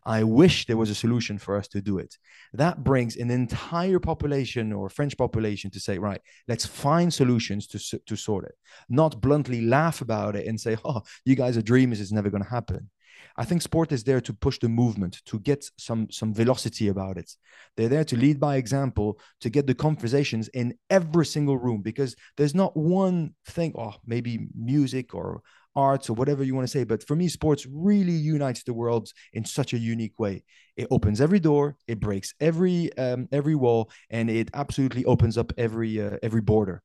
I 0.07 0.23
wish 0.23 0.65
there 0.65 0.77
was 0.77 0.89
a 0.89 0.95
solution 0.95 1.37
for 1.37 1.57
us 1.57 1.67
to 1.69 1.81
do 1.81 1.97
it. 1.97 2.17
That 2.53 2.81
brings 2.81 3.17
an 3.17 3.29
entire 3.29 3.99
population 3.99 4.71
or 4.71 4.89
French 4.89 5.17
population 5.17 5.69
to 5.71 5.81
say, 5.81 5.97
right, 5.97 6.21
let's 6.47 6.65
find 6.65 7.13
solutions 7.13 7.67
to, 7.67 7.99
to 8.05 8.15
sort 8.15 8.45
it, 8.45 8.55
not 8.87 9.19
bluntly 9.19 9.61
laugh 9.61 9.99
about 9.99 10.37
it 10.37 10.47
and 10.47 10.59
say, 10.59 10.77
oh, 10.85 11.01
you 11.25 11.35
guys 11.35 11.57
are 11.57 11.61
dreamers, 11.61 11.99
it's 11.99 12.13
never 12.13 12.29
going 12.29 12.43
to 12.43 12.49
happen. 12.49 12.89
I 13.37 13.45
think 13.45 13.61
sport 13.61 13.91
is 13.91 14.03
there 14.03 14.21
to 14.21 14.33
push 14.33 14.59
the 14.59 14.69
movement, 14.69 15.21
to 15.25 15.39
get 15.39 15.69
some 15.77 16.09
some 16.11 16.33
velocity 16.33 16.87
about 16.87 17.17
it. 17.17 17.31
They're 17.75 17.89
there 17.89 18.03
to 18.05 18.17
lead 18.17 18.39
by 18.39 18.57
example, 18.57 19.19
to 19.41 19.49
get 19.49 19.67
the 19.67 19.75
conversations 19.75 20.47
in 20.49 20.75
every 20.89 21.25
single 21.25 21.57
room 21.57 21.81
because 21.81 22.15
there's 22.35 22.55
not 22.55 22.75
one 22.75 23.35
thing, 23.45 23.73
oh, 23.77 23.95
maybe 24.05 24.47
music 24.55 25.13
or 25.13 25.41
arts 25.75 26.09
or 26.09 26.13
whatever 26.13 26.43
you 26.43 26.55
want 26.55 26.67
to 26.67 26.71
say. 26.71 26.83
But 26.83 27.03
for 27.03 27.15
me, 27.15 27.27
sports 27.27 27.67
really 27.71 28.13
unites 28.13 28.63
the 28.63 28.73
world 28.73 29.09
in 29.33 29.45
such 29.45 29.73
a 29.73 29.77
unique 29.77 30.19
way. 30.19 30.43
It 30.75 30.87
opens 30.89 31.21
every 31.21 31.39
door, 31.39 31.77
it 31.87 31.99
breaks 31.99 32.33
every 32.39 32.95
um, 32.97 33.27
every 33.31 33.55
wall, 33.55 33.91
and 34.09 34.29
it 34.29 34.49
absolutely 34.53 35.05
opens 35.05 35.37
up 35.37 35.53
every 35.57 36.01
uh, 36.01 36.17
every 36.23 36.41
border 36.41 36.81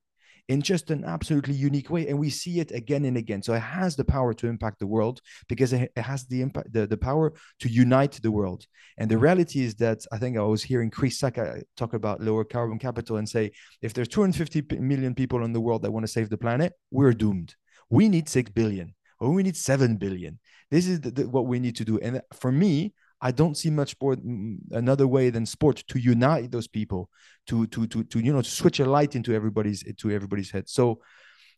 in 0.49 0.61
just 0.61 0.91
an 0.91 1.05
absolutely 1.05 1.55
unique 1.55 1.91
way 1.91 2.09
and 2.09 2.19
we 2.19 2.31
see 2.31 2.61
it 2.61 2.73
again 2.73 3.05
and 3.05 3.17
again. 3.17 3.43
So 3.43 3.55
it 3.55 3.61
has 3.61 3.97
the 3.97 4.05
power 4.05 4.35
to 4.35 4.49
impact 4.49 4.81
the 4.81 4.87
world 4.87 5.21
because 5.49 5.73
it 5.73 5.93
has 5.97 6.27
the 6.27 6.43
impact 6.43 6.73
the, 6.73 6.87
the 6.87 6.97
power 6.97 7.33
to 7.61 7.69
unite 7.69 8.21
the 8.23 8.31
world. 8.31 8.67
And 8.99 9.11
the 9.11 9.17
mm. 9.17 9.23
reality 9.23 9.61
is 9.61 9.75
that 9.77 10.01
i 10.13 10.19
think 10.19 10.37
i 10.37 10.43
was 10.43 10.63
hearing 10.63 10.91
chris 10.91 11.19
sacca 11.19 11.63
talk 11.77 11.95
about 11.95 12.21
Lowercarbon 12.21 12.81
Capital 12.81 13.17
and 13.17 13.29
say 13.29 13.53
if 13.81 13.95
there's 13.95 14.09
250 14.09 14.79
million 14.79 15.15
people 15.15 15.45
in 15.45 15.53
the 15.53 15.61
world 15.61 15.83
that 15.83 15.91
want 15.91 16.05
to 16.05 16.13
save 16.13 16.29
the 16.29 16.39
planet 16.39 16.73
we're 16.91 17.13
doomed. 17.13 17.55
We 17.91 18.09
need 18.09 18.29
6 18.29 18.51
billion 18.51 18.95
or 19.21 19.31
we 19.33 19.43
need 19.43 19.57
7 19.57 19.97
billion. 19.97 20.39
This 20.71 20.87
is 20.87 21.01
the, 21.01 21.11
the, 21.11 21.29
what 21.29 21.47
we 21.47 21.59
need 21.59 21.77
to 21.77 21.85
do. 21.85 21.99
And 22.01 22.17
uh, 22.17 22.21
for 22.35 22.51
me 22.51 22.95
I 23.23 23.31
don't 23.31 23.57
see 23.57 23.71
much 23.71 23.95
more 24.03 24.17
mm, 24.17 24.25
mm, 24.25 24.59
another 24.73 25.07
way 25.07 25.31
than 25.31 25.47
sport 25.47 25.85
to 25.89 25.99
unite 25.99 26.51
those 26.51 26.67
people, 26.67 27.09
to 27.47 27.67
to 27.69 27.87
to 27.87 28.03
to 28.03 28.19
you 28.19 28.33
know 28.33 28.43
to 28.43 28.51
switch 28.51 28.81
a 28.81 28.85
light 28.85 29.15
into 29.15 29.33
everybody's 29.33 29.85
to 29.99 30.11
everybody's 30.11 30.51
head. 30.51 30.69
So 30.69 31.01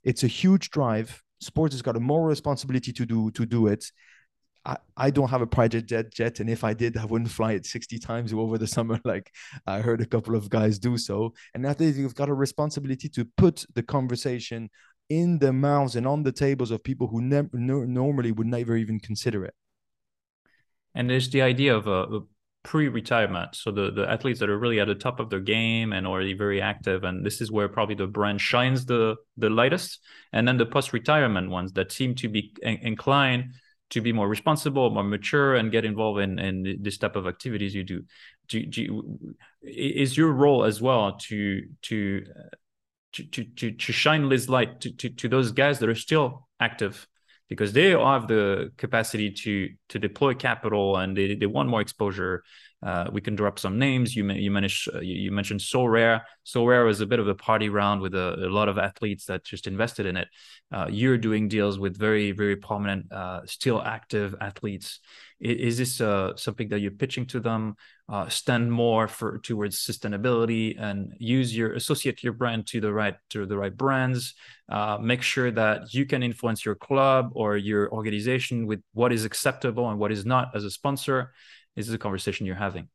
it's 0.04 0.22
a 0.22 0.28
huge 0.28 0.70
drive. 0.70 1.22
Sports 1.40 1.74
has 1.74 1.82
got 1.82 1.96
a 1.96 2.00
moral 2.00 2.26
responsibility 2.26 2.92
to 2.92 3.06
do 3.06 3.30
to 3.32 3.46
do 3.46 3.66
it. 3.68 3.90
I, 4.66 4.76
I 4.96 5.10
don't 5.10 5.28
have 5.30 5.42
a 5.42 5.46
private 5.46 5.86
jet 5.86 6.12
jet, 6.12 6.38
and 6.40 6.50
if 6.50 6.64
I 6.64 6.74
did, 6.74 6.98
I 6.98 7.06
wouldn't 7.06 7.30
fly 7.38 7.52
it 7.52 7.64
60 7.64 7.98
times 7.98 8.34
over 8.34 8.58
the 8.58 8.66
summer, 8.66 9.00
like 9.04 9.30
I 9.66 9.80
heard 9.80 10.02
a 10.02 10.06
couple 10.06 10.36
of 10.36 10.50
guys 10.50 10.78
do 10.78 10.98
so. 10.98 11.32
And 11.54 11.66
I 11.66 11.72
think 11.72 11.96
you've 11.96 12.14
got 12.14 12.28
a 12.28 12.34
responsibility 12.34 13.08
to 13.10 13.24
put 13.38 13.64
the 13.74 13.82
conversation 13.82 14.68
in 15.08 15.38
the 15.38 15.52
mouths 15.52 15.96
and 15.96 16.06
on 16.06 16.22
the 16.22 16.32
tables 16.32 16.70
of 16.70 16.82
people 16.82 17.06
who 17.06 17.20
no, 17.20 17.46
normally 17.52 18.32
would 18.32 18.46
never 18.46 18.76
even 18.76 18.98
consider 19.00 19.44
it 19.44 19.54
and 20.94 21.08
there's 21.08 21.30
the 21.30 21.42
idea 21.42 21.76
of 21.76 21.88
uh, 21.88 21.90
a, 21.90 22.16
a 22.16 22.20
pre-retirement. 22.64 23.54
So 23.54 23.70
the, 23.70 23.90
the 23.90 24.10
athletes 24.10 24.40
that 24.40 24.48
are 24.48 24.58
really 24.58 24.80
at 24.80 24.86
the 24.86 24.94
top 24.94 25.20
of 25.20 25.28
their 25.28 25.40
game 25.40 25.92
and 25.92 26.06
already 26.06 26.32
very 26.32 26.62
active 26.62 27.04
and 27.04 27.24
this 27.24 27.40
is 27.42 27.52
where 27.52 27.68
probably 27.68 27.94
the 27.94 28.06
brand 28.06 28.40
shines 28.40 28.86
the 28.86 29.16
the 29.36 29.50
lightest. 29.50 30.00
And 30.32 30.48
then 30.48 30.56
the 30.56 30.66
post-retirement 30.66 31.50
ones 31.50 31.72
that 31.72 31.92
seem 31.92 32.14
to 32.16 32.28
be 32.28 32.54
in- 32.62 32.78
inclined 32.78 33.54
to 33.90 34.00
be 34.00 34.12
more 34.12 34.28
responsible 34.28 34.88
more 34.90 35.04
mature 35.04 35.56
and 35.56 35.70
get 35.70 35.84
involved 35.84 36.20
in, 36.20 36.38
in 36.38 36.78
this 36.80 36.96
type 36.96 37.16
of 37.16 37.26
activities 37.26 37.74
you 37.74 37.84
do, 37.84 38.02
do, 38.48 38.64
do 38.64 39.18
is 39.62 40.16
your 40.16 40.32
role 40.32 40.64
as 40.64 40.80
well 40.80 41.16
to 41.18 41.66
uh, 41.90 42.56
to 43.12 43.24
to 43.24 43.44
to, 43.44 43.72
to 43.72 43.92
shine 43.92 44.28
this 44.28 44.48
light 44.48 44.80
to, 44.80 44.90
to, 44.92 45.10
to 45.10 45.28
those 45.28 45.52
guys 45.52 45.78
that 45.80 45.88
are 45.88 45.94
still 45.94 46.48
active 46.60 47.06
because 47.48 47.72
they 47.72 47.90
have 47.90 48.26
the 48.28 48.72
capacity 48.76 49.30
to 49.30 49.68
to 49.88 49.98
deploy 49.98 50.34
capital 50.34 50.96
and 50.96 51.16
they, 51.16 51.34
they 51.34 51.46
want 51.46 51.68
more 51.68 51.80
exposure. 51.80 52.42
Uh, 52.84 53.08
we 53.10 53.20
can 53.20 53.34
drop 53.34 53.58
some 53.58 53.78
names. 53.78 54.14
You 54.14 54.28
uh, 54.28 54.34
you, 54.34 55.14
you 55.14 55.30
mentioned 55.32 55.60
Sorare. 55.60 56.20
So 56.42 56.66
Rare 56.66 56.84
was 56.84 57.00
a 57.00 57.06
bit 57.06 57.18
of 57.18 57.26
a 57.26 57.34
party 57.34 57.70
round 57.70 58.02
with 58.02 58.14
a, 58.14 58.34
a 58.46 58.50
lot 58.50 58.68
of 58.68 58.76
athletes 58.76 59.24
that 59.26 59.42
just 59.42 59.66
invested 59.66 60.04
in 60.04 60.18
it. 60.18 60.28
Uh, 60.70 60.86
you're 60.90 61.16
doing 61.16 61.48
deals 61.48 61.78
with 61.78 61.96
very 61.96 62.32
very 62.32 62.56
prominent, 62.56 63.10
uh, 63.10 63.40
still 63.46 63.80
active 63.80 64.34
athletes. 64.40 65.00
Is, 65.40 65.56
is 65.58 65.78
this 65.78 66.00
uh, 66.02 66.36
something 66.36 66.68
that 66.68 66.80
you're 66.80 66.90
pitching 66.90 67.26
to 67.26 67.40
them? 67.40 67.76
Uh, 68.06 68.28
stand 68.28 68.70
more 68.70 69.08
for 69.08 69.38
towards 69.38 69.78
sustainability 69.78 70.78
and 70.78 71.14
use 71.18 71.56
your 71.56 71.72
associate 71.72 72.22
your 72.22 72.34
brand 72.34 72.66
to 72.66 72.78
the 72.78 72.92
right 72.92 73.14
to 73.30 73.46
the 73.46 73.56
right 73.56 73.74
brands. 73.74 74.34
make 75.00 75.22
sure 75.22 75.50
that 75.50 75.94
you 75.94 76.04
can 76.04 76.22
influence 76.22 76.66
your 76.66 76.74
club 76.74 77.30
or 77.32 77.56
your 77.56 77.90
organization 77.92 78.66
with 78.66 78.82
what 78.92 79.10
is 79.10 79.24
acceptable 79.24 79.88
and 79.88 79.98
what 79.98 80.12
is 80.12 80.26
not 80.26 80.54
as 80.54 80.64
a 80.64 80.70
sponsor 80.70 81.32
is 81.76 81.94
a 81.94 81.98
conversation 81.98 82.46
you're 82.46 82.56
having 82.56 82.88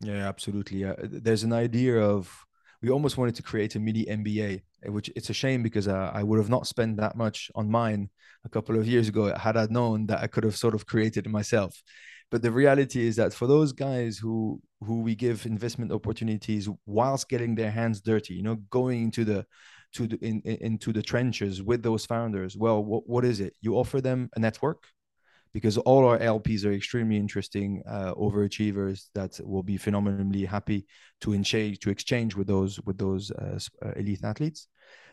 yeah 0.00 0.28
absolutely 0.28 0.84
uh, 0.84 0.94
there's 1.02 1.42
an 1.42 1.52
idea 1.52 2.00
of 2.00 2.46
we 2.82 2.90
almost 2.90 3.16
wanted 3.16 3.34
to 3.36 3.42
create 3.42 3.74
a 3.74 3.80
mini 3.80 4.04
MBA, 4.04 4.62
eh, 4.84 4.88
which 4.88 5.10
it's 5.16 5.30
a 5.30 5.34
shame 5.34 5.62
because 5.62 5.88
uh, 5.88 6.10
I 6.14 6.22
would 6.22 6.38
have 6.38 6.50
not 6.50 6.66
spent 6.66 6.96
that 6.98 7.16
much 7.16 7.50
on 7.54 7.70
mine 7.70 8.10
a 8.44 8.48
couple 8.48 8.78
of 8.78 8.86
years 8.86 9.08
ago 9.08 9.34
had 9.36 9.56
I 9.56 9.66
known 9.68 10.06
that 10.06 10.20
I 10.20 10.26
could 10.28 10.44
have 10.44 10.56
sort 10.56 10.74
of 10.74 10.86
created 10.86 11.26
it 11.26 11.30
myself. 11.30 11.82
But 12.30 12.42
the 12.42 12.52
reality 12.52 13.06
is 13.06 13.16
that 13.16 13.32
for 13.32 13.46
those 13.46 13.72
guys 13.72 14.18
who 14.18 14.60
who 14.80 15.00
we 15.00 15.14
give 15.14 15.46
investment 15.46 15.90
opportunities 15.90 16.68
whilst 16.86 17.28
getting 17.28 17.54
their 17.54 17.70
hands 17.70 18.00
dirty, 18.00 18.34
you 18.34 18.42
know, 18.42 18.56
going 18.70 19.02
into 19.04 19.24
the 19.24 19.46
to 19.94 20.06
the 20.06 20.18
in, 20.24 20.40
in, 20.44 20.56
into 20.56 20.92
the 20.92 21.02
trenches 21.02 21.62
with 21.62 21.82
those 21.82 22.06
founders, 22.06 22.56
well, 22.56 22.84
what, 22.84 23.08
what 23.08 23.24
is 23.24 23.40
it? 23.40 23.54
You 23.60 23.76
offer 23.76 24.00
them 24.00 24.28
a 24.36 24.40
network 24.40 24.84
because 25.52 25.78
all 25.78 26.06
our 26.06 26.18
LPs 26.18 26.64
are 26.64 26.72
extremely 26.72 27.16
interesting 27.16 27.82
uh, 27.88 28.14
overachievers 28.14 29.06
that 29.14 29.38
will 29.44 29.62
be 29.62 29.76
phenomenally 29.76 30.44
happy 30.44 30.86
to 31.20 31.32
exchange 31.32 31.78
to 31.80 31.90
exchange 31.90 32.34
with 32.34 32.46
those 32.46 32.80
with 32.80 32.98
those 32.98 33.30
uh, 33.32 33.58
uh, 33.84 33.92
elite 33.96 34.24
athletes. 34.24 34.68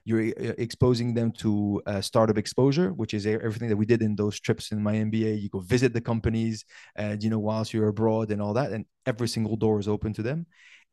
You're 0.07 0.27
uh, 0.27 0.53
exposing 0.59 1.15
them 1.15 1.31
to 1.39 1.81
uh, 1.87 2.01
startup 2.01 2.37
exposure, 2.37 2.93
which 2.93 3.15
is 3.15 3.25
everything 3.25 3.69
that 3.69 3.77
we 3.77 3.87
did 3.87 4.03
in 4.03 4.15
those 4.15 4.39
trips 4.39 4.71
in 4.71 4.83
my 4.83 4.93
MBA. 4.93 5.41
You 5.41 5.49
go 5.49 5.59
visit 5.59 5.93
the 5.93 6.01
companies, 6.01 6.63
and 6.95 7.23
you 7.23 7.29
know, 7.29 7.39
whilst 7.39 7.73
you're 7.73 7.87
abroad 7.87 8.31
and 8.31 8.41
all 8.41 8.53
that, 8.53 8.71
and 8.71 8.85
every 9.05 9.27
single 9.27 9.55
door 9.55 9.79
is 9.79 9.87
open 9.87 10.13
to 10.13 10.21
them. 10.21 10.45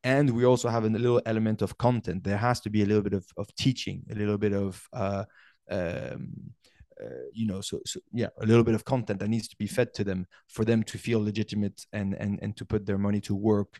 And 0.03 0.31
we 0.31 0.45
also 0.45 0.67
have 0.67 0.83
a 0.83 0.89
little 0.89 1.21
element 1.25 1.61
of 1.61 1.77
content. 1.77 2.23
There 2.23 2.37
has 2.37 2.59
to 2.61 2.69
be 2.69 2.83
a 2.83 2.85
little 2.85 3.03
bit 3.03 3.13
of, 3.13 3.25
of 3.37 3.53
teaching, 3.55 4.03
a 4.11 4.15
little 4.15 4.37
bit 4.37 4.51
of 4.51 4.85
uh, 4.91 5.23
um, 5.69 6.33
uh, 7.01 7.27
you 7.33 7.47
know 7.47 7.61
so, 7.61 7.79
so 7.85 7.99
yeah 8.11 8.27
a 8.41 8.45
little 8.45 8.63
bit 8.63 8.75
of 8.75 8.85
content 8.85 9.19
that 9.19 9.29
needs 9.29 9.47
to 9.47 9.55
be 9.57 9.67
fed 9.67 9.93
to 9.93 10.03
them 10.03 10.25
for 10.47 10.65
them 10.65 10.83
to 10.83 10.97
feel 10.97 11.23
legitimate 11.23 11.85
and 11.93 12.13
and 12.15 12.39
and 12.41 12.57
to 12.57 12.65
put 12.65 12.85
their 12.85 12.97
money 12.97 13.21
to 13.21 13.35
work 13.35 13.79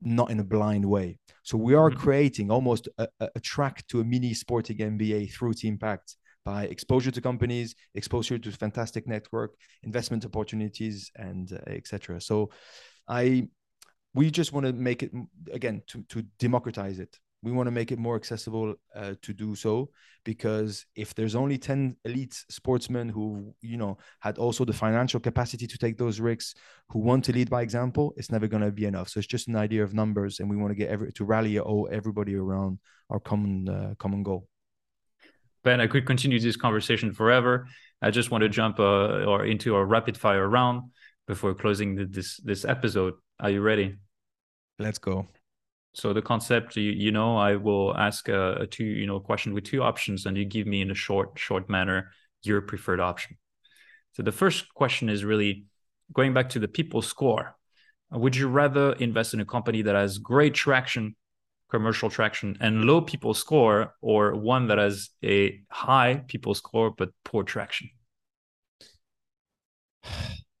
not 0.00 0.30
in 0.30 0.38
a 0.38 0.44
blind 0.44 0.84
way. 0.84 1.18
So 1.42 1.58
we 1.58 1.74
are 1.74 1.90
mm-hmm. 1.90 2.00
creating 2.00 2.50
almost 2.50 2.88
a, 2.98 3.08
a, 3.20 3.40
track 3.40 3.84
to 3.88 4.00
a 4.00 4.04
mini 4.04 4.32
sporting 4.32 4.76
mba 4.76 5.32
through 5.32 5.54
Teampact 5.54 6.14
by 6.44 6.64
exposure 6.64 7.10
to 7.10 7.20
companies 7.20 7.74
exposure 7.94 8.38
to 8.38 8.52
fantastic 8.52 9.06
network 9.06 9.50
investment 9.82 10.24
opportunities 10.24 11.10
and 11.16 11.52
uh, 11.52 11.70
etc 11.70 12.20
so 12.20 12.48
i 13.08 13.46
we 14.14 14.30
just 14.30 14.52
want 14.52 14.64
to 14.64 14.72
make 14.72 15.02
it 15.02 15.12
again 15.52 15.82
to, 15.86 16.02
to 16.08 16.22
democratize 16.38 16.98
it 16.98 17.18
we 17.42 17.52
want 17.52 17.66
to 17.66 17.70
make 17.70 17.92
it 17.92 17.98
more 17.98 18.16
accessible 18.16 18.74
uh, 18.94 19.14
to 19.22 19.32
do 19.32 19.54
so 19.54 19.90
because 20.24 20.84
if 20.96 21.14
there's 21.14 21.34
only 21.34 21.56
10 21.56 21.96
elite 22.04 22.34
sportsmen 22.50 23.08
who 23.08 23.54
you 23.60 23.76
know 23.76 23.96
had 24.20 24.38
also 24.38 24.64
the 24.64 24.72
financial 24.72 25.20
capacity 25.20 25.66
to 25.66 25.78
take 25.78 25.96
those 25.96 26.20
risks 26.20 26.54
who 26.88 26.98
want 26.98 27.24
to 27.24 27.32
lead 27.32 27.48
by 27.48 27.62
example 27.62 28.12
it's 28.16 28.32
never 28.32 28.48
going 28.48 28.62
to 28.62 28.72
be 28.72 28.86
enough. 28.86 29.08
So 29.08 29.18
it's 29.18 29.26
just 29.26 29.48
an 29.48 29.56
idea 29.56 29.82
of 29.84 29.94
numbers 29.94 30.40
and 30.40 30.50
we 30.50 30.56
want 30.56 30.70
to 30.70 30.74
get 30.74 30.90
every 30.90 31.12
to 31.12 31.24
rally 31.24 31.58
all 31.58 31.88
everybody 31.90 32.34
around 32.34 32.78
our 33.10 33.20
common 33.20 33.68
uh, 33.68 33.94
common 33.98 34.22
goal. 34.22 34.48
Ben 35.64 35.80
i 35.80 35.86
could 35.86 36.06
continue 36.06 36.40
this 36.40 36.56
conversation 36.56 37.12
forever. 37.12 37.66
I 38.02 38.10
just 38.10 38.30
want 38.30 38.42
to 38.42 38.48
jump 38.48 38.78
uh, 38.78 39.24
or 39.24 39.44
into 39.44 39.74
a 39.76 39.84
rapid 39.84 40.16
fire 40.16 40.48
round 40.48 40.90
before 41.26 41.54
closing 41.54 41.94
the, 41.94 42.06
this 42.06 42.38
this 42.38 42.64
episode. 42.64 43.14
Are 43.40 43.50
you 43.50 43.60
ready? 43.60 43.96
Let's 44.78 44.98
go 44.98 45.28
so 45.92 46.12
the 46.12 46.22
concept, 46.22 46.76
you, 46.76 46.92
you 46.92 47.10
know, 47.10 47.36
I 47.36 47.56
will 47.56 47.96
ask 47.96 48.28
a, 48.28 48.52
a, 48.60 48.66
two, 48.66 48.84
you 48.84 49.06
know, 49.06 49.20
question 49.20 49.54
with 49.54 49.64
two 49.64 49.82
options, 49.82 50.26
and 50.26 50.36
you 50.36 50.44
give 50.44 50.66
me 50.66 50.80
in 50.80 50.90
a 50.90 50.94
short, 50.94 51.32
short 51.36 51.68
manner 51.68 52.12
your 52.42 52.60
preferred 52.60 53.00
option. 53.00 53.36
So 54.12 54.22
the 54.22 54.32
first 54.32 54.72
question 54.74 55.08
is 55.08 55.24
really 55.24 55.64
going 56.12 56.34
back 56.34 56.50
to 56.50 56.58
the 56.58 56.68
people 56.68 57.02
score. 57.02 57.56
Would 58.10 58.36
you 58.36 58.48
rather 58.48 58.92
invest 58.94 59.34
in 59.34 59.40
a 59.40 59.44
company 59.44 59.82
that 59.82 59.94
has 59.94 60.18
great 60.18 60.54
traction, 60.54 61.14
commercial 61.70 62.10
traction, 62.10 62.56
and 62.60 62.84
low 62.84 63.00
people 63.00 63.34
score, 63.34 63.94
or 64.00 64.34
one 64.34 64.68
that 64.68 64.78
has 64.78 65.10
a 65.24 65.60
high 65.70 66.22
people 66.28 66.54
score 66.54 66.92
but 66.96 67.10
poor 67.24 67.42
traction? 67.42 67.90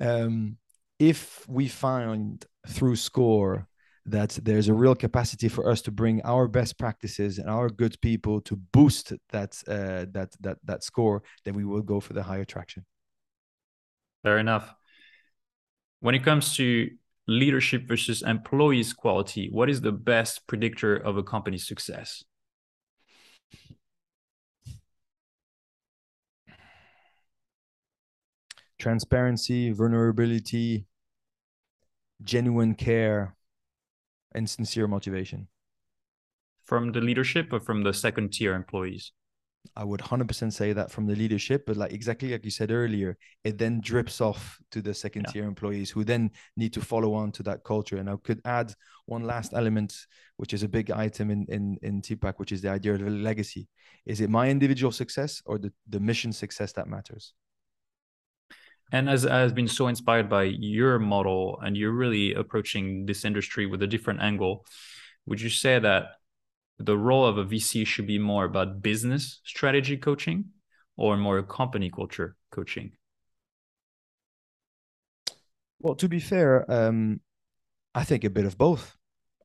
um, 0.00 0.56
if 0.98 1.46
we 1.48 1.68
find 1.68 2.44
through 2.68 2.96
score 2.96 3.68
that 4.06 4.38
there's 4.42 4.68
a 4.68 4.74
real 4.74 4.94
capacity 4.94 5.48
for 5.48 5.68
us 5.68 5.82
to 5.82 5.90
bring 5.90 6.22
our 6.22 6.46
best 6.46 6.78
practices 6.78 7.38
and 7.38 7.50
our 7.50 7.68
good 7.68 8.00
people 8.00 8.40
to 8.42 8.56
boost 8.72 9.12
that 9.30 9.60
uh, 9.68 10.06
that 10.12 10.30
that 10.40 10.58
that 10.64 10.84
score, 10.84 11.22
then 11.44 11.54
we 11.54 11.64
will 11.64 11.82
go 11.82 12.00
for 12.00 12.12
the 12.12 12.22
higher 12.22 12.44
traction. 12.44 12.84
Fair 14.22 14.38
enough. 14.38 14.74
When 16.00 16.14
it 16.14 16.24
comes 16.24 16.56
to 16.56 16.90
leadership 17.26 17.88
versus 17.88 18.22
employees 18.22 18.92
quality, 18.92 19.48
what 19.50 19.68
is 19.68 19.80
the 19.80 19.92
best 19.92 20.46
predictor 20.46 20.96
of 20.96 21.16
a 21.16 21.22
company's 21.22 21.66
success? 21.66 22.22
Transparency, 28.78 29.70
vulnerability, 29.72 30.86
genuine 32.22 32.74
care 32.74 33.36
and 34.34 34.48
sincere 34.48 34.86
motivation. 34.86 35.48
From 36.64 36.92
the 36.92 37.00
leadership 37.00 37.52
or 37.52 37.60
from 37.60 37.82
the 37.82 37.92
second 37.92 38.32
tier 38.32 38.54
employees? 38.54 39.12
I 39.74 39.84
would 39.84 40.00
100% 40.00 40.52
say 40.52 40.72
that 40.72 40.92
from 40.92 41.06
the 41.06 41.16
leadership 41.16 41.64
but 41.66 41.76
like 41.76 41.92
exactly 41.92 42.30
like 42.30 42.44
you 42.44 42.52
said 42.52 42.70
earlier 42.70 43.18
it 43.42 43.58
then 43.58 43.80
drips 43.80 44.20
off 44.20 44.58
to 44.70 44.80
the 44.80 44.94
second 44.94 45.26
yeah. 45.26 45.32
tier 45.32 45.44
employees 45.44 45.90
who 45.90 46.04
then 46.04 46.30
need 46.56 46.72
to 46.74 46.80
follow 46.80 47.14
on 47.14 47.32
to 47.32 47.42
that 47.44 47.64
culture. 47.64 47.96
And 47.96 48.08
i 48.08 48.14
could 48.22 48.40
add 48.44 48.72
one 49.06 49.24
last 49.24 49.54
element 49.54 49.94
which 50.36 50.52
is 50.52 50.62
a 50.62 50.68
big 50.68 50.90
item 50.90 51.30
in 51.30 51.46
in 51.48 51.78
in 51.82 52.00
Teampact 52.00 52.38
which 52.38 52.52
is 52.52 52.62
the 52.62 52.70
idea 52.70 52.94
of 52.94 53.00
legacy. 53.00 53.68
Is 54.04 54.20
it 54.20 54.30
my 54.30 54.48
individual 54.48 54.92
success 54.92 55.42
or 55.46 55.58
the, 55.58 55.72
the 55.88 56.00
mission 56.00 56.32
success 56.32 56.72
that 56.74 56.86
matters 56.86 57.34
and 58.92 59.10
as 59.10 59.24
has 59.24 59.52
been 59.52 59.68
so 59.68 59.88
inspired 59.88 60.28
by 60.28 60.44
your 60.44 60.98
model 60.98 61.58
and 61.62 61.76
you're 61.76 61.92
really 61.92 62.34
approaching 62.34 63.06
this 63.06 63.24
industry 63.24 63.66
with 63.66 63.82
a 63.82 63.86
different 63.86 64.20
angle 64.20 64.64
would 65.26 65.40
you 65.40 65.50
say 65.50 65.78
that 65.78 66.04
the 66.78 66.96
role 66.96 67.26
of 67.26 67.38
a 67.38 67.44
vc 67.44 67.86
should 67.86 68.06
be 68.06 68.18
more 68.18 68.44
about 68.44 68.82
business 68.82 69.40
strategy 69.44 69.96
coaching 69.96 70.44
or 70.96 71.16
more 71.16 71.42
company 71.42 71.90
culture 71.90 72.36
coaching? 72.50 72.92
Well 75.78 75.94
to 75.96 76.08
be 76.08 76.20
fair 76.20 76.70
um, 76.70 77.20
i 77.94 78.04
think 78.04 78.24
a 78.24 78.30
bit 78.30 78.44
of 78.44 78.56
both. 78.56 78.96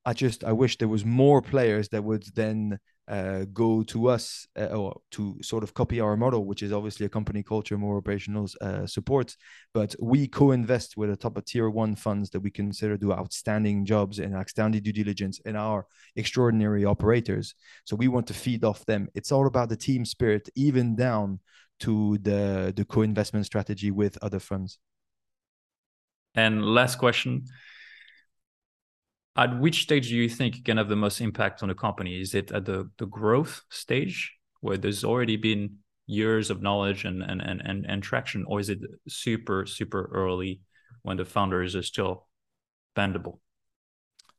I 0.06 0.14
just 0.14 0.44
i 0.44 0.52
wish 0.52 0.78
there 0.78 0.88
was 0.88 1.06
more 1.06 1.42
players 1.42 1.90
that 1.90 2.04
would 2.04 2.24
then 2.36 2.80
uh, 3.08 3.46
go 3.54 3.84
to 3.84 4.08
us 4.08 4.48
uh, 4.58 4.68
or 4.68 5.02
to 5.12 5.38
sort 5.42 5.64
of 5.64 5.74
copy 5.74 6.00
our 6.00 6.16
model, 6.16 6.46
which 6.46 6.64
is 6.64 6.72
obviously 6.72 7.06
a 7.06 7.10
company 7.10 7.44
culture, 7.44 7.78
more 7.78 7.98
operational 7.98 8.48
uh, 8.62 8.86
support. 8.86 9.36
But 9.74 9.96
we 10.00 10.28
co-invest 10.28 10.98
with 10.98 11.10
a 11.10 11.16
top 11.16 11.38
of 11.38 11.46
tier 11.46 11.70
one 11.70 11.96
funds 11.96 12.30
that 12.30 12.40
we 12.40 12.52
consider 12.52 12.98
do 12.98 13.12
outstanding 13.12 13.86
jobs 13.86 14.20
and 14.20 14.36
outstanding 14.36 14.82
due 14.84 14.94
diligence 14.94 15.40
in 15.46 15.56
our 15.56 15.86
extraordinary 16.16 16.86
operators. 16.86 17.56
So 17.86 17.96
we 17.96 18.08
want 18.08 18.28
to 18.28 18.34
feed 18.34 18.64
off 18.64 18.86
them. 18.86 19.10
It's 19.14 19.32
all 19.32 19.48
about 19.48 19.70
the 19.70 19.78
team 19.78 20.06
spirit, 20.06 20.50
even 20.56 20.96
down 20.96 21.40
to 21.82 22.18
the 22.20 22.72
the 22.76 22.86
co-investment 22.86 23.46
strategy 23.46 23.92
with 23.92 24.18
other 24.22 24.40
funds. 24.40 24.78
And 26.36 26.64
last 26.64 26.98
question 26.98 27.46
at 29.36 29.60
which 29.60 29.84
stage 29.84 30.10
do 30.10 30.16
you 30.16 30.30
think 30.30 30.58
you 30.58 30.64
can 30.64 30.78
have 30.78 30.90
the 30.90 30.96
most 30.96 31.22
impact 31.22 31.64
on 31.64 31.70
a 31.70 31.76
company? 31.76 32.20
Is 32.20 32.36
it 32.36 32.52
at 32.52 32.66
the, 32.66 32.90
the 32.98 33.06
growth 33.06 33.62
stage 33.70 34.34
where 34.60 34.78
there's 34.78 35.04
already 35.04 35.38
been 35.38 35.78
years 36.06 36.50
of 36.50 36.62
knowledge 36.62 37.06
and, 37.06 37.24
and, 37.24 37.42
and, 37.42 37.62
and, 37.64 37.86
and 37.88 38.04
traction, 38.04 38.44
or 38.48 38.60
is 38.60 38.70
it 38.70 38.80
super, 39.08 39.66
super 39.66 40.10
early 40.14 40.62
when 41.04 41.18
the 41.18 41.26
founders 41.26 41.76
are 41.76 41.84
still 41.84 42.28
bendable? 42.96 43.40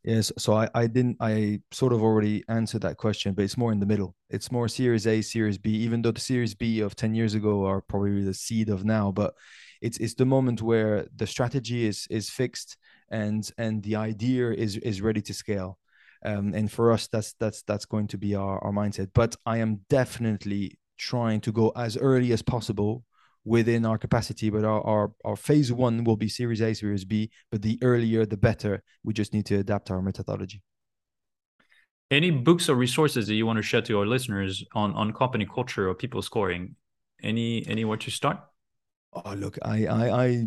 Yes, 0.04 0.32
so 0.36 0.54
I, 0.54 0.68
I 0.74 0.88
didn't 0.88 1.16
I 1.20 1.60
sort 1.70 1.92
of 1.92 2.02
already 2.02 2.42
answered 2.48 2.82
that 2.82 2.96
question, 2.96 3.34
but 3.34 3.44
it's 3.44 3.56
more 3.56 3.70
in 3.70 3.78
the 3.78 3.86
middle. 3.86 4.16
It's 4.30 4.50
more 4.50 4.66
Series 4.66 5.06
A, 5.06 5.22
Series 5.22 5.58
B, 5.58 5.70
even 5.76 6.02
though 6.02 6.10
the 6.10 6.20
Series 6.20 6.54
B 6.54 6.80
of 6.80 6.96
10 6.96 7.14
years 7.14 7.34
ago 7.34 7.64
are 7.64 7.80
probably 7.80 8.24
the 8.24 8.34
seed 8.34 8.68
of 8.68 8.84
now, 8.84 9.12
but 9.12 9.34
it's 9.80 9.98
it's 9.98 10.14
the 10.14 10.26
moment 10.26 10.60
where 10.60 11.06
the 11.14 11.26
strategy 11.26 11.84
is 11.84 12.06
is 12.10 12.28
fixed 12.28 12.76
and 13.12 13.48
and 13.58 13.82
the 13.82 13.94
idea 13.96 14.50
is 14.50 14.76
is 14.78 15.00
ready 15.00 15.20
to 15.22 15.34
scale. 15.34 15.78
Um, 16.24 16.54
and 16.54 16.70
for 16.70 16.92
us 16.92 17.08
that's 17.08 17.34
that's 17.38 17.62
that's 17.62 17.84
going 17.84 18.08
to 18.08 18.18
be 18.18 18.34
our, 18.34 18.58
our 18.64 18.72
mindset. 18.72 19.10
But 19.12 19.36
i 19.44 19.58
am 19.58 19.80
definitely 19.88 20.78
trying 20.96 21.40
to 21.42 21.52
go 21.52 21.70
as 21.76 21.96
early 21.96 22.32
as 22.32 22.42
possible 22.42 23.04
within 23.44 23.84
our 23.84 23.98
capacity. 23.98 24.50
But 24.50 24.64
our, 24.64 24.80
our 24.86 25.12
our 25.24 25.36
phase 25.36 25.72
one 25.72 26.04
will 26.04 26.16
be 26.16 26.28
series 26.28 26.62
a 26.62 26.74
series 26.74 27.04
b 27.04 27.30
but 27.50 27.62
the 27.62 27.78
earlier 27.82 28.24
the 28.24 28.36
better. 28.36 28.82
We 29.04 29.12
just 29.12 29.32
need 29.34 29.46
to 29.46 29.56
adapt 29.56 29.90
our 29.90 30.02
methodology. 30.02 30.62
Any 32.10 32.30
books 32.30 32.68
or 32.68 32.74
resources 32.74 33.26
that 33.26 33.34
you 33.34 33.46
want 33.46 33.56
to 33.56 33.62
share 33.62 33.82
to 33.82 33.98
our 34.00 34.06
listeners 34.06 34.64
on 34.74 34.94
on 34.94 35.12
company 35.12 35.46
culture 35.46 35.88
or 35.88 35.94
people 35.94 36.22
scoring? 36.22 36.76
Any 37.22 37.66
anywhere 37.66 37.98
to 37.98 38.10
start? 38.10 38.38
Oh 39.12 39.34
look 39.34 39.58
i 39.62 39.86
i 39.86 40.24
i 40.24 40.44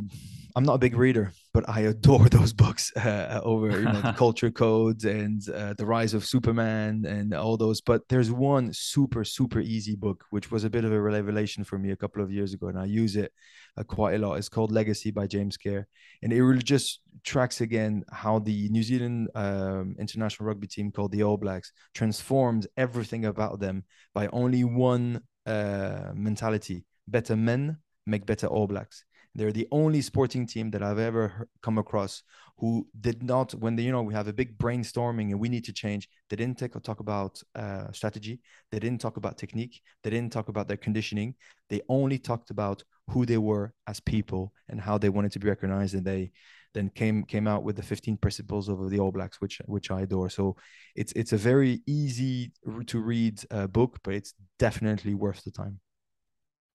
I'm 0.58 0.64
not 0.64 0.76
a 0.76 0.78
big 0.80 0.96
reader, 0.96 1.34
but 1.54 1.68
I 1.68 1.82
adore 1.82 2.30
those 2.30 2.54
books 2.54 2.96
uh, 2.96 3.42
over 3.44 3.78
you 3.78 3.86
know 3.86 4.00
the 4.00 4.14
culture 4.18 4.50
codes 4.50 5.04
and 5.04 5.42
uh, 5.50 5.74
the 5.78 5.86
rise 5.86 6.14
of 6.14 6.24
Superman 6.24 7.04
and 7.06 7.34
all 7.34 7.58
those. 7.58 7.82
But 7.82 8.04
there's 8.08 8.32
one 8.32 8.72
super 8.72 9.26
super 9.26 9.60
easy 9.60 9.98
book 9.98 10.24
which 10.30 10.52
was 10.52 10.64
a 10.64 10.70
bit 10.70 10.86
of 10.86 10.94
a 10.94 11.02
revelation 11.02 11.66
for 11.66 11.78
me 11.78 11.92
a 11.92 11.98
couple 11.98 12.24
of 12.24 12.32
years 12.32 12.54
ago, 12.54 12.68
and 12.68 12.80
I 12.80 12.86
use 12.86 13.18
it 13.18 13.34
uh, 13.78 13.84
quite 13.84 14.16
a 14.16 14.18
lot. 14.18 14.36
It's 14.36 14.48
called 14.48 14.72
Legacy 14.72 15.12
by 15.12 15.28
James 15.28 15.58
Kerr, 15.58 15.86
and 16.24 16.32
it 16.32 16.42
really 16.42 16.64
just 16.64 17.02
tracks 17.26 17.60
again 17.60 18.06
how 18.10 18.40
the 18.40 18.70
New 18.70 18.84
Zealand 18.84 19.30
um, 19.36 19.98
international 20.00 20.48
rugby 20.48 20.68
team 20.68 20.90
called 20.90 21.12
the 21.12 21.24
All 21.24 21.38
Blacks 21.38 21.74
transformed 21.94 22.66
everything 22.78 23.26
about 23.26 23.60
them 23.60 23.84
by 24.14 24.28
only 24.28 24.64
one 24.64 25.20
uh, 25.46 26.12
mentality: 26.14 26.86
better 27.10 27.36
men 27.36 27.80
make 28.06 28.26
better 28.26 28.48
All 28.48 28.68
Blacks 28.68 29.04
They're 29.36 29.52
the 29.52 29.68
only 29.72 30.02
sporting 30.02 30.48
team 30.48 30.72
that 30.72 30.82
I've 30.82 30.98
ever 30.98 31.48
come 31.62 31.78
across 31.78 32.24
who 32.58 32.88
did 33.02 33.22
not, 33.22 33.52
when 33.54 33.76
they, 33.76 33.84
you 33.84 33.92
know, 33.92 34.02
we 34.02 34.14
have 34.14 34.30
a 34.30 34.34
big 34.34 34.58
brainstorming 34.58 35.32
and 35.32 35.40
we 35.40 35.50
need 35.50 35.66
to 35.66 35.74
change, 35.74 36.08
they 36.30 36.38
didn't 36.38 36.58
take, 36.58 36.72
talk 36.84 37.02
about 37.02 37.42
uh, 37.54 37.92
strategy. 37.92 38.40
They 38.72 38.80
didn't 38.80 39.02
talk 39.02 39.18
about 39.18 39.38
technique. 39.38 39.82
They 40.04 40.10
didn't 40.10 40.32
talk 40.32 40.48
about 40.48 40.70
their 40.70 40.78
conditioning. 40.78 41.36
They 41.70 41.82
only 41.90 42.18
talked 42.18 42.50
about 42.50 42.84
who 43.10 43.26
they 43.26 43.38
were 43.38 43.74
as 43.88 44.00
people 44.00 44.54
and 44.70 44.80
how 44.80 44.98
they 44.98 45.10
wanted 45.10 45.34
to 45.34 45.40
be 45.40 45.50
recognized. 45.50 45.96
And 45.96 46.06
they 46.06 46.32
then 46.74 46.90
came 46.90 47.24
came 47.24 47.48
out 47.48 47.64
with 47.64 47.78
the 47.78 47.84
15 47.84 48.18
principles 48.18 48.70
of 48.70 48.90
the 48.90 49.00
All 49.00 49.12
Blacks, 49.12 49.42
which 49.42 49.62
which 49.66 49.92
I 49.92 50.02
adore. 50.02 50.30
So 50.30 50.56
it's 50.96 51.12
it's 51.14 51.34
a 51.34 51.38
very 51.38 51.82
easy 51.88 52.52
to 52.88 53.00
read 53.00 53.42
uh, 53.52 53.68
book, 53.68 54.00
but 54.04 54.14
it's 54.14 54.34
definitely 54.60 55.14
worth 55.14 55.44
the 55.44 55.52
time. 55.52 55.80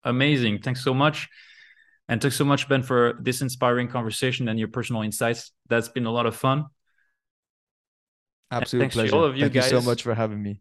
Amazing. 0.05 0.61
Thanks 0.63 0.83
so 0.83 0.95
much. 0.95 1.29
And 2.11 2.21
thanks 2.21 2.37
so 2.37 2.45
much, 2.45 2.69
Ben, 2.69 2.83
for 2.83 3.17
this 3.21 3.41
inspiring 3.41 3.87
conversation 3.87 4.49
and 4.49 4.59
your 4.59 4.67
personal 4.67 5.03
insights. 5.03 5.53
That's 5.69 5.89
been 5.89 6.07
a 6.07 6.11
lot 6.11 6.27
of 6.27 6.35
fun. 6.35 6.67
Absolute 8.51 8.91
pleasure. 8.91 9.15
all 9.15 9.25
of 9.25 9.37
you 9.37 9.43
Thank 9.43 9.53
guys. 9.55 9.71
you 9.71 9.81
so 9.81 9.89
much 9.89 10.03
for 10.03 10.13
having 10.13 10.43
me. 10.43 10.61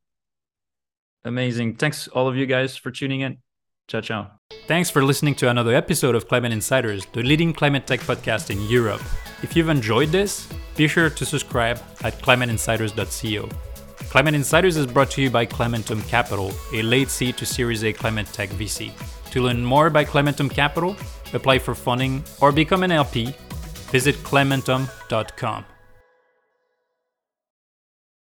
Amazing. 1.26 1.78
Thanks 1.78 2.08
all 2.08 2.28
of 2.28 2.38
you 2.38 2.46
guys 2.46 2.78
for 2.78 2.92
tuning 2.92 3.22
in. 3.22 3.40
Ciao, 3.88 4.02
ciao. 4.02 4.28
Thanks 4.68 4.92
for 4.92 5.04
listening 5.04 5.34
to 5.36 5.50
another 5.50 5.74
episode 5.74 6.14
of 6.14 6.28
Climate 6.28 6.52
Insiders, 6.52 7.08
the 7.14 7.24
leading 7.24 7.52
climate 7.52 7.88
tech 7.88 8.02
podcast 8.02 8.52
in 8.52 8.62
Europe. 8.70 9.02
If 9.42 9.56
you've 9.56 9.70
enjoyed 9.70 10.10
this, 10.10 10.48
be 10.78 10.88
sure 10.88 11.10
to 11.10 11.26
subscribe 11.26 11.82
at 12.04 12.14
climateinsiders.co. 12.22 13.50
Climate 14.12 14.36
Insiders 14.36 14.78
is 14.78 14.86
brought 14.86 15.10
to 15.12 15.22
you 15.24 15.32
by 15.32 15.48
Climentum 15.48 16.08
Capital, 16.08 16.52
a 16.76 16.84
late 16.84 17.10
seed 17.10 17.38
to 17.38 17.46
Series 17.48 17.84
A 17.84 17.92
climate 17.92 18.28
tech 18.28 18.50
VC. 18.50 18.92
To 19.32 19.42
learn 19.42 19.66
more 19.66 19.88
about 19.88 20.06
Climentum 20.06 20.52
Capital, 20.52 20.96
apply 21.34 21.60
for 21.60 21.76
funding, 21.76 22.24
or 22.42 22.52
become 22.52 22.84
an 22.84 22.92
LP, 22.92 23.34
visit 23.92 24.16
climentum.com. 24.18 25.66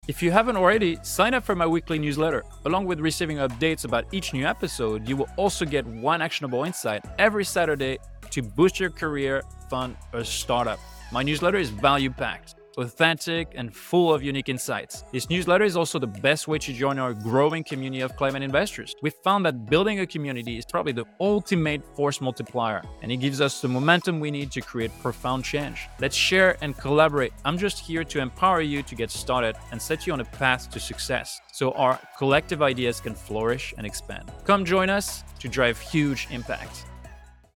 If 0.08 0.22
you 0.22 0.30
haven't 0.30 0.56
already, 0.56 0.98
sign 1.02 1.34
up 1.34 1.44
for 1.44 1.56
my 1.56 1.66
weekly 1.66 1.98
newsletter. 1.98 2.44
Along 2.66 2.86
with 2.86 3.00
receiving 3.00 3.38
updates 3.38 3.86
about 3.86 4.06
each 4.12 4.34
new 4.34 4.46
episode, 4.46 5.10
you 5.10 5.18
will 5.18 5.30
also 5.36 5.66
get 5.66 5.86
one 5.88 6.22
actionable 6.22 6.64
insight 6.64 7.04
every 7.18 7.44
Saturday 7.44 7.98
to 8.30 8.44
boost 8.44 8.80
your 8.80 8.92
career, 8.92 9.42
fund, 9.68 9.98
or 10.14 10.24
startup. 10.24 10.80
My 11.12 11.24
newsletter 11.24 11.58
is 11.58 11.70
value 11.72 12.12
packed 12.12 12.56
authentic, 12.78 13.54
and 13.56 13.76
full 13.76 14.14
of 14.14 14.24
unique 14.24 14.50
insights. 14.50 15.04
This 15.12 15.30
newsletter 15.30 15.64
is 15.64 15.76
also 15.76 16.00
the 16.00 16.08
best 16.08 16.48
way 16.48 16.58
to 16.60 16.74
join 16.74 17.00
our 17.00 17.14
growing 17.14 17.64
community 17.64 18.02
of 18.02 18.16
climate 18.16 18.44
investors. 18.44 18.96
We 19.02 19.10
found 19.10 19.46
that 19.46 19.66
building 19.66 20.00
a 20.00 20.08
community 20.08 20.58
is 20.58 20.66
probably 20.66 20.94
the 20.94 21.06
ultimate 21.20 21.84
force 21.96 22.22
multiplier, 22.22 22.82
and 23.02 23.12
it 23.12 23.18
gives 23.18 23.42
us 23.42 23.62
the 23.62 23.68
momentum 23.68 24.20
we 24.20 24.32
need 24.32 24.52
to 24.52 24.62
create 24.62 24.92
profound 25.02 25.44
change. 25.44 25.88
Let's 26.00 26.16
share 26.16 26.58
and 26.62 26.78
collaborate. 26.78 27.34
I'm 27.44 27.58
just 27.58 27.80
here 27.80 28.04
to 28.04 28.20
empower 28.20 28.62
you 28.62 28.84
to 28.84 28.96
get 28.96 29.12
started 29.12 29.56
and 29.72 29.82
set 29.82 30.08
you 30.08 30.14
on 30.14 30.22
a 30.22 30.26
path 30.26 30.70
to 30.72 30.80
success 30.80 31.40
so 31.52 31.72
our 31.72 32.00
collective 32.18 32.62
ideas 32.62 33.00
can 33.00 33.16
flourish 33.16 33.74
and 33.78 33.86
expand. 33.86 34.32
Come 34.44 34.66
join 34.66 34.90
us 34.90 35.24
to 35.40 35.48
drive 35.48 35.80
huge 35.80 36.28
impact. 36.32 36.86